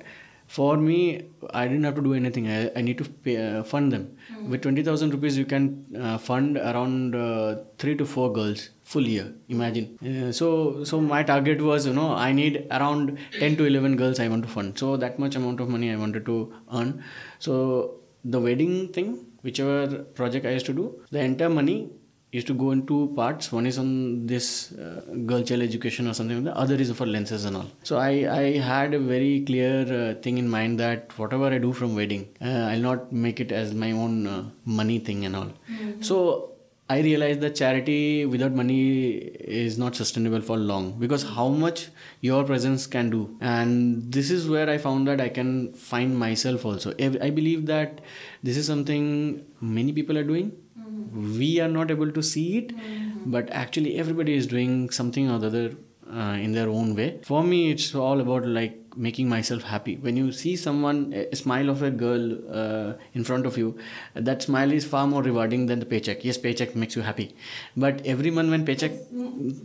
for 0.47 0.77
me, 0.77 1.23
I 1.51 1.67
didn't 1.67 1.85
have 1.85 1.95
to 1.97 2.03
do 2.03 2.15
anything. 2.15 2.49
I, 2.49 2.71
I 2.77 2.81
need 2.81 2.99
to 2.99 3.05
pay, 3.05 3.37
uh, 3.37 3.63
fund 3.63 3.93
them. 3.93 4.17
With 4.49 4.63
twenty 4.63 4.83
thousand 4.83 5.13
rupees, 5.13 5.39
you 5.39 5.47
can 5.47 5.87
uh, 5.99 6.19
fund 6.19 6.59
around 6.59 7.15
uh, 7.15 7.57
three 7.79 7.97
to 7.97 8.05
four 8.05 8.33
girls 8.33 8.71
full 8.83 9.07
year. 9.07 9.33
Imagine. 9.49 9.99
Uh, 10.03 10.33
so 10.33 10.85
so 10.85 11.01
my 11.01 11.23
target 11.23 11.61
was 11.63 11.87
you 11.87 11.95
know 11.95 12.13
I 12.13 12.33
need 12.33 12.67
around 12.71 13.19
ten 13.41 13.57
to 13.57 13.65
eleven 13.65 13.97
girls 13.97 14.21
I 14.21 14.29
want 14.29 14.43
to 14.45 14.49
fund. 14.49 14.79
So 14.79 14.97
that 14.99 15.19
much 15.19 15.35
amount 15.35 15.61
of 15.61 15.69
money 15.69 15.91
I 15.91 15.97
wanted 15.97 16.27
to 16.27 16.53
earn. 16.73 17.03
So 17.39 17.95
the 18.25 18.41
wedding 18.41 18.89
thing, 18.89 19.27
whichever 19.43 20.05
project 20.21 20.47
I 20.47 20.51
used 20.51 20.67
to 20.67 20.75
do, 20.75 21.03
the 21.11 21.21
entire 21.21 21.49
money 21.49 21.91
used 22.37 22.49
to 22.53 22.55
go 22.63 22.71
in 22.75 22.81
two 22.87 23.03
parts. 23.17 23.51
One 23.59 23.67
is 23.71 23.79
on 23.83 23.91
this 24.27 24.47
uh, 24.73 25.03
girl 25.31 25.43
child 25.43 25.63
education 25.63 26.09
or 26.09 26.15
something. 26.15 26.45
The 26.45 26.57
other 26.65 26.75
is 26.85 26.91
for 27.01 27.07
lenses 27.07 27.45
and 27.45 27.57
all. 27.57 27.69
So 27.91 27.99
I, 27.99 28.13
I 28.41 28.45
had 28.71 28.95
a 28.95 28.99
very 28.99 29.35
clear 29.51 29.75
uh, 29.99 30.15
thing 30.23 30.39
in 30.39 30.49
mind 30.49 30.81
that 30.81 31.17
whatever 31.19 31.47
I 31.47 31.59
do 31.59 31.73
from 31.73 31.95
wedding, 31.95 32.25
uh, 32.41 32.71
I'll 32.71 32.87
not 32.91 33.13
make 33.13 33.39
it 33.45 33.53
as 33.53 33.73
my 33.85 33.93
own 33.93 34.27
uh, 34.27 34.43
money 34.65 34.99
thing 34.99 35.25
and 35.25 35.37
all. 35.37 35.53
So 36.01 36.51
I 36.89 37.01
realized 37.01 37.41
that 37.41 37.55
charity 37.55 38.27
without 38.27 38.53
money 38.53 39.13
is 39.61 39.79
not 39.79 39.97
sustainable 39.97 40.43
for 40.43 40.57
long 40.57 40.99
because 40.99 41.23
how 41.23 41.49
much 41.49 41.89
your 42.21 42.45
presence 42.45 42.87
can 42.87 43.09
do, 43.09 43.39
and 43.41 44.13
this 44.13 44.31
is 44.31 44.49
where 44.49 44.69
I 44.69 44.77
found 44.77 45.09
that 45.09 45.19
I 45.19 45.31
can 45.31 45.73
find 45.73 46.19
myself 46.19 46.67
also. 46.67 46.93
I 47.01 47.31
believe 47.31 47.65
that 47.67 48.03
this 48.43 48.59
is 48.59 48.67
something 48.67 49.47
many 49.63 49.95
people 49.95 50.19
are 50.19 50.25
doing. 50.25 50.53
We 51.13 51.61
are 51.61 51.69
not 51.69 51.91
able 51.91 52.11
to 52.13 52.23
see 52.23 52.59
it, 52.59 52.73
but 53.27 53.51
actually 53.51 53.97
everybody 53.99 54.35
is 54.35 54.47
doing 54.47 54.91
something 54.91 55.31
or 55.31 55.39
the 55.39 55.47
other 55.49 55.77
uh, 56.13 56.37
in 56.41 56.53
their 56.53 56.69
own 56.69 56.95
way. 56.95 57.21
For 57.23 57.43
me, 57.43 57.71
it's 57.71 57.95
all 57.95 58.21
about 58.21 58.47
like 58.47 58.81
making 58.97 59.29
myself 59.29 59.63
happy. 59.63 59.97
When 59.97 60.17
you 60.17 60.31
see 60.33 60.57
someone, 60.57 61.13
a 61.13 61.35
smile 61.35 61.69
of 61.69 61.83
a 61.83 61.91
girl 61.91 62.39
uh, 62.55 62.93
in 63.13 63.25
front 63.25 63.47
of 63.47 63.57
you, 63.59 63.77
that 64.15 64.43
smile 64.43 64.73
is 64.73 64.85
far 64.85 65.07
more 65.07 65.23
rewarding 65.23 65.67
than 65.67 65.81
the 65.81 65.87
paycheck. 65.87 66.25
Yes, 66.25 66.39
paycheck 66.39 66.77
makes 66.77 66.95
you 66.95 67.03
happy, 67.03 67.35
but 67.77 68.05
every 68.07 68.31
month 68.31 68.51
when 68.51 68.65
paycheck, 68.65 68.93
uh, 68.93 68.97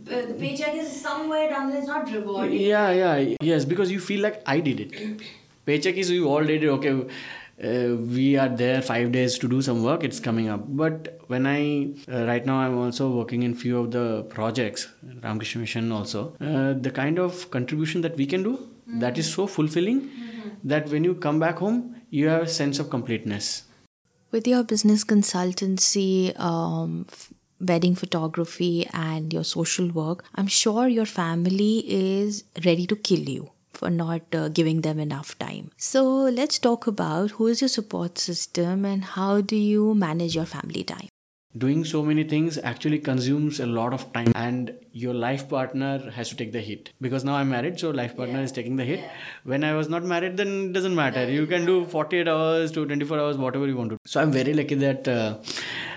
the 0.08 0.36
paycheck 0.38 0.74
is 0.74 1.00
somewhere 1.00 1.48
down 1.50 1.70
there. 1.70 1.78
It's 1.78 1.86
not 1.88 2.10
rewarding. 2.10 2.60
yeah, 2.60 2.90
yeah, 2.90 3.34
yes, 3.40 3.64
because 3.64 3.90
you 3.90 4.00
feel 4.00 4.20
like 4.20 4.42
I 4.46 4.60
did 4.60 4.80
it. 4.80 5.20
Paycheck 5.66 5.96
is 5.96 6.10
you 6.10 6.28
all 6.28 6.44
did 6.44 6.64
it. 6.64 6.68
Okay. 6.68 7.06
Uh, 7.62 7.96
we 7.96 8.36
are 8.36 8.48
there 8.48 8.80
five 8.80 9.12
days 9.12 9.38
to 9.38 9.48
do 9.48 9.60
some 9.60 9.82
work. 9.82 10.02
It's 10.02 10.18
coming 10.18 10.48
up. 10.48 10.64
But 10.66 11.20
when 11.32 11.46
i 11.46 11.60
uh, 12.12 12.24
right 12.26 12.44
now 12.50 12.56
i'm 12.60 12.76
also 12.84 13.08
working 13.16 13.42
in 13.48 13.54
few 13.54 13.78
of 13.80 13.90
the 13.96 14.04
projects 14.34 14.88
ramakrishna 15.22 15.60
mission 15.60 15.92
also. 15.92 16.22
Uh, 16.40 16.72
the 16.86 16.90
kind 16.90 17.18
of 17.24 17.50
contribution 17.50 18.00
that 18.06 18.16
we 18.16 18.26
can 18.26 18.42
do 18.42 18.54
that 19.04 19.18
is 19.18 19.32
so 19.32 19.46
fulfilling 19.46 20.00
that 20.64 20.88
when 20.88 21.04
you 21.04 21.14
come 21.26 21.38
back 21.38 21.58
home 21.58 21.94
you 22.10 22.26
have 22.28 22.42
a 22.42 22.48
sense 22.48 22.80
of 22.80 22.90
completeness. 22.90 23.62
With 24.32 24.46
your 24.46 24.62
business 24.64 25.04
consultancy, 25.04 26.38
um, 26.38 27.06
f- 27.10 27.32
wedding 27.60 27.94
photography, 27.94 28.86
and 28.92 29.32
your 29.32 29.44
social 29.44 29.88
work, 29.90 30.24
I'm 30.34 30.46
sure 30.46 30.88
your 30.88 31.06
family 31.06 31.72
is 31.86 32.44
ready 32.64 32.86
to 32.86 32.96
kill 32.96 33.28
you 33.36 33.50
for 33.72 33.90
not 33.90 34.34
uh, 34.34 34.48
giving 34.48 34.82
them 34.82 34.98
enough 34.98 35.38
time. 35.38 35.70
So, 35.76 36.04
let's 36.24 36.58
talk 36.58 36.86
about 36.86 37.32
who 37.32 37.46
is 37.46 37.60
your 37.60 37.68
support 37.68 38.18
system 38.18 38.84
and 38.84 39.04
how 39.04 39.40
do 39.40 39.56
you 39.56 39.94
manage 39.94 40.34
your 40.34 40.46
family 40.46 40.84
time. 40.84 41.08
doing 41.58 41.84
so 41.84 42.00
many 42.00 42.22
things 42.22 42.58
actually 42.62 42.98
consumes 42.98 43.58
a 43.58 43.66
lot 43.66 43.92
of 43.92 44.12
time 44.12 44.30
and 44.36 44.72
your 44.92 45.12
life 45.12 45.48
partner 45.48 46.10
has 46.10 46.28
to 46.28 46.36
take 46.36 46.52
the 46.52 46.60
hit. 46.60 46.90
Because 47.00 47.24
now 47.24 47.34
i'm 47.34 47.48
married 47.50 47.80
so 47.80 47.90
life 47.90 48.16
partner 48.16 48.40
is 48.40 48.52
taking 48.52 48.76
the 48.76 48.84
hit. 48.84 49.00
When 49.42 49.64
i 49.64 49.74
was 49.74 49.88
not 49.88 50.04
married 50.04 50.36
then 50.36 50.68
it 50.68 50.72
doesn't 50.72 50.94
matter. 50.94 51.28
You 51.28 51.46
can 51.46 51.66
do 51.66 51.84
48 51.86 52.28
hours 52.28 52.70
to 52.72 52.86
24 52.86 53.18
hours 53.18 53.36
whatever 53.36 53.66
you 53.66 53.76
want 53.76 53.90
to 53.90 53.96
do. 53.96 53.98
So 54.06 54.20
i'm 54.20 54.30
very 54.30 54.54
lucky 54.54 54.76
that 54.76 55.08
uh, 55.08 55.38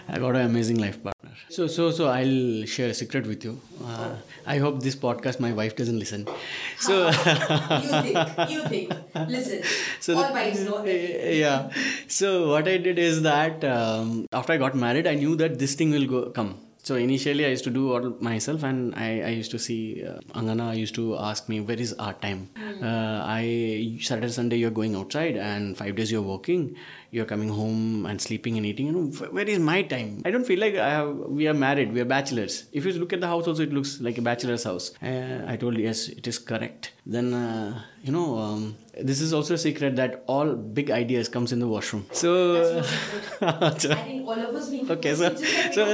i 0.09 0.19
got 0.19 0.35
an 0.35 0.45
amazing 0.51 0.77
life 0.77 0.97
partner 1.03 1.31
so 1.49 1.67
so 1.75 1.89
so 1.91 2.07
i'll 2.09 2.65
share 2.65 2.89
a 2.89 2.93
secret 3.01 3.25
with 3.31 3.43
you 3.47 3.53
uh, 3.85 4.09
i 4.45 4.57
hope 4.63 4.81
this 4.87 4.95
podcast 5.05 5.39
my 5.39 5.51
wife 5.59 5.75
doesn't 5.75 5.99
listen 5.99 6.25
so 6.87 6.95
you 7.07 7.91
think? 8.07 8.17
You 8.53 8.61
think? 8.73 8.93
Listen. 9.35 9.61
so 9.99 10.15
all 10.17 10.27
the- 10.27 10.33
wives 10.39 10.61
know 10.65 10.83
yeah 10.85 11.69
so 12.07 12.49
what 12.49 12.67
i 12.67 12.77
did 12.77 12.99
is 12.99 13.21
that 13.29 13.63
um, 13.75 14.25
after 14.33 14.53
i 14.53 14.57
got 14.57 14.75
married 14.75 15.07
i 15.07 15.15
knew 15.15 15.35
that 15.35 15.59
this 15.59 15.75
thing 15.75 15.91
will 15.97 16.07
go 16.15 16.21
come 16.39 16.51
so 16.87 16.95
initially 16.95 17.45
i 17.45 17.49
used 17.55 17.63
to 17.63 17.73
do 17.77 17.83
all 17.93 18.05
myself 18.19 18.63
and 18.69 18.93
i, 18.95 19.21
I 19.27 19.29
used 19.29 19.51
to 19.51 19.59
see 19.59 20.03
uh, 20.05 20.19
angana 20.39 20.75
used 20.75 20.95
to 20.95 21.17
ask 21.17 21.47
me 21.47 21.61
where 21.61 21.79
is 21.79 21.93
our 21.93 22.13
time? 22.13 22.49
Uh, 22.57 23.21
i 23.25 23.97
saturday 24.01 24.29
sunday 24.39 24.57
you're 24.57 24.77
going 24.81 24.95
outside 24.95 25.37
and 25.37 25.77
five 25.77 25.95
days 25.95 26.11
you're 26.11 26.21
working. 26.21 26.75
You're 27.11 27.25
coming 27.25 27.49
home 27.49 28.07
and 28.07 28.19
sleeping 28.19 28.57
and 28.57 28.65
eating. 28.65 28.87
You 28.87 28.91
know 28.93 29.05
where 29.37 29.47
is 29.47 29.59
my 29.59 29.83
time? 29.83 30.23
I 30.25 30.31
don't 30.31 30.45
feel 30.45 30.59
like 30.59 30.75
i 30.75 30.89
have 30.89 31.09
we 31.39 31.47
are 31.47 31.53
married 31.53 31.93
we 31.93 32.01
are 32.01 32.09
bachelors. 32.13 32.65
If 32.71 32.85
you 32.85 32.93
look 32.93 33.13
at 33.13 33.21
the 33.21 33.27
house 33.27 33.47
also 33.47 33.63
it 33.63 33.71
looks 33.71 34.01
like 34.01 34.17
a 34.17 34.21
bachelor's 34.21 34.63
house. 34.63 34.91
Uh, 35.01 35.43
i 35.47 35.55
told 35.55 35.77
yes 35.77 36.07
it 36.09 36.27
is 36.27 36.39
correct 36.39 36.91
then 37.05 37.33
uh, 37.33 37.81
you 38.03 38.11
know 38.11 38.37
um, 38.37 38.75
this 39.01 39.19
is 39.21 39.33
also 39.33 39.55
a 39.55 39.57
secret 39.57 39.95
that 39.97 40.23
all 40.27 40.53
big 40.53 40.89
ideas 40.91 41.27
comes 41.29 41.51
in 41.51 41.59
the 41.59 41.67
washroom. 41.67 42.05
So 42.11 42.81
I 43.41 43.69
think 43.71 44.21
all 44.27 44.41
of 44.41 44.55
us 44.55 44.69
being 44.69 44.89
Okay, 44.89 45.13
so- 45.15 45.35
so- 45.71 45.85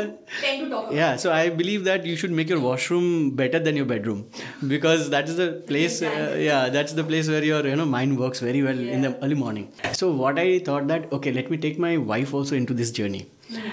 tend 0.42 0.60
to 0.62 0.70
talk 0.70 0.86
about 0.86 0.92
yeah 0.98 1.16
so 1.24 1.32
i 1.32 1.50
believe 1.50 1.84
that 1.88 2.06
you 2.10 2.16
should 2.16 2.32
make 2.40 2.50
your 2.54 2.60
washroom 2.60 3.32
better 3.42 3.60
than 3.60 3.76
your 3.76 3.86
bedroom. 3.86 4.22
Because 4.68 5.10
that 5.10 5.28
is 5.30 5.36
the 5.38 5.50
place 5.72 6.02
uh, 6.02 6.36
yeah 6.40 6.70
that's 6.70 6.94
the 6.94 7.04
place 7.04 7.28
where 7.28 7.44
your 7.44 7.66
you 7.68 7.76
know 7.76 7.86
mind 7.86 8.18
works 8.20 8.40
very 8.40 8.64
well 8.64 8.80
in 8.98 9.02
the 9.02 9.18
early 9.24 9.36
morning. 9.36 9.72
So 9.94 10.12
what 10.12 10.40
i 10.40 10.60
thought 10.60 10.88
that 10.88 11.12
okay 11.20 11.32
let 11.32 11.50
me 11.52 11.58
take 11.58 11.80
my 11.80 11.98
wife 11.98 12.34
also 12.34 12.56
into 12.56 12.74
this 12.74 12.92
journey. 12.92 13.24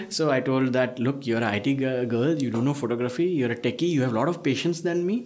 So 0.08 0.30
i 0.30 0.40
told 0.40 0.72
that 0.74 0.98
look 0.98 1.26
you're 1.26 1.42
an 1.46 1.54
it 1.54 1.64
g- 1.64 2.04
girl 2.16 2.34
you 2.44 2.50
don't 2.50 2.64
know 2.64 2.74
photography 2.74 3.24
you're 3.40 3.52
a 3.52 3.56
techie 3.66 3.88
you 3.96 4.02
have 4.02 4.12
a 4.12 4.18
lot 4.18 4.28
of 4.34 4.42
patience 4.42 4.80
than 4.80 5.04
me 5.10 5.16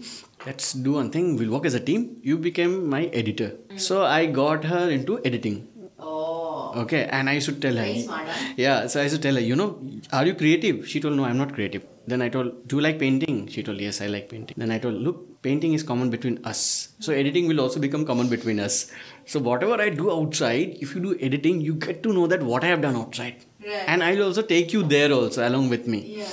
let's 0.47 0.73
do 0.73 0.93
one 0.93 1.11
thing. 1.11 1.37
We'll 1.37 1.51
work 1.51 1.67
as 1.67 1.75
a 1.75 1.81
team. 1.81 2.17
You 2.23 2.39
became 2.39 2.89
my 2.89 3.05
editor. 3.07 3.51
Mm. 3.69 3.81
So 3.81 4.05
i 4.05 4.27
got 4.27 4.65
her 4.65 4.89
into 4.91 5.21
editing. 5.25 5.67
Oh. 6.03 6.73
okay 6.81 7.01
and 7.17 7.29
i 7.31 7.33
used 7.37 7.49
to 7.49 7.55
tell 7.63 7.75
Very 7.79 7.95
her 7.97 8.03
smart, 8.05 8.27
huh? 8.27 8.53
yeah 8.57 8.87
so 8.87 9.01
i 9.01 9.03
used 9.03 9.17
to 9.17 9.21
tell 9.25 9.35
her 9.39 9.43
you 9.49 9.57
know 9.61 9.67
are 10.13 10.25
you 10.29 10.35
creative? 10.35 10.89
She 10.89 10.99
told 10.99 11.15
no 11.19 11.25
i'm 11.25 11.37
not 11.37 11.53
creative. 11.57 11.83
Then 12.07 12.23
i 12.27 12.29
told 12.35 12.67
do 12.69 12.77
you 12.77 12.83
like 12.87 12.99
painting? 12.99 13.37
She 13.49 13.63
told 13.63 13.79
yes 13.87 14.01
i 14.01 14.07
like 14.07 14.31
painting. 14.31 14.57
Then 14.63 14.71
i 14.77 14.79
told 14.79 14.95
look 14.95 15.43
painting 15.43 15.75
is 15.75 15.83
common 15.83 16.09
between 16.09 16.39
us. 16.53 16.61
So 17.01 17.13
mm. 17.13 17.19
editing 17.19 17.49
will 17.49 17.61
also 17.61 17.81
become 17.87 18.07
common 18.07 18.29
between 18.35 18.61
us. 18.61 18.91
So 19.27 19.41
whatever 19.41 19.79
i 19.87 19.91
do 19.91 20.11
outside 20.11 20.79
if 20.81 20.95
you 20.95 21.03
do 21.09 21.15
editing 21.21 21.61
you 21.61 21.75
get 21.75 22.03
to 22.05 22.15
know 22.15 22.27
that 22.35 22.43
what 22.43 22.65
i 22.65 22.73
have 22.75 22.81
done 22.89 22.97
outside 22.97 23.45
Right. 23.67 23.85
and 23.87 24.03
i'll 24.03 24.23
also 24.23 24.43
take 24.43 24.73
you 24.73 24.83
there 24.83 25.13
also 25.13 25.47
along 25.47 25.69
with 25.69 25.87
me. 25.87 25.99
Yeah. 26.19 26.29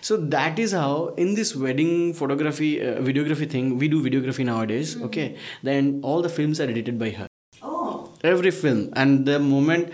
so 0.00 0.16
that 0.16 0.58
is 0.58 0.72
how 0.72 1.14
in 1.16 1.34
this 1.34 1.54
wedding 1.54 2.12
photography 2.12 2.70
uh, 2.84 2.96
videography 3.08 3.48
thing 3.48 3.78
we 3.78 3.88
do 3.88 4.02
videography 4.02 4.44
nowadays 4.44 5.00
okay? 5.02 5.36
Then 5.62 6.00
all 6.02 6.22
the 6.22 6.28
films 6.28 6.60
are 6.60 6.64
edited 6.64 6.98
by 6.98 7.10
her. 7.10 7.28
Oh. 7.62 8.10
every 8.24 8.50
film. 8.50 8.92
And 8.94 9.26
the 9.26 9.38
moment 9.38 9.92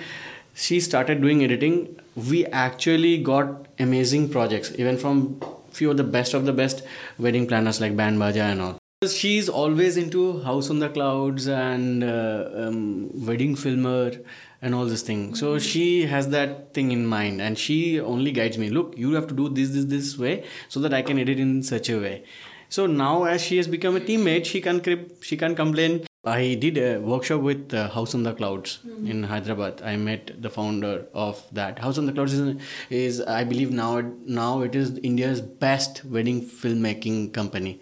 she 0.54 0.80
started 0.80 1.20
doing 1.20 1.44
editing 1.44 2.00
we 2.16 2.46
actually 2.46 3.22
got 3.22 3.66
amazing 3.78 4.28
projects 4.30 4.72
even 4.78 4.96
from 4.96 5.40
few 5.70 5.90
of 5.90 5.96
the 5.98 6.04
best 6.04 6.34
of 6.34 6.46
the 6.46 6.52
best 6.52 6.82
wedding 7.18 7.46
planners 7.46 7.80
like 7.80 7.96
band 7.96 8.18
baja 8.18 8.44
and 8.44 8.62
all. 8.62 8.78
Because 9.00 9.14
she's 9.16 9.48
always 9.48 9.96
into 9.96 10.40
house 10.42 10.70
on 10.70 10.80
the 10.80 10.88
clouds 10.88 11.46
and 11.46 12.02
uh, 12.02 12.48
um, 12.54 13.26
wedding 13.26 13.54
filmer 13.54 14.12
and 14.60 14.74
all 14.74 14.86
this 14.86 15.02
thing 15.02 15.34
so 15.34 15.58
she 15.58 16.06
has 16.06 16.28
that 16.30 16.74
thing 16.74 16.90
in 16.92 17.06
mind 17.06 17.40
and 17.40 17.58
she 17.58 18.00
only 18.00 18.32
guides 18.32 18.58
me. 18.58 18.68
Look 18.70 18.94
you 18.96 19.12
have 19.14 19.26
to 19.28 19.34
do 19.34 19.48
this 19.48 19.70
this 19.70 19.84
this 19.84 20.18
way 20.18 20.44
so 20.68 20.80
that 20.80 20.92
i 20.92 21.02
can 21.02 21.18
edit 21.18 21.38
in 21.38 21.62
such 21.62 21.88
a 21.88 21.98
way. 21.98 22.24
So 22.68 22.86
now 22.86 23.24
as 23.24 23.42
she 23.42 23.56
has 23.56 23.68
become 23.68 23.96
a 23.96 24.00
teammate 24.00 24.44
she 24.44 24.60
can 24.60 24.80
crib- 24.80 25.12
she 25.22 25.36
can 25.36 25.54
complain. 25.54 26.04
I 26.24 26.54
did 26.54 26.76
a 26.76 26.98
workshop 26.98 27.40
with 27.40 27.72
uh, 27.72 27.88
House 27.88 28.14
on 28.14 28.24
the 28.24 28.34
Clouds 28.34 28.80
in 29.04 29.22
Hyderabad. 29.22 29.80
I 29.82 29.96
met 29.96 30.42
the 30.42 30.50
founder 30.50 31.06
of 31.14 31.42
that. 31.52 31.78
House 31.78 31.96
on 31.96 32.06
the 32.06 32.12
Clouds 32.12 32.34
is, 32.34 32.60
is 32.90 33.20
I 33.20 33.44
believe 33.44 33.70
now 33.70 34.02
now 34.26 34.62
it 34.62 34.74
is 34.74 34.98
India's 34.98 35.40
best 35.40 36.04
wedding 36.04 36.42
filmmaking 36.42 37.32
company. 37.32 37.80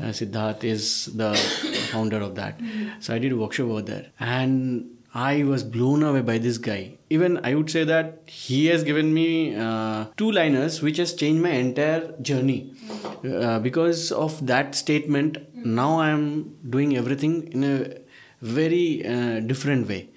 Uh, 0.00 0.06
Siddharth 0.06 0.64
is 0.64 1.06
the 1.06 1.34
founder 1.92 2.20
of 2.20 2.34
that. 2.34 2.60
So 3.00 3.14
I 3.14 3.18
did 3.18 3.32
a 3.32 3.36
workshop 3.36 3.68
over 3.68 3.82
there, 3.82 4.06
and 4.18 4.95
I 5.16 5.44
was 5.44 5.62
blown 5.64 6.02
away 6.02 6.20
by 6.20 6.36
this 6.36 6.58
guy. 6.58 6.98
Even 7.08 7.40
I 7.42 7.54
would 7.54 7.70
say 7.70 7.84
that 7.84 8.20
he 8.26 8.66
has 8.66 8.84
given 8.84 9.14
me 9.14 9.56
uh, 9.56 10.06
two 10.18 10.30
liners 10.30 10.82
which 10.82 10.98
has 10.98 11.14
changed 11.14 11.42
my 11.42 11.52
entire 11.52 12.12
journey. 12.20 12.74
Uh, 13.24 13.58
because 13.60 14.12
of 14.12 14.46
that 14.46 14.74
statement, 14.74 15.38
now 15.54 15.98
I 15.98 16.10
am 16.10 16.54
doing 16.68 16.98
everything 16.98 17.50
in 17.50 17.64
a 17.64 17.96
very 18.42 19.06
uh, 19.06 19.40
different 19.40 19.88
way. 19.88 20.10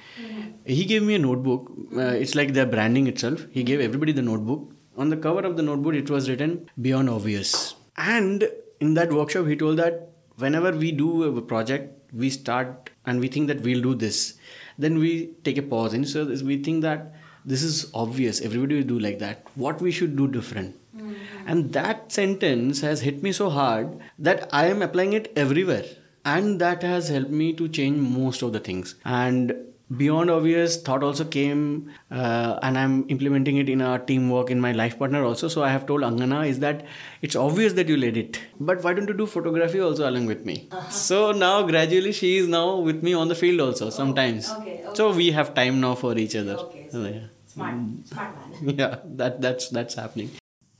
he 0.66 0.84
gave 0.84 1.04
me 1.04 1.16
a 1.16 1.20
notebook. 1.20 1.72
Uh, 1.96 2.16
it's 2.24 2.36
like 2.36 2.52
their 2.52 2.66
branding 2.66 3.08
itself. 3.08 3.46
He 3.52 3.64
gave 3.64 3.80
everybody 3.80 4.12
the 4.12 4.22
notebook. 4.22 4.70
On 4.98 5.10
the 5.10 5.18
cover 5.18 5.46
of 5.50 5.56
the 5.56 5.64
notebook, 5.64 5.96
it 5.96 6.10
was 6.10 6.30
written 6.30 6.70
"Beyond 6.88 7.10
Obvious." 7.10 7.54
And 7.98 8.50
in 8.82 8.96
that 8.96 9.14
workshop, 9.14 9.48
he 9.48 9.56
told 9.56 9.78
that 9.78 10.10
whenever 10.44 10.72
we 10.84 10.92
do 10.92 11.24
a 11.24 11.42
project, 11.54 12.14
we 12.24 12.30
start 12.30 12.90
and 13.06 13.20
we 13.20 13.30
think 13.30 13.48
that 13.48 13.62
we'll 13.62 13.82
do 13.82 13.96
this. 13.96 14.34
Then 14.80 14.98
we 14.98 15.32
take 15.44 15.58
a 15.58 15.62
pause 15.62 15.94
and 15.94 16.08
so 16.08 16.26
we 16.26 16.58
think 16.64 16.82
that 16.82 17.14
this 17.46 17.64
is 17.64 17.92
obvious. 17.94 18.42
Everybody 18.42 18.76
will 18.76 18.88
do 18.88 19.00
like 19.00 19.20
that. 19.20 19.46
What 19.56 19.82
we 19.82 19.92
should 19.92 20.16
do 20.16 20.28
different. 20.28 20.76
Mm-hmm. 20.96 21.14
And 21.48 21.74
that 21.74 22.12
sentence 22.12 22.82
has 22.82 23.02
hit 23.02 23.24
me 23.24 23.32
so 23.32 23.50
hard 23.50 24.00
that 24.18 24.50
I 24.52 24.68
am 24.68 24.82
applying 24.82 25.14
it 25.14 25.32
everywhere. 25.36 25.86
And 26.26 26.62
that 26.62 26.84
has 26.84 27.10
helped 27.10 27.32
me 27.32 27.54
to 27.54 27.68
change 27.68 27.98
most 27.98 28.42
of 28.42 28.54
the 28.54 28.60
things. 28.60 28.96
And 29.06 29.54
beyond 29.98 30.30
obvious 30.30 30.82
thought 30.82 31.04
also 31.04 31.26
came 31.26 31.92
uh, 32.12 32.60
and 32.62 32.78
i'm 32.78 33.06
implementing 33.10 33.58
it 33.58 33.70
in 33.70 33.82
our 33.82 33.98
teamwork 34.00 34.52
in 34.52 34.60
my 34.62 34.72
life 34.72 34.98
partner 35.00 35.24
also. 35.24 35.48
So 35.48 35.64
i 35.64 35.70
have 35.70 35.86
told 35.88 36.02
angana 36.02 36.48
is 36.48 36.60
that 36.60 36.86
it's 37.22 37.36
obvious 37.36 37.74
that 37.74 37.88
you 37.88 37.98
led 37.98 38.18
it. 38.18 38.40
But 38.60 38.84
why 38.84 38.94
don't 38.94 39.08
you 39.08 39.14
do 39.16 39.26
photography 39.26 39.80
also 39.80 40.10
along 40.10 40.28
with 40.28 40.46
me? 40.46 40.68
Uh-huh. 40.72 40.90
so 40.90 41.32
now 41.32 41.64
gradually 41.64 42.12
she 42.12 42.38
is 42.38 42.48
now 42.48 42.78
with 42.78 43.02
me 43.04 43.14
on 43.14 43.28
the 43.28 43.36
field 43.36 43.62
also 43.62 43.90
sometimes. 43.90 44.56
okay, 44.58 44.72
okay. 44.72 44.92
so 44.94 45.12
we 45.14 45.32
have 45.32 45.54
time 45.56 45.82
now 45.82 45.96
for 45.96 46.18
each 46.18 46.36
other. 46.36 46.58
Okay, 46.62 46.86
so 46.92 47.04
yeah. 47.06 47.20
smart 47.48 47.76
smart 48.06 48.36
man. 48.36 48.76
Yeah 48.84 48.96
that 49.22 49.42
that's 49.42 49.70
that's 49.70 49.96
happening 49.96 50.30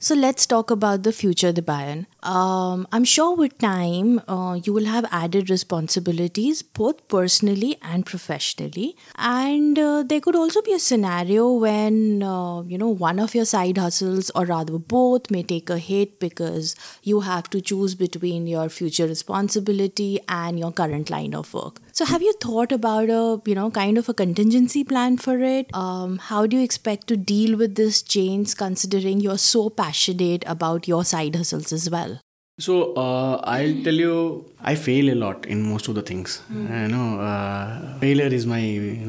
so 0.02 0.16
let's 0.16 0.46
talk 0.46 0.72
about 0.72 1.04
the 1.04 1.12
future, 1.12 1.52
Debayan. 1.52 2.06
Um, 2.24 2.88
I'm 2.94 3.04
sure 3.04 3.36
with 3.36 3.58
time 3.58 4.22
uh, 4.30 4.58
you 4.64 4.72
will 4.72 4.86
have 4.86 5.06
added 5.12 5.50
responsibilities 5.50 6.62
both 6.62 7.06
personally 7.10 7.78
and 7.82 8.06
professionally, 8.06 8.96
and 9.18 9.78
uh, 9.78 10.04
there 10.04 10.22
could 10.22 10.38
also 10.38 10.62
be 10.62 10.72
a 10.74 10.80
scenario 10.80 11.52
when 11.52 12.24
uh, 12.24 12.62
you 12.62 12.78
know 12.78 12.88
one 12.88 13.20
of 13.20 13.36
your 13.36 13.44
side 13.44 13.78
hustles, 13.78 14.32
or 14.36 14.46
rather 14.46 14.78
both, 14.80 15.30
may 15.30 15.44
take 15.44 15.70
a 15.70 15.78
hit 15.78 16.18
because 16.20 16.76
you 17.04 17.20
have 17.22 17.50
to 17.50 17.60
choose 17.60 17.94
between 17.96 18.48
your 18.48 18.70
future 18.70 19.06
responsibility 19.08 20.20
and 20.30 20.58
your 20.58 20.72
current 20.72 21.10
line 21.10 21.34
of 21.36 21.54
work. 21.54 21.82
So 22.00 22.06
have 22.06 22.22
you 22.22 22.32
thought 22.40 22.72
about 22.72 23.10
a 23.10 23.42
you 23.46 23.54
know 23.56 23.70
kind 23.70 23.98
of 23.98 24.08
a 24.08 24.14
contingency 24.14 24.86
plan 24.86 25.18
for 25.18 25.38
it? 25.40 25.76
Um, 25.76 26.18
how 26.18 26.46
do 26.48 26.56
you 26.56 26.64
expect 26.64 27.08
to 27.08 27.18
deal 27.18 27.58
with 27.58 27.76
this 27.76 28.02
change, 28.02 28.56
considering 28.56 29.20
you're 29.20 29.38
so 29.38 29.70
passionate? 29.70 30.46
about 30.48 30.88
your 30.88 31.04
side 31.04 31.36
hustles 31.36 31.74
as 31.74 31.90
well? 31.90 32.22
So 32.60 32.94
uh, 32.96 33.42
I'll 33.46 33.84
tell 33.84 33.94
you, 33.94 34.46
I 34.62 34.76
fail 34.76 35.14
a 35.14 35.16
lot 35.16 35.46
in 35.46 35.62
most 35.64 35.88
of 35.88 35.96
the 35.96 36.02
things. 36.02 36.42
Mm. 36.52 36.70
I 36.70 36.88
know 36.88 37.22
uh, 37.22 37.98
failure 38.00 38.28
is 38.28 38.46
my 38.46 38.62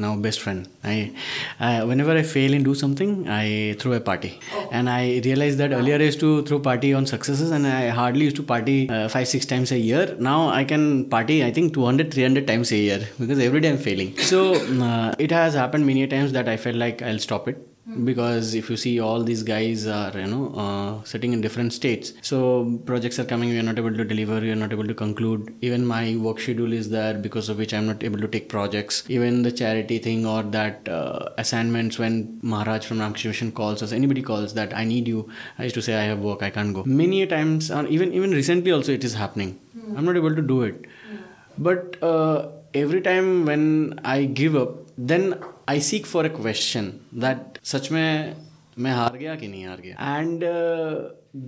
now 0.03 0.15
best 0.15 0.39
friend. 0.39 0.69
I, 0.85 1.11
uh, 1.59 1.85
whenever 1.85 2.15
I 2.15 2.23
fail 2.23 2.53
in 2.53 2.63
do 2.63 2.73
something, 2.73 3.27
I 3.27 3.75
throw 3.77 3.91
a 3.91 3.99
party, 3.99 4.39
oh. 4.53 4.69
and 4.71 4.89
I 4.89 5.21
realized 5.25 5.57
that 5.57 5.73
earlier 5.73 5.95
I 5.95 6.03
used 6.03 6.21
to 6.21 6.43
throw 6.43 6.59
party 6.59 6.93
on 6.93 7.05
successes, 7.05 7.51
and 7.51 7.67
I 7.67 7.89
hardly 7.89 8.23
used 8.23 8.37
to 8.37 8.43
party 8.43 8.89
uh, 8.89 9.09
five 9.09 9.27
six 9.27 9.45
times 9.45 9.73
a 9.73 9.77
year. 9.77 10.15
Now 10.17 10.47
I 10.47 10.63
can 10.63 11.09
party 11.09 11.43
I 11.43 11.51
think 11.51 11.73
200 11.73 12.13
300 12.13 12.47
times 12.47 12.71
a 12.71 12.77
year 12.77 13.07
because 13.19 13.39
every 13.39 13.59
day 13.59 13.69
I'm 13.69 13.77
failing. 13.77 14.15
So 14.31 14.53
uh, 14.81 15.13
it 15.19 15.29
has 15.31 15.53
happened 15.53 15.85
many 15.85 16.07
times 16.07 16.31
that 16.31 16.47
I 16.47 16.55
felt 16.55 16.77
like 16.77 17.01
I'll 17.01 17.19
stop 17.19 17.49
it 17.49 17.70
because 18.03 18.53
if 18.53 18.69
you 18.69 18.77
see 18.77 18.99
all 18.99 19.23
these 19.23 19.43
guys 19.43 19.87
are 19.87 20.11
you 20.17 20.27
know 20.27 20.53
uh, 20.55 21.03
sitting 21.03 21.33
in 21.33 21.41
different 21.41 21.73
states. 21.73 22.13
So 22.21 22.79
projects 22.85 23.19
are 23.19 23.25
coming 23.25 23.49
we 23.49 23.59
are 23.59 23.63
not 23.63 23.77
able 23.77 23.93
to 23.93 24.05
deliver 24.05 24.39
we 24.39 24.51
are 24.51 24.55
not 24.55 24.71
able 24.71 24.85
to 24.85 24.93
conclude. 24.93 25.53
Even 25.61 25.85
my 25.85 26.15
work 26.15 26.39
schedule 26.39 26.73
is 26.73 26.89
there 26.89 27.15
because 27.15 27.49
of 27.49 27.57
which 27.57 27.73
i'm 27.73 27.87
not 27.87 28.03
able 28.03 28.19
to 28.19 28.27
take 28.27 28.49
projects. 28.49 29.03
Even 29.09 29.41
the 29.41 29.51
charity 29.51 29.97
thing 29.97 30.25
or 30.25 30.43
that 30.43 30.87
uh, 30.87 31.29
assignments 31.37 31.97
when 31.97 32.39
maharaj 32.41 32.85
from 32.85 32.99
Ramakrishna 32.99 33.51
calls 33.51 33.81
us 33.81 33.91
anybody 33.91 34.21
calls 34.21 34.53
that 34.53 34.75
i 34.75 34.83
need 34.83 35.07
you. 35.07 35.29
I 35.57 35.63
used 35.63 35.75
to 35.75 35.81
say 35.81 35.95
i 35.95 36.03
have 36.03 36.19
work 36.19 36.43
i 36.43 36.49
can't 36.49 36.73
go. 36.73 36.83
Many 36.85 37.25
times 37.25 37.71
even 37.71 38.13
even 38.13 38.31
recently 38.31 38.71
also 38.71 38.91
it 38.91 39.03
is 39.03 39.15
happening. 39.15 39.59
Mm. 39.77 39.97
i'm 39.97 40.05
not 40.05 40.15
able 40.15 40.35
to 40.35 40.41
do 40.41 40.61
it. 40.63 40.81
Mm. 40.83 41.19
but 41.57 41.97
uh, 42.03 42.49
every 42.73 43.01
time 43.01 43.45
when 43.45 43.99
i 44.03 44.23
give 44.25 44.55
up 44.55 44.77
then 44.97 45.33
I 45.67 45.79
seek 45.79 46.05
for 46.05 46.25
a 46.25 46.29
question 46.29 46.91
that 47.25 47.59
सच 47.63 47.91
में 47.91 48.35
मैं 48.79 48.91
हार 48.91 49.17
गया 49.17 49.35
कि 49.35 49.47
नहीं 49.47 49.65
हार 49.65 49.81
गया 49.81 50.17
and 50.19 50.43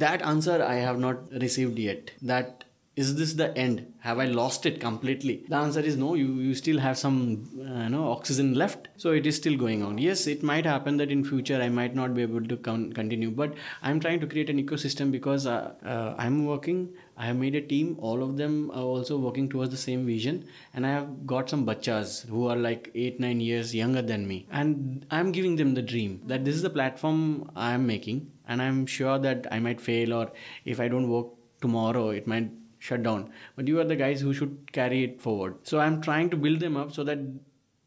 that 0.04 0.22
answer 0.22 0.62
I 0.62 0.80
have 0.80 1.00
not 1.00 1.30
received 1.44 1.80
yet 1.80 2.12
that 2.24 2.64
is 2.96 3.16
this 3.16 3.34
the 3.34 3.46
end 3.58 3.80
have 4.02 4.20
i 4.20 4.26
lost 4.40 4.66
it 4.70 4.80
completely 4.80 5.34
the 5.50 5.56
answer 5.56 5.80
is 5.92 5.96
no 5.98 6.14
you, 6.14 6.28
you 6.48 6.54
still 6.54 6.80
have 6.80 6.98
some 6.98 7.16
uh, 7.68 7.88
no 7.90 8.02
oxygen 8.10 8.54
left 8.54 8.88
so 8.98 9.12
it 9.12 9.26
is 9.26 9.36
still 9.36 9.58
going 9.58 9.82
on 9.82 9.98
yes 9.98 10.28
it 10.28 10.44
might 10.44 10.66
happen 10.66 10.98
that 10.98 11.10
in 11.16 11.24
future 11.24 11.60
i 11.60 11.70
might 11.70 11.96
not 11.96 12.14
be 12.14 12.22
able 12.22 12.46
to 12.52 12.58
con- 12.58 12.92
continue 12.94 13.32
but 13.32 13.56
i'm 13.82 14.00
trying 14.00 14.20
to 14.20 14.28
create 14.28 14.50
an 14.50 14.64
ecosystem 14.64 15.12
because 15.12 15.48
uh, 15.48 15.72
uh, 15.84 16.14
i'm 16.20 16.46
working 16.46 16.88
I 17.18 17.26
have 17.28 17.38
made 17.38 17.56
a 17.56 17.62
team. 17.62 17.98
All 18.00 18.24
of 18.24 18.38
them 18.38 18.72
are 18.72 18.84
also 18.84 19.18
working 19.18 19.50
towards 19.50 19.72
the 19.72 19.78
same 19.78 20.06
vision, 20.06 20.46
and 20.74 20.86
I 20.86 20.90
have 20.90 21.28
got 21.28 21.50
some 21.50 21.66
bachas 21.66 22.28
who 22.28 22.48
are 22.48 22.56
like 22.56 22.90
eight, 22.96 23.20
nine 23.20 23.40
years 23.40 23.76
younger 23.76 24.02
than 24.02 24.28
me, 24.28 24.48
and 24.52 25.06
I'm 25.12 25.32
giving 25.32 25.56
them 25.56 25.74
the 25.76 25.82
dream 25.82 26.22
that 26.26 26.44
this 26.46 26.56
is 26.56 26.62
the 26.64 26.70
platform 26.70 27.52
I 27.56 27.74
am 27.74 27.86
making, 27.86 28.32
and 28.48 28.62
I'm 28.62 28.86
sure 28.86 29.20
that 29.20 29.48
I 29.52 29.60
might 29.60 29.80
fail, 29.80 30.14
or 30.14 30.32
if 30.66 30.80
I 30.80 30.88
don't 30.88 31.10
work 31.10 31.28
tomorrow, 31.62 32.10
it 32.10 32.28
might 32.28 32.50
shut 32.80 33.04
down. 33.04 33.32
But 33.56 33.68
you 33.68 33.80
are 33.80 33.86
the 33.86 33.96
guys 33.96 34.20
who 34.20 34.34
should 34.34 34.72
carry 34.74 35.04
it 35.04 35.22
forward. 35.22 35.56
So 35.64 35.80
I'm 35.80 36.02
trying 36.02 36.30
to 36.32 36.38
build 36.38 36.60
them 36.60 36.76
up 36.76 36.92
so 36.92 37.04
that 37.06 37.20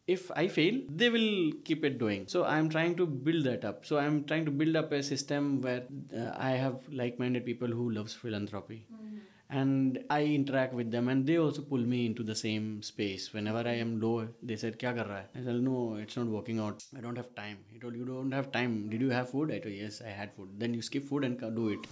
if 0.07 0.31
I 0.37 0.47
fail, 0.49 0.81
they 0.89 1.11
will 1.11 1.53
keep 1.65 1.85
it 1.85 1.99
doing. 1.99 2.27
So 2.29 2.45
I'm 2.45 2.69
trying 2.69 2.97
to 2.97 3.07
build 3.07 3.45
that 3.45 3.65
up. 3.65 3.85
So 3.85 3.99
I'm 3.99 4.25
trying 4.25 4.45
to 4.45 4.51
build 4.51 4.77
up 4.77 4.93
a 4.93 5.03
system 5.03 5.61
where 5.61 5.83
uh, 6.17 6.31
I 6.37 6.51
have 6.51 6.77
like-minded 6.91 7.45
people 7.45 7.69
who 7.69 7.91
loves 7.91 8.15
philanthropy. 8.15 8.87
Mm-hmm. 8.93 9.17
And 9.49 10.01
I 10.11 10.25
interact 10.25 10.75
with 10.75 10.91
them, 10.91 11.09
and 11.09 11.25
they 11.25 11.39
also 11.39 11.63
pull 11.63 11.79
me 11.79 12.05
into 12.05 12.25
the 12.25 12.35
same 12.35 12.83
space. 12.83 13.33
Whenever 13.33 13.59
I 13.59 13.75
am 13.75 14.01
low, 14.01 14.27
they 14.43 14.57
said, 14.57 14.77
"Kya 14.77 14.93
kar 14.97 15.05
raha 15.05 15.19
hai?" 15.19 15.41
I 15.41 15.45
said, 15.45 15.61
"No, 15.67 15.95
it's 16.05 16.17
not 16.17 16.27
working 16.27 16.59
out. 16.59 16.83
I 16.99 17.01
don't 17.05 17.21
have 17.23 17.29
time." 17.37 17.59
He 17.73 17.79
told, 17.79 17.95
"You 18.01 18.07
don't 18.07 18.33
have 18.33 18.51
time. 18.57 18.75
Did 18.95 19.05
you 19.07 19.11
have 19.11 19.31
food?" 19.31 19.53
I 19.57 19.61
told, 19.67 19.77
"Yes, 19.83 20.01
I 20.05 20.17
had 20.23 20.35
food." 20.39 20.49
Then 20.65 20.75
you 20.75 20.83
skip 20.89 21.07
food 21.13 21.29
and 21.29 21.47
do 21.61 21.69
it. 21.77 21.87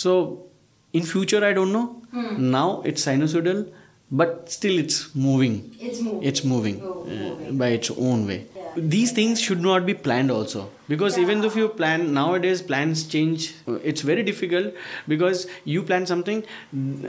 So 0.00 0.16
in 0.92 1.04
future, 1.12 1.44
I 1.44 1.52
don't 1.52 1.72
know. 1.78 1.86
Hmm. 2.16 2.50
Now 2.50 2.82
it's 2.92 3.06
sinusoidal 3.06 3.62
but 4.10 4.50
still 4.50 4.78
it's 4.78 5.14
moving. 5.14 5.74
It's 5.80 6.00
moving. 6.00 6.22
It's 6.22 6.44
moving, 6.44 6.80
oh, 6.84 7.48
uh, 7.48 7.52
by 7.52 7.68
its 7.68 7.90
own 7.90 8.26
way. 8.26 8.46
Yeah. 8.56 8.82
these 8.92 9.10
things 9.16 9.40
should 9.44 9.60
not 9.64 9.84
be 9.88 9.94
planned 9.94 10.30
also. 10.36 10.60
Because 10.92 11.16
yeah. 11.16 11.22
even 11.24 11.44
if 11.48 11.56
you 11.56 11.68
plan 11.80 12.12
nowadays 12.16 12.60
plans 12.70 13.02
change 13.12 13.44
it's 13.90 14.02
very 14.08 14.22
difficult 14.28 14.74
because 15.12 15.46
you 15.74 15.82
plan 15.90 16.06
something 16.10 16.40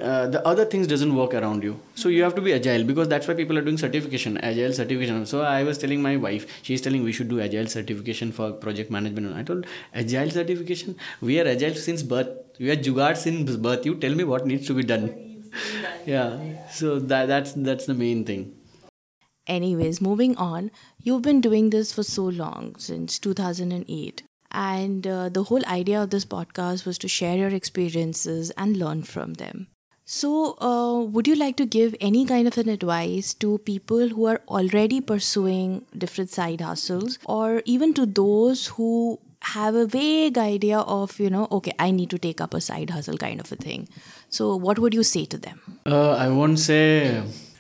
uh, 0.02 0.28
the 0.36 0.42
other 0.52 0.66
things 0.66 0.88
doesn't 0.88 1.16
work 1.16 1.34
around 1.34 1.64
you. 1.64 1.80
So 1.96 2.10
you 2.10 2.24
have 2.24 2.36
to 2.36 2.42
be 2.42 2.54
agile 2.54 2.84
because 2.84 3.08
that's 3.08 3.28
why 3.28 3.34
people 3.34 3.58
are 3.58 3.62
doing 3.62 3.78
certification 3.78 4.38
agile 4.40 4.74
certification. 4.74 5.26
So 5.26 5.42
i 5.42 5.64
was 5.64 5.78
telling 5.78 6.02
my 6.02 6.16
wife 6.18 6.48
she's 6.62 6.82
telling 6.82 7.04
we 7.04 7.12
should 7.12 7.30
do 7.30 7.42
agile 7.42 7.68
certification 7.68 8.32
for 8.32 8.52
project 8.52 8.92
management. 8.92 9.28
And 9.28 9.36
i 9.36 9.44
told 9.44 9.66
agile 9.94 10.30
certification? 10.32 10.96
We 11.22 11.40
are 11.40 11.48
agile 11.48 11.76
since 11.76 12.04
birth. 12.04 12.30
We 12.60 12.70
are 12.72 12.76
jugaad 12.78 13.18
since 13.18 13.56
birth. 13.58 13.86
You 13.86 13.96
tell 13.96 14.16
me 14.16 14.24
what 14.24 14.46
needs 14.46 14.68
to 14.68 14.74
be 14.74 14.84
done 14.84 15.14
yeah. 16.06 16.68
So 16.72 17.00
that 17.00 17.28
that's 17.28 17.54
that's 17.54 17.86
the 17.86 17.94
main 17.94 18.26
thing. 18.26 18.56
Anyways 19.48 20.02
moving 20.02 20.36
on 20.38 20.72
you've 21.00 21.22
been 21.22 21.40
doing 21.40 21.70
this 21.70 21.94
for 21.94 22.02
so 22.02 22.24
long 22.24 22.76
since 22.80 23.20
2008 23.20 24.24
and 24.52 25.06
uh, 25.06 25.30
the 25.30 25.44
whole 25.44 25.66
idea 25.68 26.02
of 26.02 26.10
this 26.10 26.26
podcast 26.26 26.86
was 26.86 26.98
to 27.00 27.08
share 27.08 27.38
your 27.38 27.50
experiences 27.50 28.52
and 28.58 28.78
learn 28.78 29.04
from 29.04 29.34
them. 29.34 29.68
So 30.06 30.56
uh, 30.60 31.04
would 31.04 31.28
you 31.28 31.36
like 31.36 31.58
to 31.58 31.66
give 31.66 31.96
any 32.00 32.26
kind 32.26 32.48
of 32.48 32.58
an 32.58 32.70
advice 32.70 33.34
to 33.36 33.58
people 33.60 34.10
who 34.10 34.26
are 34.26 34.42
already 34.48 35.02
pursuing 35.02 35.86
different 35.98 36.30
side 36.30 36.62
hustles 36.62 37.18
or 37.26 37.64
even 37.66 37.94
to 37.96 38.06
those 38.06 38.68
who 38.68 39.20
have 39.42 39.76
a 39.76 39.86
vague 39.86 40.38
idea 40.38 40.80
of 40.80 41.20
you 41.20 41.30
know 41.30 41.48
okay 41.52 41.72
i 41.78 41.92
need 41.92 42.10
to 42.10 42.18
take 42.18 42.42
up 42.42 42.56
a 42.56 42.60
side 42.60 42.90
hustle 42.90 43.18
kind 43.18 43.40
of 43.40 43.52
a 43.52 43.56
thing 43.56 43.88
so 44.38 44.56
what 44.68 44.80
would 44.80 44.94
you 45.00 45.04
say 45.16 45.26
to 45.34 45.38
them? 45.48 45.58
Uh, 45.86 46.12
i 46.26 46.28
won't 46.38 46.60
say 46.70 46.82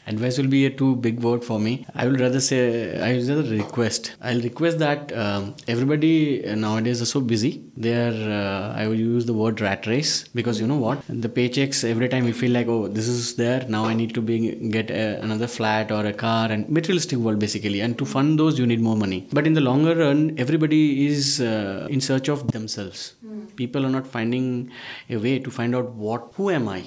advice 0.07 0.37
will 0.39 0.51
be 0.55 0.65
a 0.65 0.69
too 0.69 0.95
big 0.95 1.19
word 1.19 1.43
for 1.43 1.59
me. 1.59 1.85
I 1.95 2.05
will 2.07 2.17
rather 2.23 2.39
say 2.47 2.59
i 3.07 3.13
will 3.13 3.27
rather 3.29 3.55
request. 3.55 4.11
I'll 4.21 4.41
request 4.41 4.79
that 4.79 5.11
um, 5.23 5.55
everybody 5.67 6.43
nowadays 6.65 7.01
are 7.01 7.11
so 7.13 7.21
busy. 7.21 7.51
They 7.85 7.93
are 8.07 8.19
uh, 8.41 8.81
i 8.81 8.87
will 8.87 9.01
use 9.13 9.25
the 9.29 9.37
word 9.41 9.61
rat 9.61 9.87
race 9.87 10.13
because 10.39 10.61
you 10.61 10.67
know 10.71 10.81
what? 10.85 11.01
The 11.25 11.31
paychecks 11.37 11.83
every 11.93 12.09
time 12.13 12.25
we 12.25 12.33
feel 12.41 12.51
like 12.51 12.67
oh 12.67 12.87
this 12.87 13.07
is 13.07 13.35
there 13.41 13.61
now 13.77 13.83
i 13.85 13.93
need 14.01 14.13
to 14.19 14.21
be 14.29 14.37
get 14.77 14.89
a, 14.91 15.05
another 15.27 15.47
flat 15.57 15.91
or 15.97 16.03
a 16.05 16.13
car 16.25 16.45
and 16.51 16.69
materialistic 16.69 17.19
world 17.19 17.39
basically. 17.39 17.81
And 17.81 17.97
to 17.97 18.05
fund 18.05 18.39
those 18.39 18.59
you 18.59 18.67
need 18.73 18.81
more 18.89 18.97
money. 19.05 19.27
But 19.31 19.47
in 19.47 19.53
the 19.53 19.65
longer 19.69 19.95
run 19.95 20.21
everybody 20.37 20.83
is 21.07 21.41
uh, 21.41 21.87
in 21.89 22.01
search 22.01 22.29
of 22.35 22.51
themselves 22.51 23.15
people 23.55 23.85
are 23.85 23.89
not 23.89 24.07
finding 24.07 24.71
a 25.09 25.17
way 25.17 25.39
to 25.39 25.51
find 25.51 25.75
out 25.75 25.91
what 25.93 26.31
who 26.35 26.49
am 26.49 26.67
I. 26.67 26.83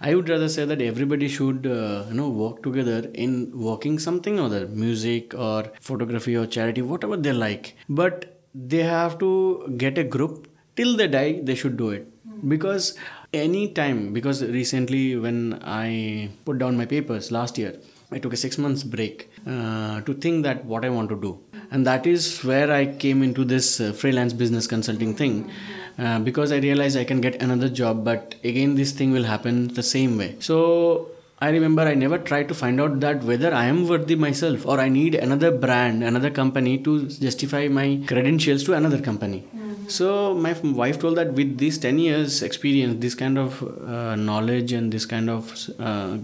I 0.00 0.14
would 0.14 0.28
rather 0.28 0.48
say 0.48 0.64
that 0.64 0.80
everybody 0.80 1.28
should 1.28 1.66
uh, 1.66 2.04
you 2.08 2.14
know 2.14 2.28
work 2.28 2.62
together 2.62 3.10
in 3.14 3.50
working 3.68 3.98
something 3.98 4.38
or 4.38 4.46
other, 4.46 4.66
music 4.68 5.34
or 5.34 5.64
photography 5.80 6.36
or 6.36 6.46
charity, 6.46 6.82
whatever 6.82 7.16
they 7.16 7.32
like. 7.32 7.76
But 7.88 8.40
they 8.54 8.82
have 8.82 9.18
to 9.18 9.74
get 9.76 9.98
a 9.98 10.04
group 10.04 10.48
till 10.76 10.96
they 10.96 11.08
die. 11.08 11.40
They 11.42 11.54
should 11.54 11.76
do 11.76 11.90
it 11.90 12.08
because 12.46 12.96
any 13.32 13.68
time 13.72 14.12
because 14.12 14.42
recently 14.42 15.16
when 15.16 15.60
I 15.62 16.30
put 16.44 16.58
down 16.58 16.76
my 16.76 16.86
papers 16.86 17.30
last 17.30 17.58
year 17.58 17.78
I 18.10 18.18
took 18.18 18.32
a 18.32 18.36
six 18.36 18.56
months 18.56 18.82
break 18.84 19.30
uh, 19.48 20.00
to 20.02 20.14
think 20.14 20.44
that 20.44 20.64
what 20.64 20.84
I 20.84 20.90
want 20.90 21.08
to 21.08 21.20
do, 21.20 21.38
and 21.70 21.86
that 21.86 22.06
is 22.06 22.44
where 22.44 22.70
I 22.70 22.86
came 23.04 23.22
into 23.22 23.44
this 23.44 23.80
uh, 23.80 23.92
freelance 23.92 24.32
business 24.32 24.66
consulting 24.66 25.14
thing. 25.14 25.50
Uh, 25.98 26.18
because 26.20 26.52
I 26.52 26.58
realized 26.58 26.96
I 26.96 27.02
can 27.02 27.20
get 27.20 27.42
another 27.42 27.68
job, 27.68 28.04
but 28.04 28.36
again, 28.44 28.76
this 28.76 28.92
thing 28.92 29.10
will 29.10 29.24
happen 29.24 29.66
the 29.74 29.82
same 29.82 30.16
way. 30.16 30.36
So 30.38 31.08
I 31.40 31.50
remember 31.50 31.82
I 31.82 31.94
never 31.94 32.18
tried 32.18 32.46
to 32.48 32.54
find 32.54 32.80
out 32.80 33.00
that 33.00 33.24
whether 33.24 33.52
I 33.52 33.64
am 33.64 33.88
worthy 33.88 34.14
myself 34.14 34.64
or 34.64 34.78
I 34.78 34.88
need 34.88 35.16
another 35.16 35.50
brand, 35.50 36.04
another 36.04 36.30
company 36.30 36.78
to 36.78 37.08
justify 37.08 37.66
my 37.66 38.00
credentials 38.06 38.62
to 38.64 38.74
another 38.74 39.00
company. 39.00 39.44
So 39.88 40.34
my 40.34 40.52
wife 40.62 40.98
told 41.00 41.16
that 41.16 41.32
with 41.32 41.56
these 41.58 41.78
10 41.78 41.98
years 41.98 42.42
experience, 42.42 43.00
this 43.00 43.14
kind 43.14 43.38
of 43.38 43.62
uh, 43.62 44.16
knowledge 44.16 44.72
and 44.72 44.92
this 44.92 45.06
kind 45.06 45.30
of 45.30 45.50
uh, 45.80 45.82
uh, 45.82 46.18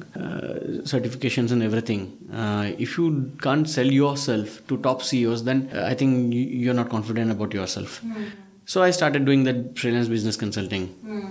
certifications 0.92 1.50
and 1.50 1.62
everything, 1.62 2.02
uh, 2.32 2.70
if 2.78 2.98
you 2.98 3.32
can't 3.40 3.68
sell 3.68 3.86
yourself 3.86 4.66
to 4.68 4.76
top 4.78 5.02
CEOs, 5.02 5.44
then 5.44 5.70
uh, 5.74 5.84
I 5.86 5.94
think 5.94 6.34
you- 6.34 6.50
you're 6.64 6.74
not 6.74 6.90
confident 6.90 7.30
about 7.30 7.54
yourself. 7.54 8.02
So 8.66 8.82
I 8.82 8.90
started 8.92 9.24
doing 9.26 9.44
that 9.44 9.78
freelance 9.78 10.08
business 10.08 10.36
consulting, 10.36 10.84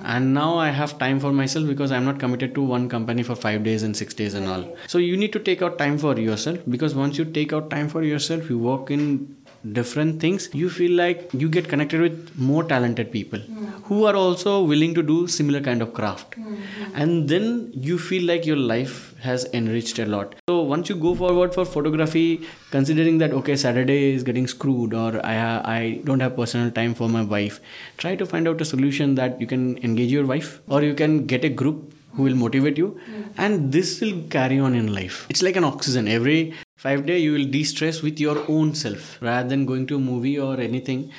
and 0.04 0.34
now 0.36 0.58
I 0.58 0.70
have 0.70 1.00
time 1.00 1.20
for 1.20 1.32
myself 1.34 1.68
because 1.68 1.92
I'm 1.92 2.06
not 2.06 2.20
committed 2.20 2.54
to 2.56 2.62
one 2.62 2.88
company 2.90 3.24
for 3.24 3.36
five 3.36 3.64
days 3.64 3.82
and 3.82 3.98
six 3.98 4.14
days 4.14 4.36
and 4.36 4.48
all. 4.48 4.66
So 4.88 5.00
you 5.00 5.18
need 5.18 5.34
to 5.34 5.40
take 5.40 5.64
out 5.64 5.80
time 5.80 5.98
for 5.98 6.20
yourself 6.20 6.60
because 6.70 6.94
once 6.94 7.18
you 7.18 7.26
take 7.26 7.52
out 7.52 7.72
time 7.72 7.90
for 7.90 8.04
yourself, 8.04 8.52
you 8.52 8.60
work 8.60 8.92
in 8.92 9.36
different 9.72 10.20
things. 10.20 10.50
You 10.54 10.70
feel 10.70 10.92
like 10.92 11.30
you 11.34 11.50
get 11.50 11.70
connected 11.70 12.02
with 12.02 12.38
more 12.38 12.64
talented 12.64 13.12
people 13.12 13.40
who 13.86 14.06
are 14.06 14.16
also 14.16 14.64
willing 14.64 14.94
to 14.96 15.04
do 15.04 15.28
similar 15.28 15.62
kind 15.62 15.82
of 15.82 15.94
craft, 15.94 16.32
mm-hmm. 16.32 16.96
and 16.96 17.30
then 17.30 17.72
you 17.74 17.98
feel 17.98 18.26
like 18.26 18.46
your 18.46 18.58
life 18.58 19.14
has 19.20 19.46
enriched 19.54 20.00
a 20.00 20.06
lot. 20.06 20.36
So 20.50 20.62
once 20.62 20.90
you 20.90 20.96
go 20.96 21.16
forward 21.16 21.54
for 21.54 21.66
photography, 21.66 22.42
considering 22.72 23.18
that 23.20 23.32
okay 23.32 23.56
Saturday 23.56 24.14
is 24.14 24.24
getting 24.24 24.48
screwed 24.48 24.94
or 24.94 25.26
I 25.26 25.36
ha- 25.36 25.62
I 25.64 26.02
don't 26.04 26.20
have 26.20 26.36
personal 26.36 26.72
time 26.72 26.94
for 26.94 27.08
my 27.08 27.24
wife, 27.24 27.60
try 27.98 28.16
to 28.16 28.26
find 28.26 28.48
out 28.48 28.60
a 28.60 28.66
solution 28.66 29.16
that 29.16 29.40
you 29.40 29.48
can 29.48 29.78
engage 29.78 30.12
your 30.12 30.26
wife 30.26 30.62
or 30.68 30.84
you 30.84 30.94
can 30.94 31.26
get 31.26 31.46
a 31.46 31.50
group 31.50 31.94
who 32.16 32.24
will 32.24 32.36
motivate 32.36 32.78
you. 32.78 33.00
Mm-hmm. 33.10 33.22
And 33.38 33.72
this 33.72 34.00
will 34.02 34.22
carry 34.30 34.60
on 34.60 34.76
in 34.76 34.94
life. 34.94 35.26
It's 35.30 35.42
like 35.42 35.56
an 35.56 35.64
oxygen. 35.64 36.08
Every 36.08 36.54
five 36.76 37.06
day 37.06 37.20
you 37.20 37.34
will 37.34 37.46
de-stress 37.46 38.02
with 38.02 38.20
your 38.20 38.44
own 38.50 38.74
self 38.76 39.22
rather 39.22 39.48
than 39.50 39.66
going 39.66 39.86
to 39.88 39.96
a 39.96 40.00
movie 40.00 40.38
or 40.40 40.60
anything. 40.60 41.12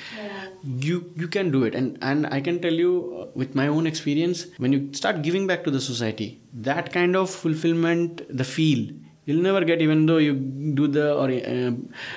You 0.63 1.11
you 1.15 1.27
can 1.27 1.51
do 1.51 1.63
it. 1.63 1.75
And 1.75 1.97
and 2.01 2.27
i 2.27 2.39
can 2.41 2.59
tell 2.59 2.73
you 2.73 2.91
uh, 3.21 3.25
with 3.35 3.55
my 3.55 3.67
own 3.67 3.87
experience 3.87 4.45
when 4.57 4.73
you 4.73 4.79
start 4.93 5.21
giving 5.21 5.47
back 5.47 5.63
to 5.65 5.71
the 5.71 5.81
society 5.81 6.27
that 6.69 6.91
kind 6.91 7.15
of 7.15 7.29
fulfillment 7.29 8.21
the 8.29 8.43
feel 8.43 8.87
you'll 9.25 9.41
never 9.41 9.63
get 9.69 9.81
even 9.81 10.05
though 10.05 10.17
you 10.17 10.33
do 10.79 10.87
the 10.87 11.05
or 11.13 11.29
uh, 11.31 11.71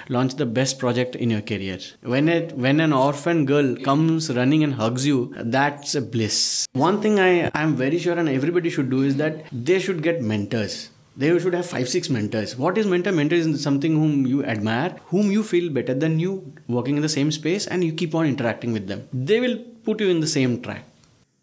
launch 0.08 0.34
the 0.36 0.46
best 0.46 0.78
project 0.78 1.16
in 1.16 1.30
your 1.30 1.40
career. 1.40 1.78
When 2.02 2.28
it 2.28 2.52
when 2.52 2.80
an 2.80 2.92
orphan 2.92 3.44
girl 3.46 3.74
comes 3.76 4.30
running 4.40 4.62
and 4.64 4.74
hugs 4.74 5.06
you 5.06 5.34
that's 5.56 5.94
a 5.94 6.02
bliss. 6.02 6.66
One 6.72 7.00
thing 7.00 7.18
i 7.20 7.50
i'm 7.54 7.74
very 7.76 7.98
sure 7.98 8.18
and 8.18 8.28
everybody 8.28 8.70
should 8.70 8.90
do 8.90 9.02
is 9.02 9.16
that 9.16 9.44
they 9.52 9.78
should 9.78 10.02
get 10.02 10.22
mentors 10.22 10.78
they 11.18 11.36
should 11.38 11.54
have 11.58 11.66
five 11.66 11.88
six 11.88 12.08
mentors. 12.08 12.56
What 12.56 12.78
is 12.78 12.86
mentor? 12.86 13.12
Mentor 13.12 13.36
is 13.36 13.62
something 13.62 13.94
whom 14.00 14.26
you 14.26 14.44
admire 14.44 14.90
whom 15.06 15.32
you 15.36 15.42
feel 15.42 15.70
better 15.78 15.94
than 15.94 16.20
you 16.20 16.52
working 16.68 16.96
in 16.96 17.02
the 17.02 17.14
same 17.18 17.32
space 17.32 17.66
and 17.66 17.82
you 17.82 17.92
keep 17.92 18.14
on 18.14 18.26
interacting 18.26 18.72
with 18.72 18.86
them. 18.86 19.08
They 19.12 19.40
will 19.40 19.58
put 19.84 20.00
you 20.00 20.08
in 20.08 20.20
the 20.20 20.32
same 20.38 20.62
track. 20.62 20.84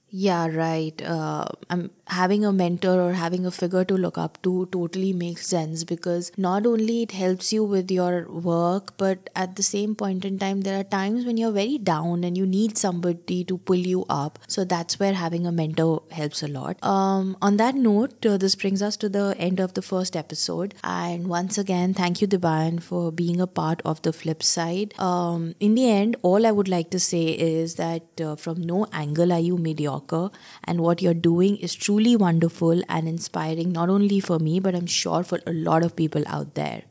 Yeah, 0.10 0.48
right. 0.48 1.02
Uh, 1.02 1.46
I'm 1.70 1.92
having 2.08 2.46
a 2.46 2.52
mentor 2.54 3.02
or 3.02 3.14
having 3.14 3.46
a 3.46 3.52
figure 3.52 3.84
to 3.86 3.96
look 3.96 4.18
up 4.18 4.42
to 4.44 4.68
totally 4.72 5.12
makes 5.14 5.48
sense 5.48 5.84
because 5.84 6.32
not 6.38 6.66
only 6.66 7.02
it 7.04 7.12
helps 7.12 7.52
you 7.52 7.64
with 7.64 7.90
your 7.92 8.30
work, 8.30 8.96
but 8.98 9.30
at 9.36 9.56
the 9.56 9.64
same 9.64 9.96
point 9.96 10.24
in 10.26 10.38
time, 10.38 10.62
there 10.62 10.80
are 10.80 10.84
times 10.84 11.26
when 11.26 11.38
you're 11.38 11.52
very 11.52 11.78
down 11.78 12.24
and 12.24 12.38
you 12.38 12.46
need 12.46 12.78
somebody 12.78 13.44
to 13.44 13.58
pull 13.58 13.76
you 13.76 14.06
up. 14.10 14.40
So 14.48 14.64
that's 14.64 15.00
where 15.00 15.14
having 15.14 15.46
a 15.48 15.52
mentor 15.52 16.04
helps 16.12 16.44
a 16.44 16.48
lot. 16.48 16.78
Um, 16.84 17.38
on 17.42 17.58
that 17.58 17.76
note, 17.76 18.26
uh, 18.26 18.38
this 18.38 18.56
brings 18.56 18.82
us 18.82 18.98
to 18.98 19.10
the 19.10 19.36
end 19.38 19.60
of 19.60 19.74
the 19.74 19.82
first 19.82 20.16
episode. 20.16 20.76
And 20.84 21.28
once 21.28 21.58
again, 21.58 21.94
thank 21.94 22.22
you, 22.22 22.28
Dibayan, 22.28 22.82
for 22.82 23.12
being 23.12 23.42
a 23.42 23.48
part 23.48 23.82
of 23.84 24.02
the 24.04 24.14
flip 24.14 24.44
side. 24.44 24.94
Um, 25.00 25.56
in 25.60 25.76
the 25.76 25.90
end, 25.90 26.16
all 26.22 26.46
I 26.46 26.52
would 26.52 26.68
like 26.68 26.90
to 26.92 27.00
say 27.00 27.26
is 27.28 27.76
that 27.76 28.04
uh, 28.22 28.36
from 28.36 28.62
no 28.62 28.88
angle 28.94 29.32
are 29.32 29.40
you 29.40 29.58
mediocre, 29.58 30.30
and 30.64 30.82
what 30.82 31.02
you're 31.02 31.14
doing 31.14 31.58
is 31.58 31.74
truly 31.96 32.16
wonderful 32.18 32.82
and 32.90 33.08
inspiring, 33.08 33.72
not 33.72 33.90
only 33.90 34.20
for 34.20 34.38
me, 34.40 34.60
but 34.60 34.76
I'm 34.76 34.86
sure 34.86 35.24
for 35.24 35.40
a 35.48 35.54
lot 35.54 35.84
of 35.84 35.96
people 35.96 36.24
out 36.28 36.56
there. 36.56 36.84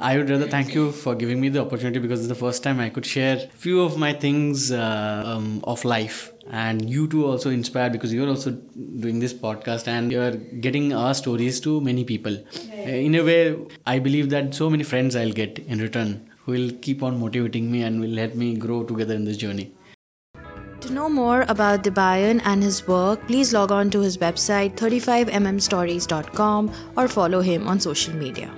I 0.00 0.16
would 0.16 0.28
rather 0.30 0.46
thank 0.46 0.74
you 0.74 0.90
for 0.92 1.14
giving 1.14 1.40
me 1.40 1.48
the 1.48 1.60
opportunity 1.60 1.98
because 1.98 2.20
it's 2.20 2.28
the 2.28 2.34
first 2.34 2.62
time 2.62 2.78
I 2.80 2.88
could 2.88 3.06
share 3.06 3.36
few 3.64 3.80
of 3.82 3.96
my 3.96 4.12
things 4.12 4.70
uh, 4.72 5.22
um, 5.26 5.60
of 5.64 5.84
life, 5.84 6.32
and 6.50 6.88
you 6.88 7.06
too 7.08 7.26
also 7.26 7.50
inspired 7.50 7.92
because 7.92 8.12
you're 8.12 8.28
also 8.28 8.52
doing 9.06 9.18
this 9.20 9.32
podcast 9.34 9.88
and 9.88 10.12
you're 10.12 10.32
getting 10.66 10.92
our 10.92 11.14
stories 11.14 11.60
to 11.60 11.80
many 11.80 12.04
people. 12.04 12.34
Uh, 12.86 12.90
In 12.90 13.14
a 13.16 13.22
way, 13.22 13.56
I 13.86 13.98
believe 14.00 14.30
that 14.30 14.54
so 14.54 14.68
many 14.70 14.84
friends 14.84 15.16
I'll 15.16 15.32
get 15.32 15.58
in 15.60 15.78
return 15.80 16.28
who 16.44 16.52
will 16.52 16.70
keep 16.82 17.02
on 17.02 17.18
motivating 17.18 17.70
me 17.72 17.82
and 17.82 18.00
will 18.00 18.16
help 18.16 18.34
me 18.34 18.56
grow 18.56 18.84
together 18.84 19.14
in 19.14 19.24
this 19.24 19.36
journey. 19.36 19.72
To 20.84 20.92
know 20.92 21.08
more 21.08 21.46
about 21.48 21.82
Dibayan 21.82 22.42
and 22.44 22.62
his 22.62 22.86
work, 22.86 23.26
please 23.26 23.54
log 23.54 23.72
on 23.72 23.88
to 23.92 24.00
his 24.00 24.18
website 24.18 24.74
35mmstories.com 24.76 26.70
or 26.98 27.08
follow 27.08 27.40
him 27.40 27.66
on 27.66 27.80
social 27.80 28.12
media. 28.14 28.52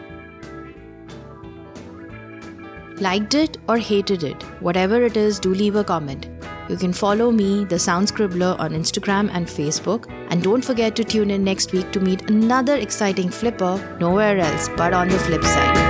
Liked 2.99 3.35
it 3.35 3.59
or 3.69 3.79
hated 3.79 4.25
it, 4.25 4.43
whatever 4.61 5.05
it 5.05 5.17
is, 5.17 5.39
do 5.39 5.55
leave 5.55 5.77
a 5.77 5.85
comment. 5.85 6.27
You 6.69 6.77
can 6.77 6.93
follow 6.93 7.31
me, 7.31 7.65
The 7.65 7.79
Sound 7.79 8.09
Scribbler, 8.09 8.59
on 8.59 8.73
Instagram 8.73 9.31
and 9.33 9.47
Facebook. 9.47 10.11
And 10.31 10.43
don't 10.43 10.65
forget 10.65 10.97
to 10.97 11.05
tune 11.05 11.31
in 11.31 11.45
next 11.45 11.71
week 11.71 11.93
to 11.93 12.01
meet 12.01 12.29
another 12.29 12.75
exciting 12.75 13.29
flipper 13.29 13.97
nowhere 14.01 14.39
else 14.39 14.69
but 14.77 14.93
on 14.93 15.09
the 15.09 15.19
flip 15.21 15.45
side. 15.45 15.86